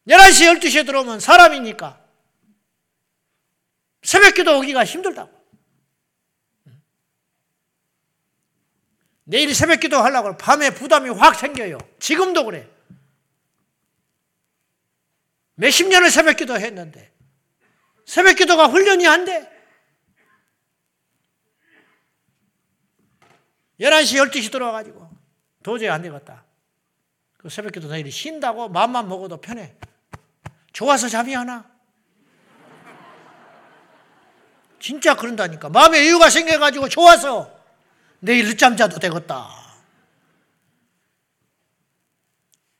11시, 0.08 0.58
12시에 0.58 0.84
들어오면 0.84 1.20
사람이니까 1.20 2.07
새벽 4.02 4.34
기도 4.34 4.58
오기가 4.58 4.84
힘들다고. 4.84 5.38
내일 9.24 9.54
새벽 9.54 9.80
기도 9.80 9.98
하려고 9.98 10.36
밤에 10.38 10.70
부담이 10.70 11.10
확 11.10 11.34
생겨요. 11.34 11.78
지금도 11.98 12.44
그래. 12.44 12.68
몇십 15.56 15.88
년을 15.88 16.10
새벽 16.10 16.36
기도 16.36 16.58
했는데, 16.58 17.12
새벽 18.06 18.36
기도가 18.36 18.68
훈련이 18.68 19.06
안 19.06 19.24
돼. 19.24 19.54
11시, 23.80 24.30
12시 24.30 24.50
들어와가지고, 24.50 25.10
도저히 25.62 25.90
안 25.90 26.00
되겠다. 26.00 26.44
그 27.36 27.48
새벽 27.50 27.72
기도 27.72 27.88
내일 27.88 28.10
쉰다고 28.10 28.68
마음만 28.68 29.08
먹어도 29.08 29.40
편해. 29.40 29.76
좋아서 30.72 31.08
잠이 31.08 31.36
안 31.36 31.48
와. 31.48 31.77
진짜 34.80 35.14
그런다니까. 35.14 35.68
마음에 35.68 36.04
이유가 36.04 36.30
생겨가지고 36.30 36.88
좋아서 36.88 37.58
내일 38.20 38.46
늦잠 38.46 38.76
자도 38.76 38.98
되겠다. 38.98 39.48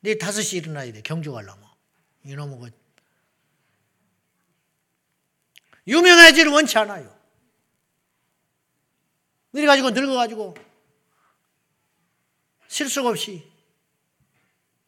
내일 0.01 0.18
5시 0.18 0.59
일어나야 0.59 0.92
돼. 0.92 1.03
경주 1.03 1.32
가려면. 1.32 1.68
이놈의 2.24 2.61
것. 2.61 2.72
유명해지를 5.86 6.53
원치 6.53 6.76
않아요. 6.78 7.16
이래가지고 9.53 9.90
늙어가지고 9.90 10.55
실속 12.68 13.07
없이 13.07 13.51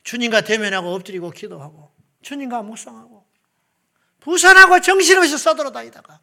주님과 0.05 0.43
대면하고 0.43 0.95
엎드리고 0.95 1.31
기도하고 1.31 1.91
주님과 2.23 2.63
묵상하고 2.63 3.27
부산하고 4.21 4.81
정신없이 4.83 5.39
써돌아다니다가 5.39 6.21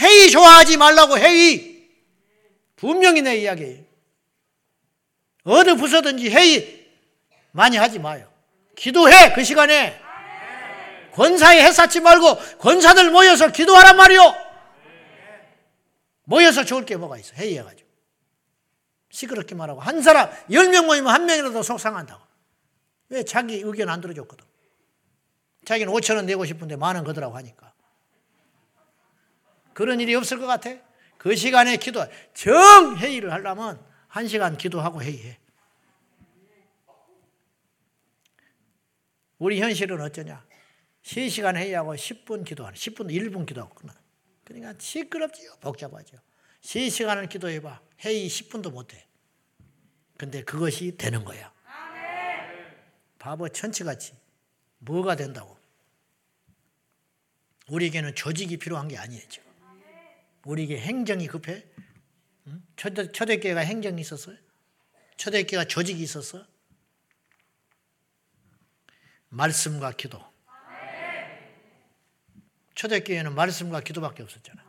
회의 0.00 0.30
좋아하지 0.30 0.76
말라고 0.76 1.18
회의. 1.18 1.88
분명히 2.76 3.22
내 3.22 3.36
이야기예요. 3.36 3.84
어느 5.44 5.74
부서든지 5.76 6.30
회의 6.30 6.88
많이 7.52 7.76
하지 7.76 7.98
마요. 7.98 8.30
기도해 8.76 9.32
그 9.34 9.44
시간에. 9.44 10.00
권사에 11.12 11.62
해사치 11.62 12.00
말고 12.00 12.36
권사들 12.58 13.10
모여서 13.10 13.48
기도하란 13.52 13.96
말이요. 13.96 14.34
모여서 16.24 16.64
좋을 16.64 16.86
게 16.86 16.96
뭐가 16.96 17.18
있어 17.18 17.34
회의해가지고. 17.34 17.88
시끄럽게 19.10 19.54
말하고 19.54 19.80
한 19.80 20.00
사람 20.00 20.30
열 20.50 20.68
명 20.70 20.86
모이면 20.86 21.12
한 21.12 21.26
명이라도 21.26 21.62
속상한다고. 21.62 22.22
왜 23.10 23.24
자기 23.24 23.56
의견 23.56 23.90
안 23.90 24.00
들어줬거든. 24.00 24.46
자기는 25.66 25.92
5천 25.92 26.16
원 26.16 26.24
내고 26.26 26.46
싶은데 26.46 26.76
만 26.76 26.96
원 26.96 27.04
거더라고 27.04 27.36
하니까. 27.36 27.71
그런 29.74 30.00
일이 30.00 30.14
없을 30.14 30.38
것 30.38 30.46
같아? 30.46 30.70
그 31.18 31.36
시간에 31.36 31.76
기도, 31.76 32.04
정회의를 32.34 33.32
하려면 33.32 33.84
한 34.08 34.26
시간 34.26 34.56
기도하고 34.56 35.02
회의해. 35.02 35.38
우리 39.38 39.60
현실은 39.60 40.00
어쩌냐? 40.00 40.44
3시간 41.02 41.56
회의하고 41.56 41.94
10분 41.94 42.44
기도하는, 42.44 42.76
10분, 42.76 43.10
1분 43.10 43.46
기도하고 43.46 43.74
끝나. 43.74 43.94
그러니까 44.44 44.74
시끄럽지요. 44.78 45.56
복잡하죠. 45.60 46.16
3시간을 46.62 47.28
기도해봐. 47.28 47.80
회의 48.00 48.28
10분도 48.28 48.70
못해. 48.70 49.06
근데 50.16 50.42
그것이 50.44 50.96
되는 50.96 51.24
거야. 51.24 51.52
바보 53.18 53.48
천치같이. 53.48 54.14
뭐가 54.78 55.16
된다고? 55.16 55.56
우리에게는 57.68 58.14
조직이 58.14 58.56
필요한 58.56 58.88
게 58.88 58.98
아니에요. 58.98 59.22
우리에게 60.44 60.78
행정이 60.78 61.26
급해? 61.28 61.64
초대, 62.76 63.10
초대교회가 63.10 63.60
행정이 63.60 64.00
있었어요? 64.00 64.36
초대교회가 65.16 65.66
조직이 65.68 66.02
있었어? 66.02 66.44
말씀과 69.28 69.92
기도. 69.92 70.22
초대교회는 72.74 73.34
말씀과 73.34 73.80
기도밖에 73.80 74.22
없었잖아. 74.22 74.62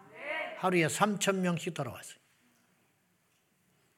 하루에 0.57 0.87
3천 0.87 1.37
명씩 1.37 1.73
돌아왔어요. 1.73 2.17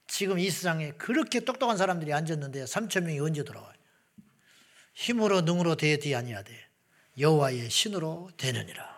지금 0.06 0.38
이 0.38 0.48
세상에 0.50 0.92
그렇게 0.92 1.40
똑똑한 1.40 1.76
사람들이 1.76 2.12
앉았는데 2.12 2.64
3천 2.64 3.02
명이 3.02 3.20
언제 3.20 3.44
돌아와요? 3.44 3.74
힘으로 4.94 5.42
능으로 5.42 5.76
되지 5.76 6.14
아니하되 6.14 6.52
여호와의 7.18 7.68
신으로 7.68 8.30
되느니라. 8.36 8.95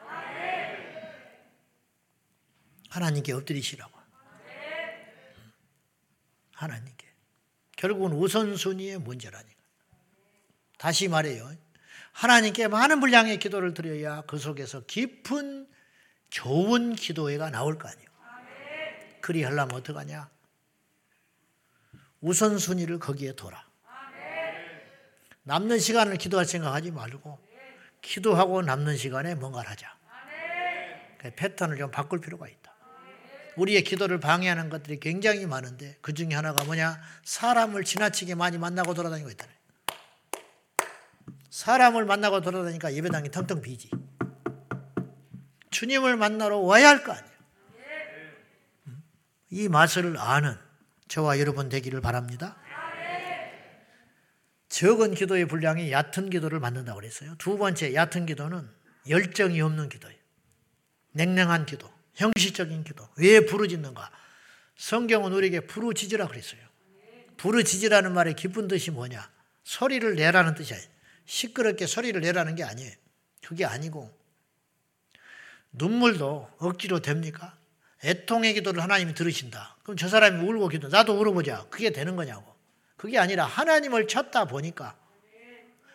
하나님께 2.88 3.32
엎드리시라고. 3.32 3.98
하나님께. 6.52 7.06
결국은 7.76 8.12
우선순위의 8.12 8.98
문제라니까. 8.98 9.58
다시 10.76 11.08
말해요. 11.08 11.50
하나님께 12.12 12.66
많은 12.66 12.98
분량의 13.00 13.38
기도를 13.38 13.74
드려야 13.74 14.22
그 14.22 14.38
속에서 14.38 14.84
깊은 14.86 15.68
좋은 16.30 16.94
기도회가 16.96 17.50
나올 17.50 17.78
거 17.78 17.88
아니에요. 17.88 18.08
그리 19.20 19.44
하려면 19.44 19.76
어떡하냐? 19.76 20.28
우선순위를 22.20 22.98
거기에 22.98 23.34
둬라. 23.36 23.68
남는 25.44 25.78
시간을 25.78 26.16
기도할 26.16 26.44
생각하지 26.44 26.90
말고 26.90 27.38
기도하고 28.02 28.62
남는 28.62 28.96
시간에 28.96 29.34
뭔가를 29.34 29.70
하자. 29.70 29.96
그 31.18 31.30
패턴을 31.34 31.76
좀 31.76 31.90
바꿀 31.90 32.20
필요가 32.20 32.48
있다. 32.48 32.67
우리의 33.58 33.82
기도를 33.82 34.20
방해하는 34.20 34.70
것들이 34.70 35.00
굉장히 35.00 35.46
많은데 35.46 35.98
그 36.00 36.14
중에 36.14 36.28
하나가 36.32 36.64
뭐냐? 36.64 37.00
사람을 37.24 37.84
지나치게 37.84 38.34
많이 38.34 38.56
만나고 38.56 38.94
돌아다니고 38.94 39.30
있다. 39.30 39.46
사람을 41.50 42.04
만나고 42.04 42.40
돌아다니까 42.40 42.94
예배당이 42.94 43.30
텅텅 43.30 43.60
비지. 43.60 43.90
주님을 45.70 46.16
만나러 46.16 46.58
와야 46.58 46.88
할 46.88 47.02
거 47.02 47.12
아니에요. 47.12 47.38
이 49.50 49.68
맛을 49.68 50.16
아는 50.18 50.56
저와 51.08 51.38
여러분 51.40 51.68
되기를 51.68 52.00
바랍니다. 52.00 52.56
적은 54.68 55.14
기도의 55.14 55.46
분량이 55.48 55.90
얕은 55.90 56.30
기도를 56.30 56.60
만든다고 56.60 57.00
그랬어요. 57.00 57.34
두 57.38 57.56
번째 57.56 57.94
얕은 57.94 58.26
기도는 58.26 58.68
열정이 59.08 59.60
없는 59.62 59.88
기도예요. 59.88 60.18
냉랭한 61.12 61.64
기도, 61.64 61.90
형식적인 62.18 62.84
기도. 62.84 63.08
왜 63.16 63.46
부르짖는가? 63.46 64.10
성경은 64.76 65.32
우리에게 65.32 65.60
부르짖으라 65.60 66.26
그랬어요. 66.26 66.60
부르짖으라는 67.36 68.12
말의 68.12 68.34
깊은 68.34 68.68
뜻이 68.68 68.90
뭐냐? 68.90 69.30
소리를 69.62 70.14
내라는 70.16 70.54
뜻이에요. 70.54 70.82
시끄럽게 71.26 71.86
소리를 71.86 72.20
내라는 72.20 72.56
게 72.56 72.64
아니에요. 72.64 72.92
그게 73.46 73.64
아니고 73.64 74.12
눈물도 75.72 76.50
억지로 76.58 77.00
됩니까? 77.00 77.56
애통의 78.04 78.54
기도를 78.54 78.82
하나님이 78.82 79.14
들으신다. 79.14 79.76
그럼 79.82 79.96
저 79.96 80.08
사람이 80.08 80.44
울고 80.44 80.68
기도, 80.68 80.88
나도 80.88 81.18
울어보자. 81.18 81.66
그게 81.70 81.90
되는 81.90 82.16
거냐고. 82.16 82.54
그게 82.96 83.18
아니라 83.18 83.44
하나님을 83.46 84.08
찾다 84.08 84.46
보니까 84.46 84.96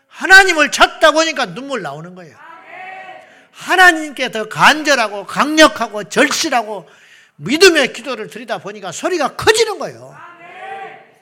하나님을 0.07 0.71
찾다 0.71 1.11
보니까 1.11 1.53
눈물 1.53 1.81
나오는 1.81 2.15
거예요. 2.15 2.37
하나님께 3.53 4.31
더 4.31 4.49
간절하고 4.49 5.25
강력하고 5.25 6.05
절실하고 6.05 6.89
믿음의 7.37 7.93
기도를 7.93 8.27
드리다 8.27 8.57
보니까 8.57 8.91
소리가 8.91 9.35
커지는 9.35 9.79
거예요. 9.79 10.15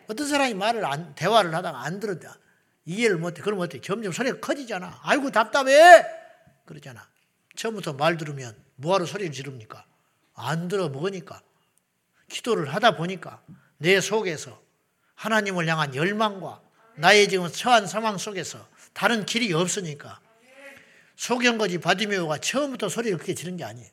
어떤 0.07 0.27
사람이 0.27 0.53
말을 0.53 0.85
안, 0.85 1.13
대화를 1.15 1.53
하다가 1.53 1.83
안 1.83 1.99
들었다. 1.99 2.37
이해를 2.85 3.17
못해. 3.17 3.41
그러면 3.41 3.65
어때? 3.65 3.79
점점 3.79 4.11
소리가 4.11 4.39
커지잖아. 4.39 4.99
아이고, 5.03 5.29
답답해! 5.31 6.05
그러잖아. 6.65 7.07
처음부터 7.55 7.93
말 7.93 8.17
들으면 8.17 8.55
뭐하러 8.75 9.05
소리를 9.05 9.31
지릅니까? 9.31 9.85
안 10.33 10.67
들어 10.67 10.89
먹으니까. 10.89 11.41
기도를 12.29 12.73
하다 12.73 12.95
보니까 12.95 13.41
내 13.77 13.99
속에서 13.99 14.61
하나님을 15.15 15.67
향한 15.67 15.93
열망과 15.93 16.61
나의 16.95 17.27
지금 17.29 17.51
처한 17.51 17.87
상황 17.87 18.17
속에서 18.17 18.65
다른 18.93 19.25
길이 19.25 19.53
없으니까 19.53 20.19
소경거지 21.15 21.79
바디메오가 21.79 22.39
처음부터 22.39 22.89
소리를 22.89 23.17
크게 23.17 23.35
지른 23.35 23.57
게 23.57 23.63
아니에요. 23.63 23.89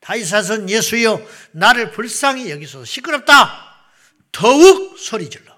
다이사선 0.00 0.68
예수여 0.68 1.24
나를 1.52 1.92
불쌍히 1.92 2.50
여기서 2.50 2.84
시끄럽다. 2.84 3.72
더욱 4.32 4.98
소리 4.98 5.30
질러. 5.30 5.56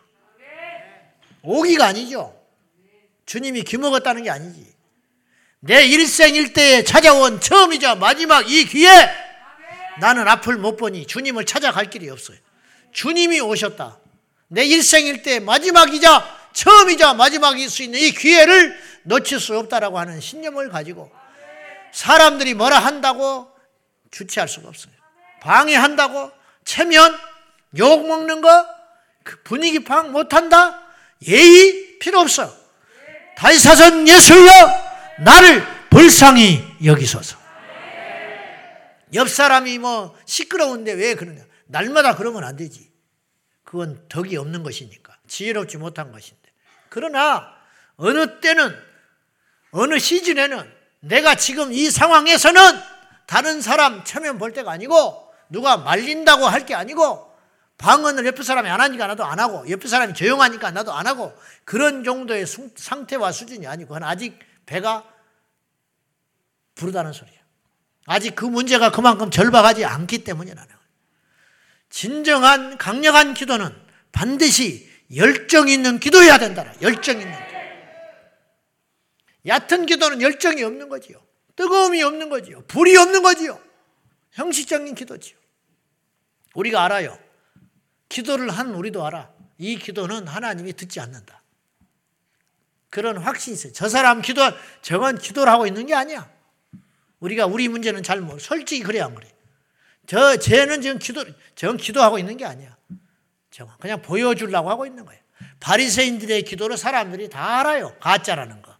오기가 1.42 1.86
아니죠. 1.86 2.38
주님이 3.26 3.62
기먹었다는 3.62 4.24
게 4.24 4.30
아니지. 4.30 4.74
내 5.61 5.86
일생 5.86 6.34
일대에 6.34 6.84
찾아온 6.84 7.40
처음이자 7.40 7.95
마지막 7.95 8.51
이 8.51 8.66
기회 8.66 8.88
나는 9.99 10.28
앞을 10.28 10.59
못 10.59 10.76
보니 10.76 11.07
주님을 11.07 11.47
찾아갈 11.47 11.88
길이 11.88 12.11
없어요. 12.11 12.36
주님이 12.92 13.40
오셨다. 13.40 13.99
내 14.49 14.64
일생 14.64 15.07
일대 15.07 15.40
마지막이자 15.40 16.43
처음이자 16.55 17.15
마지막일 17.15 17.69
수 17.69 17.83
있는 17.83 17.99
이 18.01 18.11
기회를 18.11 18.79
놓칠 19.03 19.39
수 19.39 19.59
없다라고 19.59 19.99
하는 19.99 20.21
신념을 20.21 20.71
가지고 20.71 21.13
사람들이 21.93 22.55
뭐라 22.55 22.79
한다고 22.79 23.51
주체할 24.11 24.49
수가 24.49 24.69
없어요. 24.69 24.95
방해한다고 25.43 26.31
체면 26.65 27.15
욕 27.77 28.07
먹는 28.07 28.41
거 28.41 28.75
그 29.25 29.43
분위기 29.43 29.83
파악 29.83 30.11
못한다 30.11 30.81
예의 31.27 31.99
필요 31.99 32.21
없어. 32.21 32.55
다이사선 33.37 34.07
예수여 34.07 34.51
나를 35.25 35.67
불쌍히 35.91 36.63
여기소서. 36.85 37.39
옆 39.15 39.29
사람이 39.29 39.79
뭐 39.79 40.17
시끄러운데 40.27 40.93
왜 40.93 41.15
그러냐? 41.15 41.43
날마다 41.67 42.15
그러면 42.15 42.45
안 42.45 42.57
되지. 42.57 42.93
그건 43.65 44.07
덕이 44.09 44.37
없는 44.37 44.63
것이니까 44.63 45.17
지혜롭지 45.27 45.79
못한 45.79 46.13
것인데. 46.13 46.43
그러나 46.95 47.53
어느 47.97 48.38
때는 48.38 48.72
어느 49.72 49.99
시즌에는 49.99 50.72
내가 51.01 51.34
지금 51.34 51.72
이 51.72 51.90
상황에서는 51.90 52.61
다른 53.26 53.61
사람 53.61 54.05
체면 54.05 54.38
볼 54.38 54.53
때가 54.53 54.70
아니고 54.70 55.28
누가 55.51 55.76
말린다고 55.76 56.47
할 56.47 56.66
게 56.66 56.76
아니고 56.76 57.34
방언을 57.78 58.24
옆에 58.26 58.45
사람이 58.45 58.70
안 58.70 58.80
하니까 58.80 59.09
나도 59.09 59.24
안 59.24 59.40
하고 59.40 59.68
옆에 59.68 59.88
사람이 59.88 60.14
조용하니까 60.14 60.70
나도 60.70 60.92
안 60.92 61.09
하고 61.09 61.36
그런 61.64 62.05
정도의 62.05 62.47
상태와 62.76 63.32
수준이 63.32 63.66
아니고 63.66 63.88
그건 63.88 64.05
아직 64.05 64.38
배가 64.64 65.03
부르다는 66.76 67.12
소리야. 67.12 67.40
아직 68.07 68.36
그 68.36 68.45
문제가 68.45 68.92
그만큼 68.92 69.32
절박하지 69.32 69.84
않기 69.84 70.22
때문이라는 70.22 70.64
거예요. 70.64 70.80
진정한 71.90 72.78
강력한 72.78 73.34
기도는 73.34 73.74
반드시 74.12 74.93
열정 75.17 75.69
있는 75.69 75.99
기도해야 75.99 76.39
된다. 76.39 76.73
열정 76.81 77.21
있는 77.21 77.33
기도. 77.33 77.55
얕은 79.47 79.87
기도는 79.87 80.23
열정이 80.23 80.62
없는 80.62 80.89
거지요. 80.89 81.23
뜨거움이 81.57 82.03
없는 82.03 82.29
거지요. 82.31 82.65
불이 82.67 82.97
없는 82.97 83.23
거지요. 83.23 83.61
형식적인 84.33 84.95
기도지요. 84.95 85.37
우리가 86.55 86.85
알아요. 86.85 87.19
기도를 88.09 88.51
한 88.51 88.75
우리도 88.75 89.05
알아. 89.05 89.31
이 89.59 89.77
기도는 89.77 90.27
하나님이 90.27 90.73
듣지 90.73 91.01
않는다. 91.01 91.43
그런 92.91 93.19
확신이 93.19 93.55
있어요. 93.55 93.73
저 93.73 93.89
사람 93.89 94.23
기도, 94.23 94.41
저건 94.83 95.19
기도를 95.19 95.53
하고 95.53 95.67
있는 95.67 95.87
게 95.87 95.95
아니야. 95.95 96.31
우리가 97.21 97.47
우리 97.47 97.69
문제는 97.69 98.03
잘 98.03 98.21
모르. 98.21 98.39
솔직히 98.39 98.83
그래 98.83 99.01
안 99.01 99.15
그래? 99.15 99.29
저 100.07 100.37
쟤는 100.37 100.81
지금 100.81 100.99
기도, 100.99 101.25
저건 101.55 101.77
기도하고 101.77 102.19
있는 102.19 102.37
게 102.37 102.45
아니야. 102.45 102.77
저건 103.55 103.73
그냥 103.79 104.03
보여주려고 104.03 104.69
하고 104.69 104.85
있는 104.85 105.05
거예요. 105.05 105.21
바리새인들의 105.61 106.43
기도를 106.43 106.77
사람들이 106.77 107.29
다 107.29 107.61
알아요. 107.61 107.95
가짜라는 108.01 108.63
거. 108.63 108.75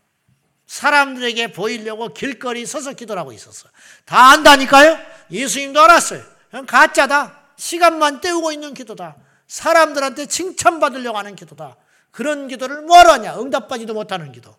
사람들에게 0.67 1.53
보이려고 1.53 2.13
길거리 2.13 2.67
서서 2.67 2.95
기도를 2.95 3.21
하고 3.21 3.33
있었어. 3.33 3.69
다 4.05 4.33
안다니까요? 4.33 4.99
예수님도 5.31 5.81
알았어요. 5.81 6.25
그냥 6.51 6.67
가짜다. 6.67 7.41
시간만 7.57 8.21
때우고 8.21 8.51
있는 8.51 8.75
기도다. 8.75 9.15
사람들한테 9.47 10.27
칭찬받으려고 10.27 11.19
하는 11.19 11.37
기도다. 11.37 11.77
그런 12.11 12.49
기도를 12.49 12.83
뭐하러 12.83 13.13
하냐? 13.13 13.39
응답받지도 13.39 13.95
못하는 13.95 14.33
기도. 14.33 14.57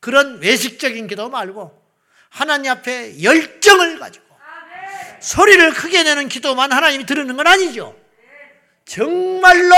그런 0.00 0.40
외식적인 0.40 1.06
기도 1.06 1.28
말고 1.28 1.80
하나님 2.30 2.72
앞에 2.72 3.22
열정을 3.22 4.00
가지고 4.00 4.24
소리를 5.20 5.72
크게 5.74 6.02
내는 6.02 6.28
기도만 6.28 6.72
하나님이 6.72 7.06
들으는 7.06 7.36
건 7.36 7.46
아니죠. 7.46 7.99
정말로 8.84 9.74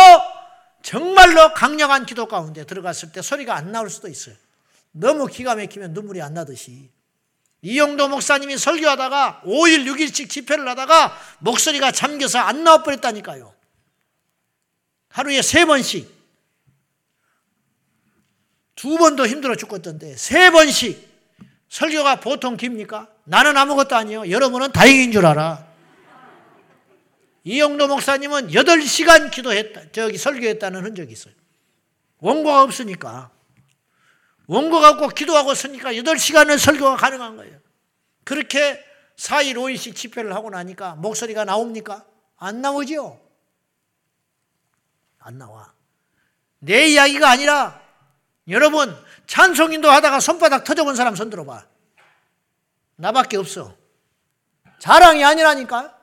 정말로 0.83 1.55
강력한 1.55 2.07
기도 2.07 2.27
가운데 2.27 2.65
들어갔을 2.65 3.13
때 3.13 3.23
소리가 3.23 3.55
안 3.55 3.73
나올 3.73 3.89
수도 3.89 4.09
있어요. 4.09 4.35
너무 4.91 5.27
기가 5.27 5.55
막히면 5.55 5.93
눈물이 5.93 6.21
안 6.21 6.35
나듯이 6.35 6.91
이용도 7.63 8.09
목사님이 8.09 8.59
설교하다가 8.59 9.43
5일, 9.45 9.87
6일씩 9.87 10.29
집회를 10.29 10.67
하다가 10.69 11.17
목소리가 11.39 11.93
잠겨서 11.93 12.41
안 12.41 12.65
나와 12.65 12.83
버렸다니까요. 12.83 13.55
하루에 15.09 15.43
세 15.43 15.65
번씩. 15.65 16.11
두 18.75 18.99
번도 18.99 19.29
힘들어 19.29 19.55
죽겠던데, 19.55 20.17
세 20.17 20.51
번씩. 20.51 21.09
설교가 21.69 22.19
보통 22.19 22.57
깁니까? 22.57 23.09
나는 23.25 23.57
아무것도 23.57 23.95
아니에요. 23.95 24.29
여러분은 24.31 24.73
다행인 24.73 25.13
줄 25.13 25.25
알아. 25.25 25.72
이용도 27.45 27.89
목사님은 27.89 28.49
8시간 28.49 29.31
기도했다, 29.31 29.91
저기 29.93 30.17
설교했다는 30.17 30.85
흔적이 30.85 31.13
있어요. 31.13 31.35
원고가 32.19 32.63
없으니까. 32.63 33.31
원고가 34.47 34.91
없고 34.91 35.09
기도하고 35.09 35.55
쓰니까 35.55 35.93
8시간을 35.93 36.59
설교가 36.59 36.97
가능한 36.97 37.37
거예요. 37.37 37.59
그렇게 38.25 38.83
4일, 39.17 39.55
5일씩 39.55 39.97
집회를 39.97 40.35
하고 40.35 40.51
나니까 40.51 40.95
목소리가 40.97 41.45
나옵니까? 41.45 42.05
안 42.37 42.61
나오죠? 42.61 43.21
안 45.19 45.39
나와. 45.39 45.73
내 46.59 46.89
이야기가 46.89 47.29
아니라 47.31 47.81
여러분 48.49 48.97
찬송인도 49.27 49.91
하다가 49.91 50.21
손바닥 50.21 50.65
터져본 50.65 50.97
사람 50.97 51.15
손 51.15 51.31
들어봐. 51.31 51.67
나밖에 52.97 53.37
없어. 53.37 53.77
자랑이 54.79 55.25
아니라니까. 55.25 56.02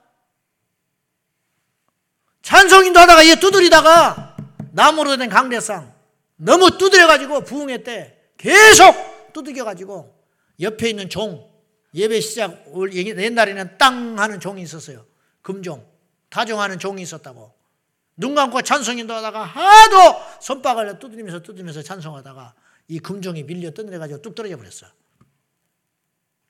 찬송인도 2.50 3.00
하다가 3.00 3.28
얘 3.28 3.36
두드리다가 3.36 4.36
나무로 4.72 5.18
된 5.18 5.30
강대상 5.30 5.93
너무 6.36 6.80
두드려가지고 6.80 7.43
부흥했대. 7.43 8.18
계속 8.38 9.34
두들겨가지고 9.34 10.20
옆에 10.62 10.89
있는 10.89 11.10
종, 11.10 11.47
예배 11.93 12.20
시작, 12.22 12.66
옛날에는 12.95 13.78
땅 13.78 14.18
하는 14.18 14.39
종이 14.39 14.64
있었어요. 14.64 15.06
금종 15.43 15.86
다정하는 16.30 16.80
종이 16.80 17.04
있었다고 17.04 17.54
눈 18.18 18.34
감고 18.34 18.64
찬송인도 18.64 19.14
하다가 19.14 19.43
하도 19.43 20.20
손바닥을 20.41 20.97
두드리면서 20.97 21.41
두드리면서 21.43 21.84
찬송하다가 21.84 22.56
이 22.88 22.97
금종이 22.97 23.43
밀려 23.43 23.70
떠내려가지고 23.70 24.24
뚝 24.24 24.34
떨어져 24.34 24.58
버렸어. 24.58 24.88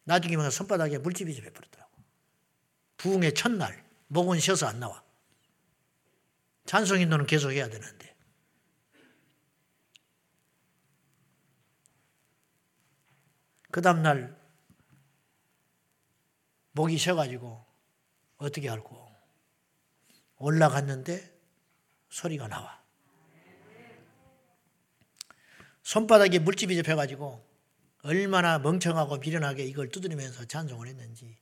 나중에 0.06 0.38
보면 0.38 0.50
손바닥에 0.50 1.00
물집이 1.00 1.36
잡혀버렸더라고. 1.36 1.92
부흥의 2.96 3.34
첫날 3.34 3.84
목은 4.08 4.40
쉬어서 4.40 4.66
안 4.66 4.80
나와. 4.80 5.04
찬송 6.70 7.02
인도는 7.02 7.26
계속 7.26 7.50
해야 7.50 7.68
되는데. 7.68 8.16
그 13.72 13.82
다음날 13.82 14.40
목이 16.74 16.96
쉬어가지고 17.00 17.66
어떻게 18.38 18.70
할고 18.70 19.12
올라갔는데 20.38 21.36
소리가 22.10 22.48
나와. 22.48 22.80
손바닥에 25.82 26.38
물집이 26.38 26.76
잡혀가지고 26.76 27.44
얼마나 28.04 28.60
멍청하고 28.60 29.18
미련하게 29.18 29.66
이걸 29.66 29.90
두드리면서 29.90 30.46
찬송을 30.46 30.86
했는지 30.86 31.36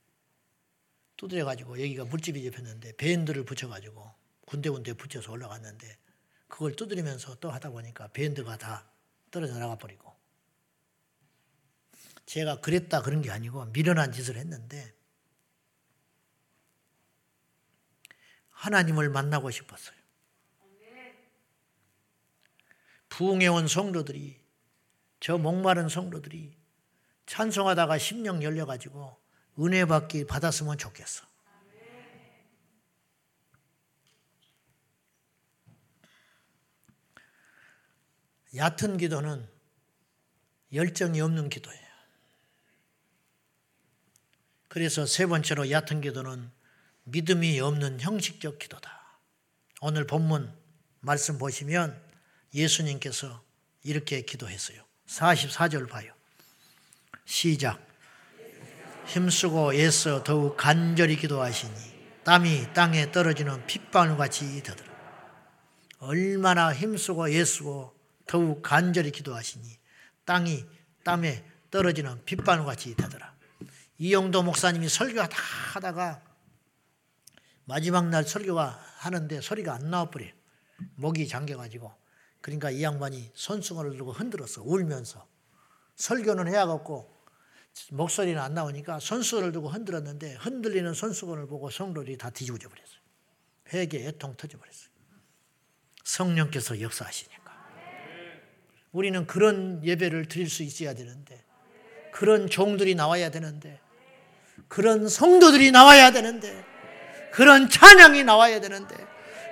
두드려가지고 1.18 1.82
여기가 1.82 2.06
물집이 2.06 2.42
잡혔는데 2.44 2.96
밴드를 2.96 3.44
붙여가지고 3.44 4.17
군데군데 4.48 4.94
붙여서 4.94 5.30
올라갔는데 5.32 5.98
그걸 6.48 6.74
두드리면서 6.74 7.34
또 7.36 7.50
하다 7.50 7.70
보니까 7.70 8.08
밴드가 8.08 8.56
다 8.56 8.90
떨어져 9.30 9.58
나가 9.58 9.76
버리고 9.76 10.16
제가 12.24 12.60
그랬다 12.60 13.02
그런 13.02 13.20
게 13.20 13.30
아니고 13.30 13.66
미련한 13.66 14.10
짓을 14.12 14.36
했는데 14.36 14.94
하나님을 18.50 19.10
만나고 19.10 19.50
싶었어요. 19.50 19.96
부흥해온 23.10 23.68
성도들이 23.68 24.40
저 25.20 25.36
목마른 25.36 25.88
성도들이 25.88 26.56
찬송하다가 27.26 27.98
심령 27.98 28.42
열려가지고 28.42 29.16
은혜 29.60 29.84
받기 29.84 30.26
받았으면 30.26 30.78
좋겠어. 30.78 31.27
얕은 38.54 38.96
기도는 38.96 39.46
열정이 40.72 41.20
없는 41.20 41.48
기도예요. 41.48 41.88
그래서 44.68 45.06
세 45.06 45.26
번째로 45.26 45.70
얕은 45.70 46.00
기도는 46.00 46.50
믿음이 47.04 47.58
없는 47.60 48.00
형식적 48.00 48.58
기도다. 48.58 49.18
오늘 49.80 50.06
본문 50.06 50.52
말씀 51.00 51.38
보시면 51.38 52.00
예수님께서 52.54 53.42
이렇게 53.82 54.22
기도했어요. 54.22 54.82
44절 55.06 55.88
봐요. 55.88 56.12
시작. 57.24 57.86
힘쓰고 59.06 59.72
애써 59.74 60.22
더욱 60.22 60.56
간절히 60.56 61.16
기도하시니 61.16 61.98
땀이 62.24 62.74
땅에 62.74 63.10
떨어지는 63.10 63.66
핏방울 63.66 64.18
같이 64.18 64.62
되더라. 64.62 64.88
얼마나 66.00 66.74
힘쓰고 66.74 67.30
애쓰고 67.30 67.97
더욱 68.28 68.62
간절히 68.62 69.10
기도하시니 69.10 69.66
땅이 70.24 70.64
땀에 71.02 71.44
떨어지는 71.70 72.24
핏방울같이 72.24 72.94
되더라. 72.94 73.34
이영도 73.98 74.42
목사님이 74.42 74.88
설교하다 74.88 75.36
하다가 75.72 76.22
마지막 77.64 78.08
날 78.08 78.24
설교가 78.24 78.80
하는데 78.98 79.40
소리가 79.40 79.74
안 79.74 79.90
나와버려요. 79.90 80.30
목이 80.94 81.26
잠겨가지고. 81.26 81.92
그러니까 82.40 82.70
이 82.70 82.82
양반이 82.82 83.30
손수건을 83.34 83.92
들고 83.92 84.12
흔들었어. 84.12 84.62
울면서. 84.62 85.26
설교는 85.96 86.48
해야겠고 86.48 87.18
목소리는 87.90 88.40
안 88.40 88.54
나오니까 88.54 89.00
손수건을 89.00 89.52
들고 89.52 89.70
흔들었는데 89.70 90.34
흔들리는 90.34 90.92
손수건을 90.94 91.46
보고 91.46 91.70
성도들이 91.70 92.18
다 92.18 92.30
뒤집어져 92.30 92.68
버렸어요. 92.68 92.98
회개 93.72 94.06
애통 94.06 94.36
터져 94.36 94.58
버렸어요. 94.58 94.88
성령께서 96.04 96.80
역사하시니까. 96.80 97.37
우리는 98.92 99.26
그런 99.26 99.82
예배를 99.84 100.26
드릴 100.28 100.48
수 100.48 100.62
있어야 100.62 100.94
되는데 100.94 101.44
그런 102.12 102.48
종들이 102.48 102.94
나와야 102.94 103.30
되는데 103.30 103.80
그런 104.66 105.08
성도들이 105.08 105.70
나와야 105.70 106.10
되는데 106.10 106.64
그런 107.32 107.68
찬양이 107.68 108.24
나와야 108.24 108.60
되는데 108.60 108.96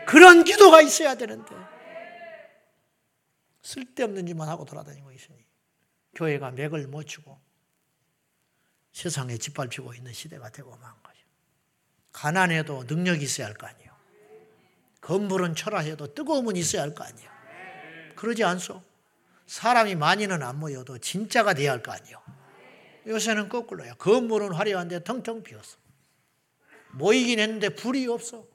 그런 0.06 0.44
기도가 0.44 0.80
있어야 0.80 1.14
되는데 1.14 1.54
쓸데없는 3.62 4.26
짓만 4.26 4.48
하고 4.48 4.64
돌아다니고 4.64 5.12
있으니 5.12 5.44
교회가 6.14 6.52
맥을 6.52 6.86
못 6.86 7.04
추고 7.04 7.38
세상에 8.92 9.36
짓밟히고 9.36 9.92
있는 9.94 10.12
시대가 10.12 10.48
되고 10.50 10.70
만 10.76 10.90
거죠. 11.02 11.18
가난해도 12.12 12.84
능력이 12.84 13.24
있어야 13.24 13.48
할 13.48 13.54
거 13.54 13.66
아니에요. 13.66 13.90
건물은 15.02 15.54
초라해도 15.54 16.14
뜨거움은 16.14 16.56
있어야 16.56 16.82
할 16.82 16.94
거 16.94 17.04
아니에요. 17.04 17.30
그러지 18.16 18.42
않소? 18.44 18.82
사람이 19.46 19.94
많이는 19.94 20.42
안 20.42 20.58
모여도 20.58 20.98
진짜가 20.98 21.54
돼야 21.54 21.72
할 21.72 21.82
거 21.82 21.92
아니에요. 21.92 22.20
요새는 23.06 23.48
거꾸로야. 23.48 23.94
건물은 23.94 24.52
화려한데 24.52 25.04
텅텅 25.04 25.42
비었어. 25.42 25.78
모이긴 26.92 27.38
했는데 27.38 27.68
불이 27.70 28.06
없어. 28.08 28.46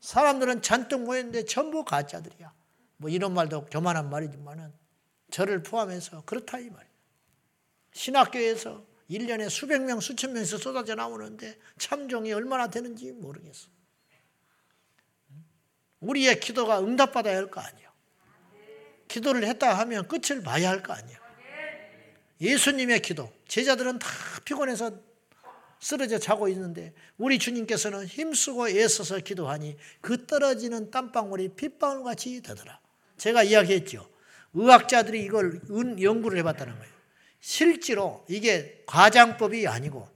사람들은 0.00 0.62
잔뜩 0.62 1.02
모였는데 1.02 1.44
전부 1.46 1.84
가짜들이야. 1.84 2.52
뭐 2.98 3.08
이런 3.10 3.32
말도 3.32 3.66
교만한 3.66 4.10
말이지만은 4.10 4.72
저를 5.30 5.62
포함해서 5.62 6.22
그렇다 6.24 6.58
이 6.58 6.68
말이야. 6.68 6.90
신학교에서 7.92 8.84
1년에 9.10 9.48
수백 9.48 9.82
명, 9.82 10.00
수천 10.00 10.34
명씩 10.34 10.58
쏟아져 10.60 10.94
나오는데 10.94 11.58
참종이 11.78 12.32
얼마나 12.32 12.68
되는지 12.68 13.12
모르겠어. 13.12 13.68
우리의 16.00 16.38
기도가 16.40 16.80
응답받아야 16.80 17.36
할 17.36 17.50
거 17.50 17.60
아니야. 17.60 17.87
기도를 19.08 19.44
했다 19.44 19.78
하면 19.80 20.06
끝을 20.06 20.42
봐야 20.42 20.70
할 20.70 20.82
거 20.82 20.92
아니야. 20.92 21.18
예수님의 22.40 23.02
기도. 23.02 23.32
제자들은 23.48 23.98
다 23.98 24.08
피곤해서 24.44 24.92
쓰러져 25.80 26.18
자고 26.18 26.48
있는데 26.48 26.92
우리 27.16 27.38
주님께서는 27.38 28.06
힘쓰고 28.06 28.68
애써서 28.68 29.18
기도하니 29.18 29.76
그 30.00 30.26
떨어지는 30.26 30.90
땀방울이 30.90 31.50
핏방울 31.56 32.04
같이 32.04 32.40
되더라. 32.42 32.78
제가 33.16 33.42
이야기했죠. 33.42 34.08
의학자들이 34.54 35.22
이걸 35.22 35.60
연구를 36.00 36.38
해봤다는 36.38 36.78
거예요. 36.78 36.92
실제로 37.40 38.24
이게 38.28 38.82
과장법이 38.86 39.66
아니고 39.66 40.08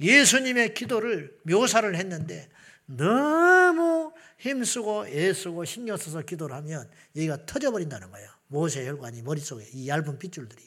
예수님의 0.00 0.74
기도를 0.74 1.36
묘사를 1.42 1.94
했는데 1.94 2.48
너무 2.86 4.12
힘쓰고 4.44 5.06
애쓰고 5.06 5.64
신경 5.64 5.96
써서 5.96 6.20
기도를 6.20 6.54
하면 6.56 6.90
여기가 7.16 7.46
터져버린다는 7.46 8.10
거예요. 8.10 8.28
모세 8.48 8.86
혈관이 8.86 9.22
머릿속에 9.22 9.66
이 9.72 9.88
얇은 9.88 10.18
핏줄들이. 10.18 10.62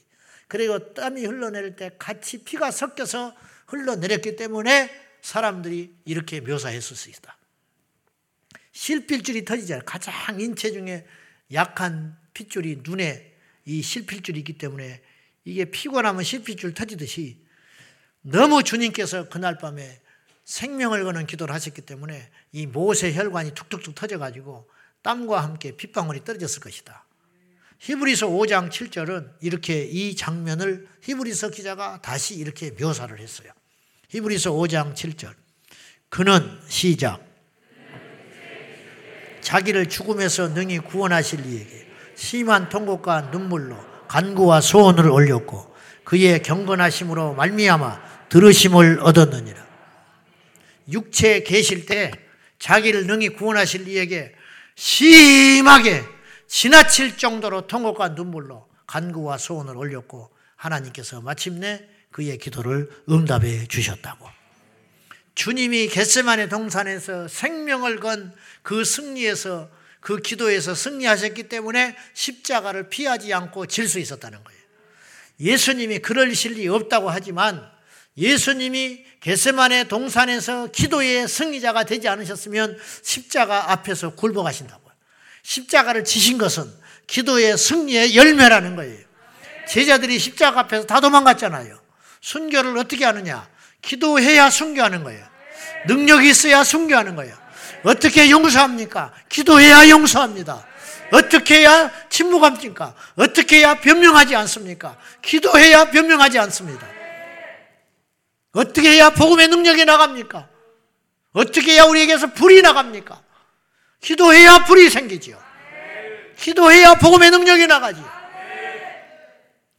그리고 0.48 0.94
땀이 0.94 1.26
흘러내릴 1.26 1.76
때 1.76 1.92
같이 2.00 2.44
피가 2.44 2.72
섞여서 2.72 3.36
흘러내렸기 3.68 4.36
때문에 4.36 4.90
사람들이 5.22 5.96
이렇게 6.06 6.42
묘사했을 6.42 6.96
수 6.96 7.10
있다. 7.10 7.38
실핏줄이 8.72 9.46
터지잖아요. 9.46 9.84
가장 9.86 10.40
인체 10.40 10.72
중에 10.72 11.06
약한 11.54 12.18
핏줄이 12.34 12.82
눈에 12.84 13.36
이 13.66 13.82
실핏줄이 13.82 14.40
있기 14.40 14.58
때문에 14.58 15.02
이게 15.46 15.66
피곤하면 15.66 16.24
실핏줄 16.24 16.74
터지듯이 16.74 17.46
너무 18.22 18.64
주님께서 18.64 19.30
그날 19.30 19.58
밤에 19.58 20.02
생명을 20.48 21.04
거는 21.04 21.28
기도를 21.28 21.54
하셨기 21.54 21.82
때문에 21.82 22.30
이 22.54 22.66
모세 22.66 23.14
혈관이 23.14 23.52
툭툭툭 23.52 23.94
터져가지고 23.94 24.68
땀과 25.02 25.44
함께 25.44 25.76
핏방울이 25.76 26.24
떨어졌을 26.24 26.62
것이다. 26.62 27.06
히브리서 27.80 28.28
5장 28.28 28.70
7절은 28.70 29.30
이렇게 29.42 29.84
이 29.84 30.16
장면을 30.16 30.88
히브리서 31.04 31.50
기자가 31.50 32.02
다시 32.02 32.36
이렇게 32.36 32.72
묘사를 32.72 33.20
했어요. 33.20 33.52
히브리서 34.08 34.54
5장 34.54 34.94
7절. 34.96 35.34
그는 36.08 36.58
시작. 36.70 37.22
자기를 39.42 39.90
죽음에서 39.90 40.48
능히 40.50 40.80
구원하실 40.80 41.46
이에게 41.46 41.88
심한 42.16 42.70
통곡과 42.70 43.32
눈물로 43.32 43.78
간구와 44.08 44.62
소원을 44.62 45.12
올렸고 45.12 45.76
그의 46.06 46.42
경건하심으로 46.42 47.34
말미암아 47.34 48.30
들으심을 48.30 49.02
얻었느니라. 49.02 49.67
육체에 50.92 51.44
계실 51.44 51.86
때 51.86 52.12
자기를 52.60 53.08
능히 53.08 53.30
구원하실 53.30 53.88
이에게 53.88 54.34
심하게 54.76 56.04
지나칠 56.48 57.18
정도로 57.18 57.68
통곡과 57.68 58.10
눈물로 58.10 58.68
간구와 58.88 59.38
소원을 59.38 59.76
올렸고 59.76 60.32
하나님께서 60.56 61.22
마침내 61.22 61.84
그의 62.12 62.38
기도를 62.38 62.90
응답해 63.10 63.68
주셨다고. 63.68 64.28
주님이 65.36 65.88
겟세만의 65.90 66.50
동산에서 66.50 67.28
생명을 67.28 68.00
건 68.00 68.34
그 68.68 68.84
승리에서 68.84 69.70
그 70.02 70.18
기도에서 70.18 70.76
승리하셨기 70.76 71.44
때문에 71.44 71.96
십자가를 72.14 72.90
피하지 72.90 73.34
않고 73.34 73.66
질 73.68 73.88
수 73.88 73.98
있었다는 74.00 74.44
거예요. 74.44 74.60
예수님이 75.40 76.00
그럴 76.00 76.36
실리 76.36 76.68
없다고 76.68 77.10
하지만 77.10 77.66
예수님이 78.18 79.06
겟세만의 79.22 79.88
동산에서 79.88 80.68
기도의 80.68 81.28
승리자가 81.28 81.84
되지 81.84 82.08
않으셨으면 82.08 82.78
십자가 83.04 83.72
앞에서 83.72 84.12
굴복하신다고요. 84.12 84.94
십자가를 85.44 86.04
지신 86.04 86.38
것은 86.38 86.72
기도의 87.08 87.58
승리의 87.58 88.16
열매라는 88.16 88.76
거예요. 88.76 89.00
제자들이 89.68 90.20
십자가 90.20 90.62
앞에서 90.62 90.86
다 90.86 91.00
도망갔잖아요. 91.00 91.80
순교를 92.22 92.78
어떻게 92.78 93.06
하느냐? 93.06 93.48
기도해야 93.82 94.50
순교하는 94.50 95.04
거예요. 95.04 95.26
능력이 95.88 96.30
있어야 96.30 96.64
순교하는 96.64 97.16
거예요. 97.16 97.36
어떻게 97.84 98.30
용서합니까? 98.30 99.14
기도해야 99.30 99.90
용서합니다. 99.90 100.66
어떻게 101.12 101.60
해야 101.60 101.92
침묵합니까? 102.10 102.94
어떻게 103.16 103.60
해야 103.60 103.76
변명하지 103.76 104.36
않습니까? 104.36 104.98
기도해야 105.22 105.86
변명하지 105.86 106.40
않습니다. 106.40 106.97
어떻게 108.54 108.92
해야 108.92 109.10
복음의 109.10 109.48
능력이 109.50 109.86
나갑니까? 109.86 110.48
어떻게 111.34 111.74
해야 111.74 111.84
우리에게서 111.84 112.34
불이 112.34 112.62
나갑니까? 112.62 113.22
기도해야 114.02 114.66
불이 114.66 114.90
생기지요. 114.90 115.40
기도해야 116.40 116.96
복음의 116.96 117.32
능력이 117.32 117.68
나가지요. 117.68 118.18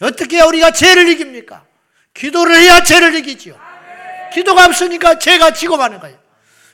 어떻게 0.03 0.37
해야 0.37 0.45
우리가 0.45 0.71
죄를 0.73 1.09
이깁니까? 1.09 1.65
기도를 2.15 2.57
해야 2.57 2.83
죄를 2.83 3.15
이기지요. 3.17 3.59
기도가 4.33 4.67
없으니까 4.67 5.19
죄가 5.19 5.53
지고 5.53 5.77
마는 5.77 5.99
거예요. 6.01 6.19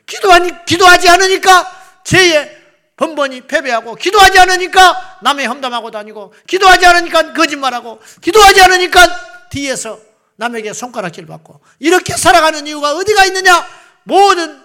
기도하니, 0.07 0.53
기도하지 0.67 1.09
않으니까 1.09 2.01
죄에 2.05 2.65
번번이 2.97 3.43
패배하고, 3.43 3.95
기도하지 3.95 4.39
않으니까 4.39 5.19
남의 5.23 5.47
험담하고 5.47 5.91
다니고, 5.91 6.35
기도하지 6.47 6.87
않으니까 6.87 7.33
거짓말하고, 7.33 8.01
기도하지 8.21 8.63
않으니까 8.63 9.49
뒤에서 9.51 9.99
남에게 10.37 10.73
손가락질 10.73 11.27
받고, 11.27 11.61
이렇게 11.79 12.17
살아가는 12.17 12.67
이유가 12.67 12.95
어디가 12.97 13.25
있느냐? 13.27 13.67
모든 14.05 14.63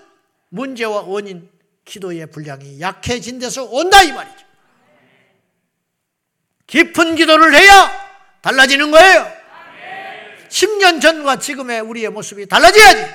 문제와 0.50 1.02
원인, 1.02 1.50
기도의 1.86 2.28
분량이 2.28 2.80
약해진 2.80 3.40
데서 3.40 3.64
온다, 3.66 4.02
이 4.04 4.12
말이죠. 4.12 4.46
깊은 6.68 7.16
기도를 7.16 7.56
해야 7.56 8.10
달라지는 8.42 8.92
거예요. 8.92 9.40
10년 10.50 11.02
전과 11.02 11.40
지금의 11.40 11.82
우리의 11.82 12.10
모습이 12.10 12.48
달라져야지. 12.48 13.06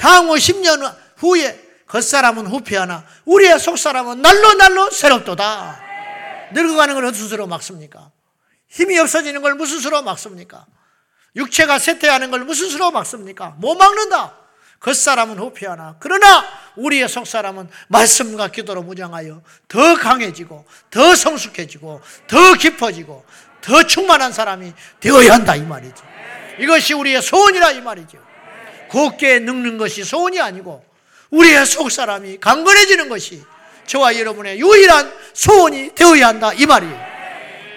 향후 0.00 0.34
10년 0.34 0.94
후에 1.16 1.60
겉사람은 1.86 2.46
후피하나 2.46 3.06
우리의 3.24 3.58
속사람은 3.58 4.22
날로 4.22 4.54
날로 4.54 4.90
새롭도다. 4.90 5.82
늙어가는 6.52 6.94
걸 6.94 7.04
무슨 7.04 7.28
수로 7.28 7.46
막습니까? 7.46 8.10
힘이 8.68 8.98
없어지는 8.98 9.42
걸 9.42 9.54
무슨 9.54 9.78
수로 9.78 10.02
막습니까? 10.02 10.66
육체가 11.36 11.78
쇠퇴하는 11.78 12.30
걸 12.30 12.44
무슨 12.44 12.68
수로 12.68 12.90
막습니까? 12.90 13.54
못 13.58 13.74
막는다. 13.74 14.34
겉사람은 14.80 15.38
후피하나 15.38 15.96
그러나 15.98 16.44
우리의 16.76 17.08
속사람은 17.08 17.70
말씀과 17.88 18.48
기도로 18.48 18.82
무장하여 18.82 19.40
더 19.66 19.94
강해지고 19.96 20.66
더 20.90 21.14
성숙해지고 21.14 22.02
더 22.26 22.54
깊어지고 22.54 23.24
더 23.62 23.82
충만한 23.84 24.30
사람이 24.32 24.74
되어야 25.00 25.32
한다 25.32 25.56
이 25.56 25.62
말이죠. 25.62 26.04
이것이 26.58 26.92
우리의 26.92 27.22
소원이라 27.22 27.70
이 27.72 27.80
말이죠. 27.80 28.18
곱게 28.90 29.38
늙는 29.38 29.78
것이 29.78 30.04
소원이 30.04 30.38
아니고 30.38 30.84
우리의 31.30 31.64
속사람이 31.64 32.38
강건해지는 32.38 33.08
것이 33.08 33.42
저와 33.86 34.18
여러분의 34.18 34.60
유일한 34.60 35.12
소원이 35.32 35.94
되어야 35.94 36.28
한다 36.28 36.52
이 36.52 36.66
말이에요. 36.66 37.14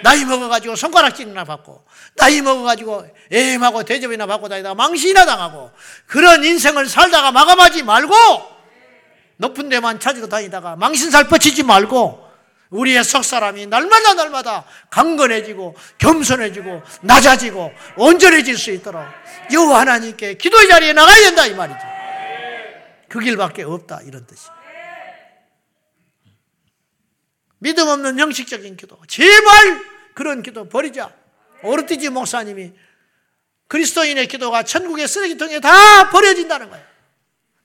나이 0.03 0.25
먹어가지고 0.25 0.75
손가락질이나 0.75 1.45
받고 1.45 1.83
나이 2.17 2.41
먹어가지고 2.41 3.07
애임하고 3.31 3.83
대접이나 3.83 4.25
받고 4.25 4.49
다니다가 4.49 4.75
망신이나 4.75 5.25
당하고 5.25 5.71
그런 6.07 6.43
인생을 6.43 6.87
살다가 6.87 7.31
마감하지 7.31 7.83
말고 7.83 8.13
높은 9.37 9.69
데만 9.69 9.99
찾으러 9.99 10.27
다니다가 10.27 10.75
망신살 10.75 11.27
뻗치지 11.27 11.63
말고 11.63 12.27
우리의 12.71 13.03
속사람이 13.03 13.67
날마다 13.67 14.15
날마다 14.15 14.65
강건해지고 14.89 15.75
겸손해지고 15.99 16.81
낮아지고 17.01 17.71
온전해질 17.95 18.57
수 18.57 18.71
있도록 18.71 19.03
여호와 19.53 19.81
하나님께 19.81 20.33
기도의 20.33 20.67
자리에 20.67 20.93
나가야 20.93 21.21
된다 21.21 21.45
이 21.45 21.53
말이죠. 21.53 21.79
그 23.07 23.19
길밖에 23.19 23.63
없다 23.63 24.01
이런 24.05 24.25
뜻이. 24.25 24.49
믿음 27.59 27.87
없는 27.87 28.19
형식적인 28.19 28.75
기도. 28.75 28.99
제발 29.07 29.81
그런 30.13 30.41
기도 30.41 30.67
버리자. 30.67 31.11
오르티지 31.63 32.09
목사님이 32.09 32.73
그리스도인의 33.67 34.27
기도가 34.27 34.63
천국의 34.63 35.07
쓰레기통에 35.07 35.59
다 35.59 36.09
버려진다는 36.09 36.69
거예요. 36.69 36.85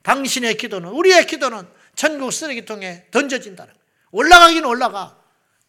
당신의 0.03 0.57
기도는, 0.57 0.89
우리의 0.89 1.25
기도는 1.27 1.65
천국 1.95 2.31
쓰레기통에 2.31 3.07
던져진다는 3.11 3.73
거예요. 3.73 3.83
올라가긴 4.11 4.65
올라가. 4.65 5.17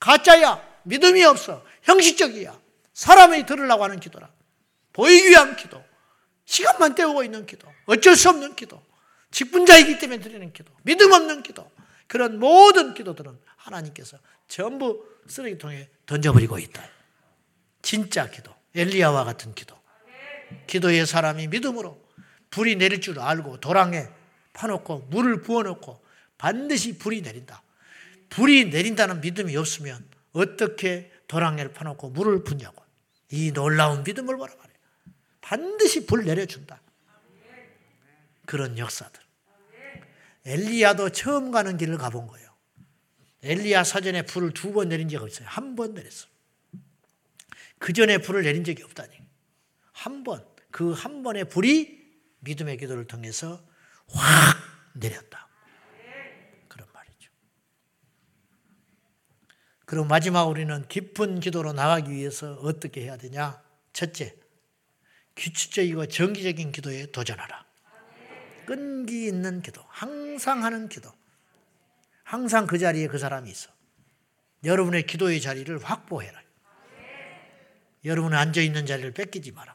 가짜야. 0.00 0.60
믿음이 0.84 1.22
없어. 1.24 1.64
형식적이야. 1.82 2.58
사람이 2.92 3.46
들으려고 3.46 3.84
하는 3.84 4.00
기도라. 4.00 4.28
보이기 4.92 5.30
위한 5.30 5.56
기도. 5.56 5.82
시간만 6.44 6.94
때우고 6.94 7.24
있는 7.24 7.46
기도. 7.46 7.72
어쩔 7.86 8.16
수 8.16 8.28
없는 8.28 8.54
기도. 8.54 8.82
직분자이기 9.30 9.98
때문에 9.98 10.20
드리는 10.20 10.52
기도. 10.52 10.72
믿음 10.82 11.12
없는 11.12 11.42
기도. 11.42 11.70
그런 12.06 12.38
모든 12.38 12.94
기도들은 12.94 13.38
하나님께서 13.56 14.18
전부 14.46 15.04
쓰레기통에 15.26 15.88
던져버리고 16.06 16.58
있다. 16.58 16.93
진짜 17.84 18.30
기도. 18.30 18.52
엘리야와 18.74 19.24
같은 19.24 19.54
기도. 19.54 19.78
기도의 20.66 21.06
사람이 21.06 21.48
믿음으로 21.48 22.02
불이 22.50 22.76
내릴 22.76 23.00
줄 23.00 23.20
알고 23.20 23.60
도랑에 23.60 24.08
파놓고 24.54 25.08
물을 25.10 25.42
부어놓고 25.42 26.02
반드시 26.38 26.98
불이 26.98 27.20
내린다. 27.22 27.62
불이 28.30 28.66
내린다는 28.70 29.20
믿음이 29.20 29.56
없으면 29.56 30.08
어떻게 30.32 31.12
도랑에를 31.28 31.72
파놓고 31.72 32.10
물을 32.10 32.42
붓냐고. 32.42 32.82
이 33.30 33.52
놀라운 33.52 34.02
믿음을 34.02 34.36
보라 34.36 34.52
말이에요. 34.54 34.78
반드시 35.40 36.06
불 36.06 36.24
내려준다. 36.24 36.80
그런 38.46 38.78
역사들. 38.78 39.20
엘리야도 40.46 41.10
처음 41.10 41.50
가는 41.50 41.76
길을 41.76 41.98
가본 41.98 42.26
거예요. 42.28 42.48
엘리야 43.42 43.84
사전에 43.84 44.22
불을 44.22 44.52
두 44.52 44.72
번 44.72 44.88
내린 44.88 45.08
적이 45.08 45.24
없어요. 45.24 45.48
한 45.48 45.74
번 45.76 45.94
내렸어요. 45.94 46.33
그 47.84 47.92
전에 47.92 48.16
불을 48.16 48.44
내린 48.44 48.64
적이 48.64 48.82
없다니. 48.84 49.12
한 49.92 50.24
번, 50.24 50.42
그 50.70 50.94
한 50.94 51.22
번의 51.22 51.50
불이 51.50 52.02
믿음의 52.40 52.78
기도를 52.78 53.06
통해서 53.06 53.62
확 54.08 54.56
내렸다. 54.94 55.46
그런 56.66 56.88
말이죠. 56.94 57.30
그럼 59.84 60.08
마지막 60.08 60.44
우리는 60.44 60.88
깊은 60.88 61.40
기도로 61.40 61.74
나가기 61.74 62.10
위해서 62.10 62.54
어떻게 62.54 63.02
해야 63.02 63.18
되냐? 63.18 63.62
첫째, 63.92 64.34
규칙적이고 65.36 66.06
정기적인 66.06 66.72
기도에 66.72 67.12
도전하라. 67.12 67.66
끈기 68.64 69.26
있는 69.26 69.60
기도, 69.60 69.84
항상 69.88 70.64
하는 70.64 70.88
기도. 70.88 71.12
항상 72.22 72.66
그 72.66 72.78
자리에 72.78 73.08
그 73.08 73.18
사람이 73.18 73.50
있어. 73.50 73.70
여러분의 74.64 75.04
기도의 75.04 75.42
자리를 75.42 75.76
확보해라. 75.84 76.43
여러분의 78.04 78.38
앉아 78.38 78.60
있는 78.60 78.86
자리를 78.86 79.12
뺏기지 79.12 79.52
마라. 79.52 79.74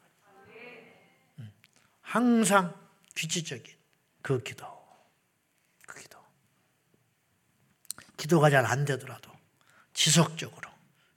항상 2.01 2.73
규칙적인 3.15 3.75
그 4.21 4.41
기도. 4.41 4.65
그 5.87 5.99
기도. 5.99 6.19
기도가 8.17 8.49
잘 8.49 8.65
안 8.65 8.85
되더라도 8.85 9.31
지속적으로, 9.93 10.69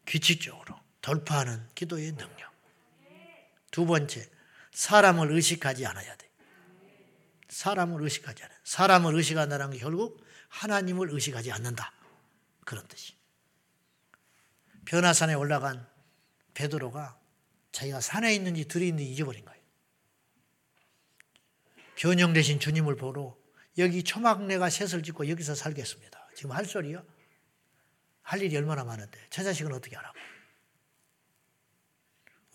규칙적으로 0.07 0.79
돌파하는 1.01 1.69
기도의 1.75 2.13
능력. 2.13 2.53
두 3.71 3.87
번째, 3.87 4.29
사람을 4.73 5.31
의식하지 5.33 5.87
않아야 5.87 6.17
돼. 6.17 6.31
사람을 7.49 8.03
의식하지 8.03 8.43
않아. 8.43 8.55
사람을 8.65 9.15
의식한다는 9.15 9.71
게 9.71 9.79
결국 9.79 10.25
하나님을 10.49 11.11
의식하지 11.11 11.53
않는다. 11.53 11.93
그런 12.65 12.87
뜻이. 12.89 13.15
변화산에 14.85 15.35
올라간 15.35 15.87
베드로가 16.55 17.19
자기가 17.73 18.01
산에 18.01 18.35
있는지 18.35 18.67
들에 18.67 18.87
있는지 18.87 19.11
잊어버린 19.11 19.45
거예요. 19.45 19.63
변형 21.97 22.33
되신 22.33 22.61
주님을 22.61 22.97
보러 22.97 23.37
여기 23.79 24.03
초막내가 24.03 24.71
셋을 24.71 25.03
짓고 25.03 25.29
여기서 25.29 25.55
살겠습니다. 25.55 26.29
지금 26.35 26.53
할 26.53 26.65
소리요? 26.65 27.05
할 28.23 28.43
일이 28.43 28.57
얼마나 28.57 28.85
많은데 28.85 29.19
저 29.31 29.43
자식은 29.43 29.73
어떻게 29.73 29.97
하라고? 29.97 30.19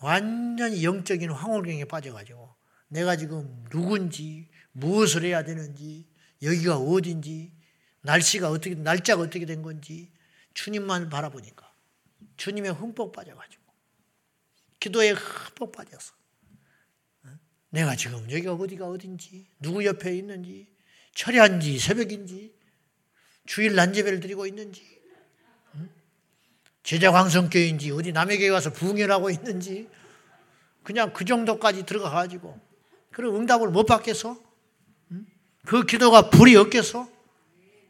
완전히 0.00 0.84
영적인 0.84 1.30
황홀경에 1.30 1.84
빠져가지고 1.86 2.54
내가 2.88 3.16
지금 3.16 3.64
누군지 3.70 4.48
무엇을 4.72 5.24
해야 5.24 5.42
되는지, 5.42 6.08
여기가 6.42 6.78
어딘지, 6.78 7.52
날씨가 8.02 8.48
어떻게, 8.48 8.74
날짜가 8.74 9.22
어떻게 9.22 9.44
된 9.44 9.62
건지 9.62 10.12
주님만 10.54 11.08
바라보니까 11.08 11.72
주님의 12.36 12.72
흠뻑 12.72 13.12
빠져가지고 13.12 13.57
기도에 14.80 15.10
흠뻑 15.10 15.72
빠져서 15.72 16.14
어? 17.24 17.28
내가 17.70 17.96
지금 17.96 18.22
여기가 18.30 18.54
어디가 18.54 18.86
어딘지, 18.86 19.46
누구 19.60 19.84
옆에 19.84 20.16
있는지, 20.16 20.68
철야인지 21.14 21.78
새벽인지, 21.78 22.54
주일 23.46 23.74
난제배를 23.74 24.20
드리고 24.20 24.46
있는지, 24.46 24.98
제자 26.88 27.12
광성교인지 27.12 27.90
어디 27.90 28.12
남의 28.12 28.38
교회 28.38 28.48
가서 28.48 28.72
부흥회하고 28.72 29.28
있는지 29.28 29.90
그냥 30.82 31.12
그 31.12 31.26
정도까지 31.26 31.84
들어가 31.84 32.08
가지고 32.08 32.58
그런 33.10 33.36
응답을 33.36 33.68
못 33.68 33.84
받겠어? 33.84 34.40
그 35.66 35.84
기도가 35.84 36.30
불이 36.30 36.56
없겠어? 36.56 37.06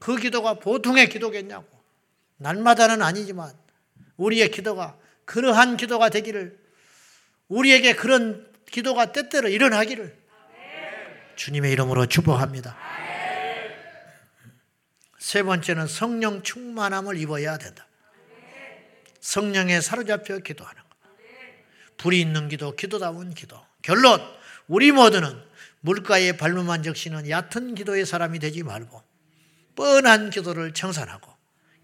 그 0.00 0.16
기도가 0.16 0.54
보통의 0.54 1.08
기도겠냐고. 1.08 1.68
날마다는 2.38 3.00
아니지만 3.00 3.56
우리의 4.16 4.50
기도가 4.50 4.98
그러한 5.24 5.76
기도가 5.76 6.08
되기를 6.08 6.58
우리에게 7.48 7.94
그런 7.94 8.46
기도가 8.70 9.12
때때로 9.12 9.48
일어나기를 9.48 10.16
주님의 11.36 11.72
이름으로 11.72 12.06
축복합니다. 12.06 12.76
세 15.18 15.42
번째는 15.42 15.86
성령 15.86 16.42
충만함을 16.42 17.16
입어야 17.18 17.58
된다. 17.58 17.86
성령에 19.20 19.80
사로잡혀 19.80 20.38
기도하는 20.38 20.80
것. 20.82 20.88
불이 21.96 22.20
있는 22.20 22.48
기도, 22.48 22.74
기도다운 22.76 23.34
기도. 23.34 23.60
결론, 23.82 24.20
우리 24.68 24.92
모두는 24.92 25.42
물가에 25.80 26.36
발로만 26.36 26.82
적시는 26.82 27.28
얕은 27.28 27.74
기도의 27.74 28.04
사람이 28.04 28.38
되지 28.38 28.62
말고 28.62 29.02
뻔한 29.76 30.30
기도를 30.30 30.74
청산하고 30.74 31.32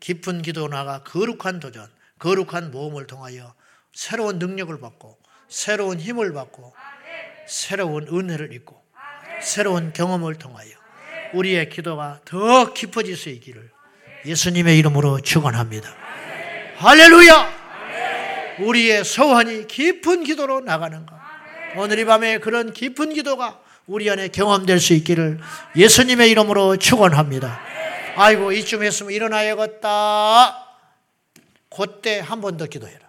깊은 0.01 0.43
기도 0.43 0.69
나가 0.69 1.03
거룩한 1.05 1.61
도전, 1.61 1.89
거룩한 2.19 2.71
모험을 2.71 3.07
통하여 3.07 3.55
새로운 3.93 4.39
능력을 4.39 4.79
받고 4.81 5.19
새로운 5.49 5.99
힘을 6.01 6.33
받고 6.33 6.75
새로운 7.47 8.07
은혜를 8.09 8.53
입고 8.53 8.83
새로운 9.41 9.93
경험을 9.93 10.37
통하여 10.37 10.69
우리의 11.35 11.69
기도가 11.69 12.21
더 12.25 12.73
깊어질 12.73 13.17
수 13.17 13.29
있기를 13.29 13.71
예수님의 14.25 14.79
이름으로 14.79 15.21
축원합니다. 15.21 15.95
할렐루야! 16.77 17.65
우리의 18.61 19.05
소원이 19.05 19.67
깊은 19.67 20.25
기도로 20.25 20.61
나가는 20.61 21.05
것. 21.05 21.15
오늘 21.77 21.99
이 21.99 22.05
밤에 22.05 22.39
그런 22.39 22.73
깊은 22.73 23.13
기도가 23.15 23.61
우리 23.87 24.09
안에 24.09 24.29
경험될 24.29 24.79
수 24.81 24.95
있기를 24.95 25.41
예수님의 25.77 26.31
이름으로 26.31 26.77
축원합니다. 26.77 27.61
아이고 28.17 28.53
이쯤 28.53 28.83
했으면 28.85 29.13
일어나야겠다. 29.13 30.67
그때 31.69 32.21
한 32.21 32.41
번 32.41 32.57
더 32.57 32.67
기도해라. 32.67 33.04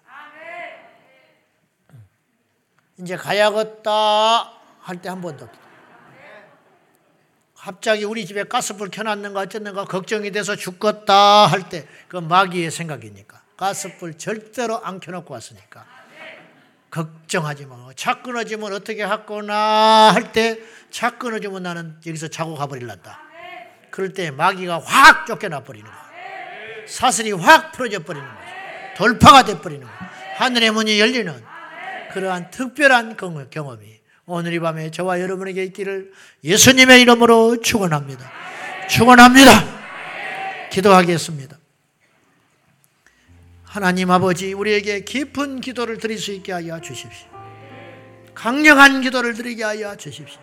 이제 2.99 3.15
가야겠다 3.15 4.51
할 4.81 5.01
때 5.01 5.09
한 5.09 5.21
번 5.21 5.37
더. 5.37 5.49
갑자기 7.57 8.03
우리 8.03 8.25
집에 8.27 8.43
가스불 8.43 8.89
켜놨는가 8.91 9.39
어쨌는가 9.39 9.85
걱정이 9.85 10.31
돼서 10.31 10.55
죽겠다 10.55 11.47
할 11.47 11.67
때 11.69 11.87
그 12.07 12.17
마귀의 12.17 12.69
생각이니까 12.69 13.41
가스불 13.57 14.17
절대로 14.17 14.83
안 14.83 14.99
켜놓고 14.99 15.33
왔으니까 15.33 15.85
걱정하지 16.91 17.65
마. 17.65 17.75
차 17.95 18.21
끊어지면 18.21 18.71
어떻게 18.73 19.03
하거나 19.03 20.11
할 20.13 20.31
때 20.31 20.59
차 20.91 21.17
끊어지면 21.17 21.63
나는 21.63 21.97
여기서 22.05 22.29
자고 22.29 22.55
가버릴란다. 22.55 23.19
그럴 23.91 24.13
때 24.13 24.31
마귀가 24.31 24.79
확 24.79 25.25
쫓겨나 25.25 25.61
버리는 25.61 25.85
거야. 25.89 26.05
사슬이 26.87 27.31
확 27.33 27.71
풀어져 27.73 27.99
버리는 28.03 28.25
거야. 28.25 28.93
돌파가 28.95 29.43
돼 29.43 29.59
버리는 29.59 29.85
거야. 29.85 30.09
하늘의 30.37 30.71
문이 30.71 30.99
열리는 30.99 31.54
그러한 32.15 32.49
특별한 32.49 33.17
경험이 33.49 33.99
오늘 34.25 34.53
이 34.53 34.59
밤에 34.59 34.89
저와 34.89 35.19
여러분에게 35.19 35.65
있기를 35.65 36.13
예수님의 36.45 37.01
이름으로 37.01 37.59
축원합니다. 37.59 38.31
축원합니다. 38.89 39.51
기도하겠습니다. 40.71 41.57
하나님 43.65 44.11
아버지 44.11 44.53
우리에게 44.53 45.03
깊은 45.03 45.59
기도를 45.59 45.97
드릴 45.97 46.17
수 46.17 46.31
있게 46.31 46.53
하여 46.53 46.79
주십시오. 46.79 47.27
강력한 48.33 49.01
기도를 49.01 49.33
드리게 49.33 49.65
하여 49.65 49.97
주십시오. 49.97 50.39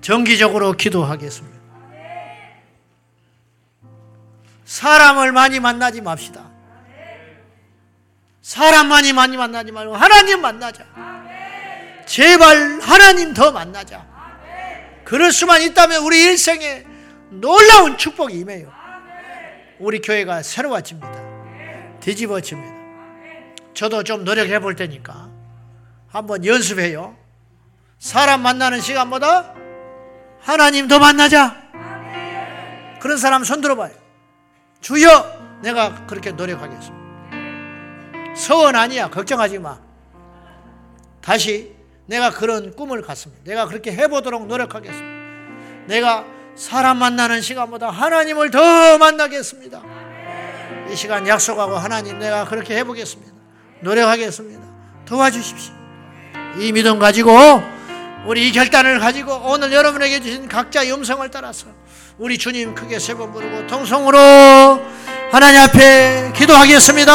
정기적으로 0.00 0.72
기도하겠습니다. 0.72 1.60
사람을 4.64 5.30
많이 5.30 5.60
만나지 5.60 6.00
맙시다. 6.00 6.49
사람만이 8.42 9.12
많이 9.12 9.36
만나지 9.36 9.72
말고 9.72 9.96
하나님 9.96 10.40
만나자. 10.40 10.84
제발 12.06 12.80
하나님 12.80 13.34
더 13.34 13.52
만나자. 13.52 14.06
그럴 15.04 15.32
수만 15.32 15.62
있다면 15.62 16.02
우리 16.02 16.22
일생에 16.22 16.84
놀라운 17.30 17.96
축복이 17.96 18.34
임해요. 18.34 18.72
우리 19.78 20.00
교회가 20.00 20.42
새로워집니다. 20.42 22.00
뒤집어집니다. 22.00 22.74
저도 23.74 24.02
좀 24.02 24.24
노력해 24.24 24.58
볼 24.58 24.74
테니까 24.74 25.28
한번 26.08 26.44
연습해요. 26.44 27.16
사람 27.98 28.42
만나는 28.42 28.80
시간보다 28.80 29.54
하나님 30.40 30.88
더 30.88 30.98
만나자. 30.98 31.56
그런 33.00 33.16
사람 33.16 33.44
손 33.44 33.60
들어봐요. 33.60 33.92
주여, 34.80 35.60
내가 35.62 36.06
그렇게 36.06 36.32
노력하겠습니다. 36.32 36.99
서원 38.40 38.74
아니야. 38.74 39.08
걱정하지 39.10 39.58
마. 39.58 39.78
다시 41.20 41.72
내가 42.06 42.30
그런 42.30 42.74
꿈을 42.74 43.02
갖습니다. 43.02 43.42
내가 43.44 43.66
그렇게 43.66 43.92
해보도록 43.92 44.46
노력하겠습니다. 44.46 45.06
내가 45.86 46.24
사람 46.56 46.96
만나는 46.98 47.42
시간보다 47.42 47.90
하나님을 47.90 48.50
더 48.50 48.96
만나겠습니다. 48.98 49.82
이 50.90 50.96
시간 50.96 51.26
약속하고 51.28 51.76
하나님 51.76 52.18
내가 52.18 52.46
그렇게 52.46 52.76
해보겠습니다. 52.78 53.30
노력하겠습니다. 53.80 54.62
도와주십시오. 55.04 55.74
이 56.58 56.72
믿음 56.72 56.98
가지고 56.98 57.32
우리 58.26 58.48
이 58.48 58.52
결단을 58.52 58.98
가지고 59.00 59.34
오늘 59.44 59.72
여러분에게 59.72 60.20
주신 60.20 60.48
각자의 60.48 60.92
음성을 60.92 61.30
따라서 61.30 61.66
우리 62.18 62.36
주님 62.38 62.74
크게 62.74 62.98
세 62.98 63.14
번 63.14 63.32
부르고 63.32 63.66
통성으로 63.66 64.18
하나님 65.30 65.60
앞에 65.60 66.32
기도하겠습니다. 66.34 67.10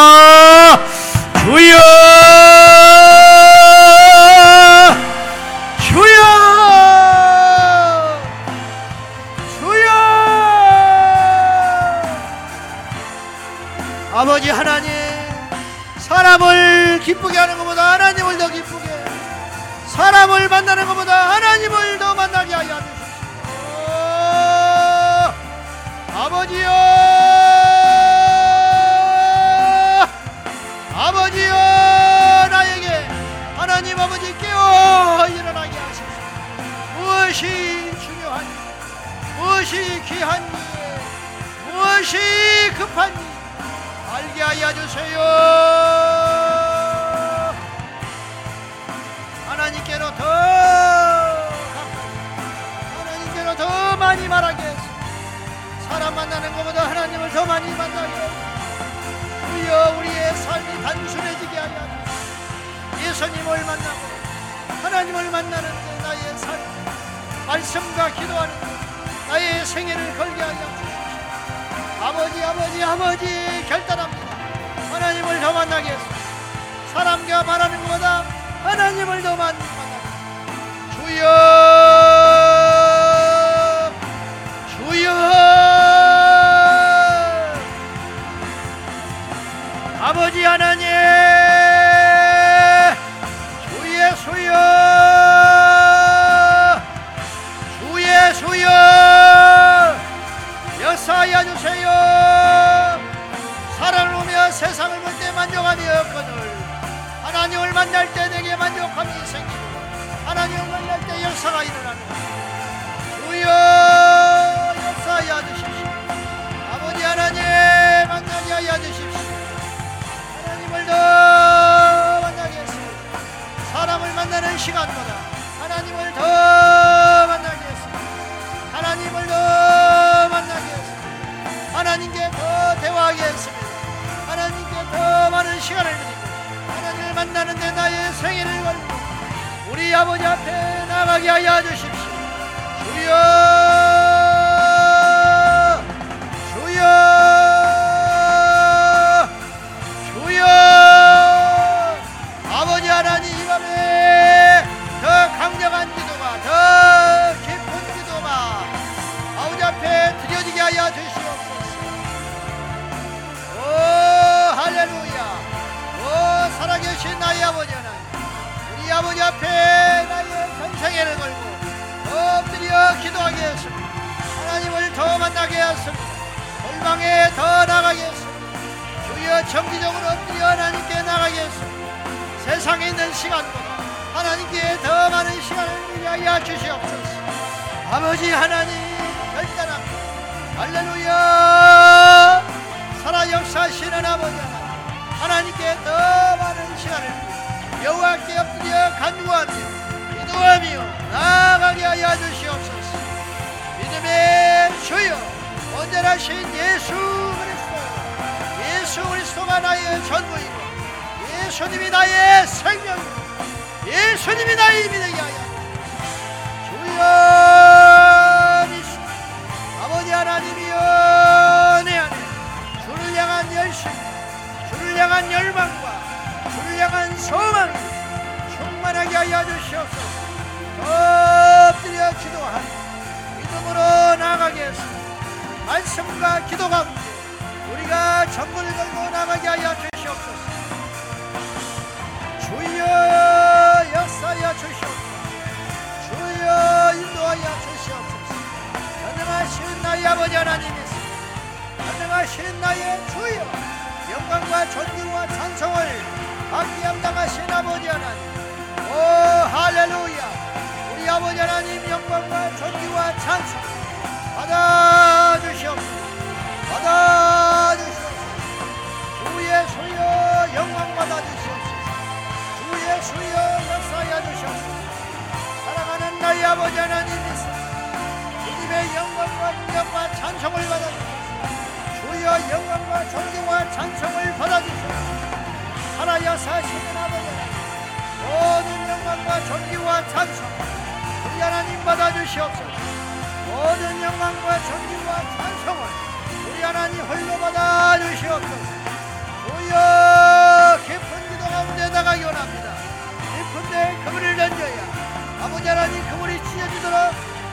찾아주도록 306.65 307.11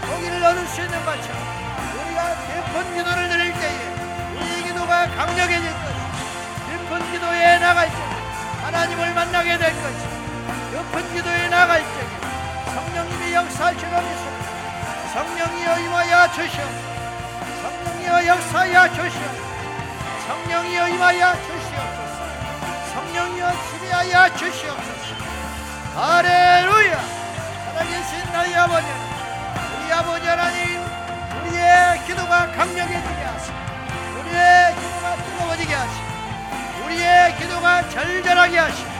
거기를 0.09 0.43
얻을 0.43 0.66
수 0.66 0.80
있는 0.80 1.05
것처럼 1.05 1.43
우리가 1.94 2.34
깊은 2.47 2.97
기도를 2.97 3.28
드릴 3.28 3.52
때에 3.52 3.93
이 4.40 4.62
기도가 4.64 5.06
강력해질 5.06 5.70
것이 5.70 5.98
깊은 6.70 7.12
기도에 7.12 7.59
나갈 7.59 7.89
때 7.89 7.97
하나님을 8.62 9.14
만나게 9.14 9.59
될 9.59 9.72
것이 9.82 10.06
깊은 10.70 11.14
기도에 11.14 11.48
나갈 11.48 11.80
때 11.80 12.72
성령님이 12.72 13.34
역사하시는 13.34 14.02
있습니다. 14.02 14.43
성령이여 15.12 15.78
임하여 15.80 16.32
주시옵소서. 16.32 16.82
성령이여 17.62 18.26
역사하여 18.26 18.89
주시옵소서. 18.89 19.43
성령이여 20.26 20.89
임하여 20.89 21.32
주시옵소서. 21.34 22.22
성령이여 22.94 23.52
지배하여 23.70 24.36
주시옵소서. 24.36 24.93
할렐루야! 25.94 27.22
살아계신 27.83 28.33
너희 28.33 28.55
아버지 28.55 28.87
우리 29.77 29.93
아버지 29.93 30.27
하나님 30.27 30.81
우리의 31.41 32.05
기도가 32.07 32.53
강력해지게 32.53 33.25
하시고 33.25 33.57
우리의 34.21 34.75
기도가 34.77 35.17
뜨거워지게 35.17 35.75
하시고 35.75 36.85
우리의 36.85 37.37
기도가 37.39 37.89
절절하게 37.89 38.59
하시고 38.59 38.91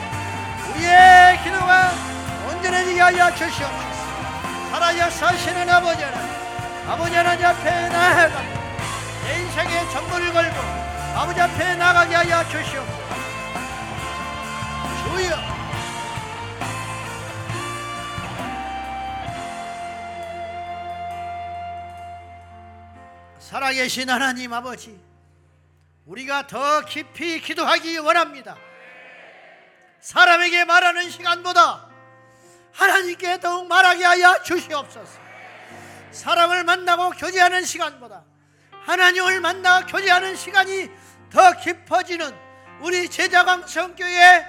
우리의 0.71 1.43
기도가 1.45 1.93
온전해지게 2.49 3.01
하여 3.01 3.33
주시옵소서. 3.35 4.03
살아야 4.73 5.11
사시는 5.11 5.71
아버지 5.71 6.03
하나님 6.03 6.35
아버지 6.89 7.15
하나님 7.15 7.47
앞에 7.47 7.89
나아가 7.89 8.41
내 9.25 9.41
인생의 9.43 9.91
전부를 9.93 10.33
걸고 10.33 10.57
아버지 11.15 11.41
앞에 11.41 11.77
나가게 11.77 12.17
하여 12.17 12.43
주시옵소서. 12.49 13.03
주여! 15.05 15.52
살아계신 23.63 24.11
하나님 24.11 24.53
아버지, 24.53 25.01
우리가 26.05 26.49
더 26.49 26.85
깊이 26.85 27.41
기도하기 27.41 27.97
원합니다. 27.99 28.57
사람에게 30.01 30.65
말하는 30.65 31.09
시간보다 31.09 31.89
하나님께 32.73 33.39
더욱 33.39 33.69
말하게 33.69 34.05
하여 34.05 34.43
주시옵소서. 34.43 35.21
사람을 36.11 36.65
만나고 36.65 37.11
교제하는 37.11 37.65
시간보다 37.65 38.25
하나님을 38.85 39.41
만나 39.41 39.87
교제하는 39.87 40.35
시간이 40.35 40.91
더 41.31 41.53
깊어지는 41.53 42.35
우리 42.81 43.09
제자광성교회 43.09 44.45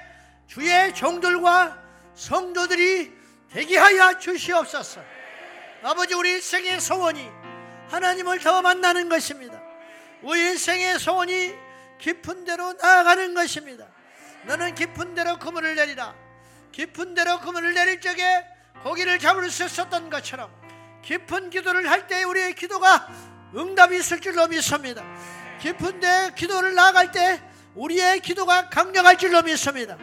주의 0.47 0.95
종들과 0.95 1.77
성도들이 2.15 3.13
대기하여 3.51 4.17
주시옵소서. 4.17 5.03
아버지 5.83 6.15
우리 6.15 6.41
생애 6.41 6.79
소원이 6.79 7.42
하나님을 7.89 8.39
더 8.39 8.61
만나는 8.61 9.09
것입니다. 9.09 9.61
우리 10.21 10.39
인생의 10.39 10.99
소원이 10.99 11.53
깊은 11.99 12.45
데로 12.45 12.73
나아가는 12.73 13.33
것입니다. 13.33 13.87
너는 14.45 14.75
깊은 14.75 15.15
데로 15.15 15.37
그물을 15.39 15.75
내리라. 15.75 16.13
깊은 16.71 17.13
데로 17.13 17.39
그물을 17.39 17.73
내릴 17.73 18.01
적에 18.01 18.45
고기를 18.83 19.19
잡을 19.19 19.49
수 19.49 19.63
있었던 19.65 20.09
것처럼 20.09 20.51
깊은 21.03 21.49
기도를 21.49 21.89
할 21.89 22.07
때 22.07 22.23
우리의 22.23 22.55
기도가 22.55 23.07
응답이 23.55 23.97
있을 23.97 24.19
줄로 24.19 24.47
믿습니다. 24.47 25.03
깊은 25.61 25.99
데 25.99 26.31
기도를 26.35 26.73
나아갈 26.73 27.11
때 27.11 27.41
우리의 27.75 28.19
기도가 28.21 28.69
강력할 28.69 29.17
줄로 29.17 29.41
믿습니다. 29.43 29.97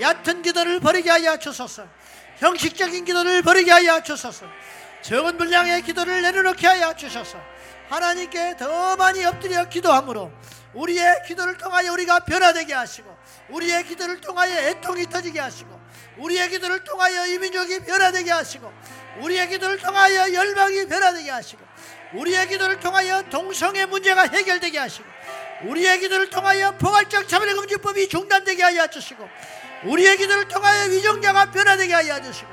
얕은 0.00 0.42
기도를 0.42 0.80
버리게 0.80 1.10
하여 1.10 1.38
주소서. 1.38 1.86
형식적인 2.38 3.04
기도를 3.04 3.42
버리게 3.42 3.70
하여 3.70 4.02
주소서. 4.02 4.46
적은 5.02 5.38
분량의 5.38 5.82
기도를 5.82 6.22
내려놓게 6.22 6.66
하여 6.66 6.94
주소서. 6.94 7.38
하나님께 7.88 8.56
더 8.56 8.96
많이 8.96 9.24
엎드려 9.24 9.68
기도함으로 9.68 10.30
우리의 10.74 11.22
기도를 11.26 11.58
통하여 11.58 11.92
우리가 11.92 12.20
변화되게 12.20 12.72
하시고 12.72 13.16
우리의 13.48 13.84
기도를 13.84 14.20
통하여 14.20 14.56
애통이 14.68 15.06
터지게 15.06 15.40
하시고 15.40 15.80
우리의 16.18 16.50
기도를 16.50 16.84
통하여 16.84 17.26
이민족이 17.26 17.80
변화되게 17.80 18.30
하시고 18.30 18.72
우리의 19.20 19.48
기도를 19.48 19.78
통하여 19.78 20.32
열방이 20.32 20.86
변화되게 20.86 21.30
하시고 21.30 21.60
우리의 22.14 22.48
기도를 22.48 22.78
통하여 22.78 23.22
동성의 23.22 23.86
문제가 23.86 24.22
해결되게 24.22 24.78
하시고 24.78 25.04
우리의 25.64 25.98
기도를 25.98 26.30
통하여 26.30 26.76
포괄적 26.78 27.28
차별금지법이 27.28 28.08
중단되게 28.08 28.62
하여 28.62 28.86
주시고 28.86 29.28
우리의 29.84 30.16
기도를 30.16 30.46
통하여 30.46 30.88
위정자가 30.90 31.50
변화되게 31.50 31.92
하여 31.92 32.22
주시고 32.22 32.48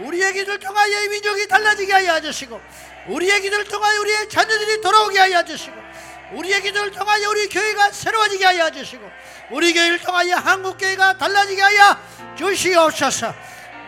우리의 0.00 0.32
기도를 0.32 0.58
통하여 0.60 1.04
이 1.04 1.08
민족이 1.08 1.48
달라지게 1.48 1.92
하여 1.92 2.20
주시고 2.20 2.60
우리의 3.08 3.40
기도를 3.40 3.64
통하여 3.64 4.00
우리의 4.00 4.28
자녀들이 4.28 4.80
돌아오게 4.80 5.18
하여 5.18 5.44
주시고 5.44 5.74
우리의 6.32 6.60
기도를 6.62 6.90
통하여 6.90 7.30
우리 7.30 7.48
교회가 7.48 7.92
새로워지게 7.92 8.44
하여 8.44 8.70
주시고 8.70 9.08
우리 9.50 9.72
교회를 9.72 10.00
통하여 10.00 10.36
한국 10.36 10.76
교회가 10.76 11.18
달라지게 11.18 11.62
하여 11.62 11.98
주시옵소서. 12.36 13.32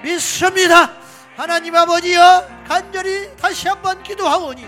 믿습니다. 0.03 0.93
하나님 1.37 1.75
아버지여 1.75 2.49
간절히 2.67 3.37
다시 3.37 3.69
한번 3.69 4.03
기도하오니 4.03 4.67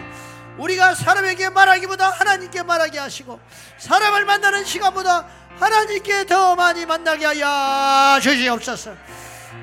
우리가 0.58 0.94
사람에게 0.94 1.48
말하기보다 1.50 2.10
하나님께 2.10 2.62
말하게 2.62 2.98
하시고 2.98 3.40
사람을 3.78 4.24
만나는 4.24 4.64
시간보다 4.64 5.26
하나님께 5.58 6.26
더 6.26 6.54
많이 6.54 6.86
만나게 6.86 7.26
하여 7.26 8.20
주시옵소서 8.20 8.94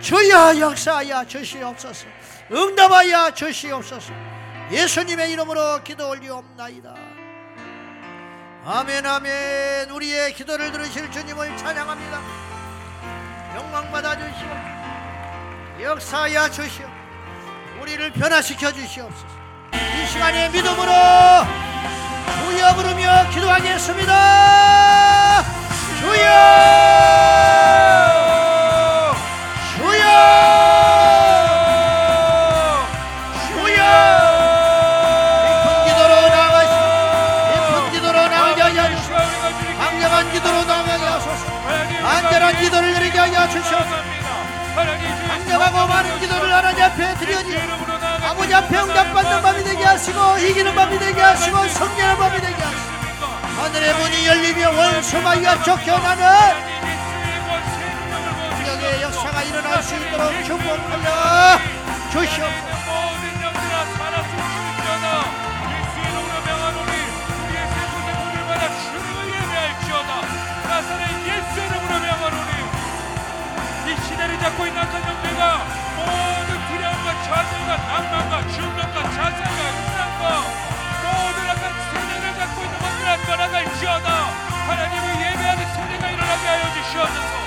주여 0.01 0.59
역사하여 0.59 1.25
주시옵소서. 1.25 2.07
응답하여 2.51 3.31
주시옵소서. 3.31 4.13
예수님의 4.71 5.31
이름으로 5.31 5.83
기도 5.83 6.09
올리옵나이다. 6.09 6.93
아멘 8.65 9.05
아멘. 9.05 9.89
우리의 9.91 10.33
기도를 10.33 10.71
들으실 10.71 11.09
주님을 11.11 11.57
찬양합니다. 11.57 12.21
영광 13.55 13.91
받아 13.91 14.15
주시고 14.17 14.49
역사하여 15.81 16.49
주시오. 16.51 16.85
우리를 17.81 18.11
변화시켜 18.11 18.71
주시옵소서. 18.71 19.37
이 19.73 20.07
시간에 20.07 20.49
믿음으로 20.49 20.91
주여 22.45 22.75
부르며 22.75 23.29
기도하겠습니다. 23.29 24.13
주여 25.99 27.56
아버지 48.23 48.53
앞에 48.53 48.77
응답받는 48.77 49.41
밤이 49.41 49.63
되게 49.63 49.83
하시고 49.85 50.37
이기는 50.37 50.75
밤이 50.75 50.99
되게 50.99 51.21
하시고 51.21 51.67
성령의 51.67 52.17
밤이 52.17 52.41
되게 52.41 52.61
하시고. 52.61 52.97
하늘의 53.57 53.93
문이 53.95 54.27
열리며 54.27 54.69
원수마귀가 54.69 55.63
쫓겨나는 55.63 56.23
영의 58.67 59.01
역사가 59.01 59.43
일어날 59.43 59.81
수 59.81 59.95
있도록 59.95 60.43
축복하여 60.45 61.59
주시옵소서. 62.11 62.87
나사렛 70.67 71.09
예수 71.25 71.59
이름으로 71.59 71.99
명하노니 71.99 72.51
이 73.87 73.89
시대를 74.05 74.37
잡고 74.39 74.67
있는 74.67 74.79
모든 74.83 74.97
두려움과 75.23 75.86
좌절과 77.25 77.77
낭만과 77.77 78.47
중망과 78.49 79.03
자살과 79.03 79.59
음란과 79.73 80.23
모든 81.03 81.49
악한 81.49 81.63
세대를 81.91 82.35
잡고 82.35 82.63
있는 82.63 82.79
것들아 82.79 83.17
떠나갈지어다 83.25 84.07
하나님을 84.67 85.05
예배하는 85.15 85.65
세대가 85.73 86.09
일어나게 86.11 86.47
하여 86.47 86.73
주시옵소서 86.73 87.37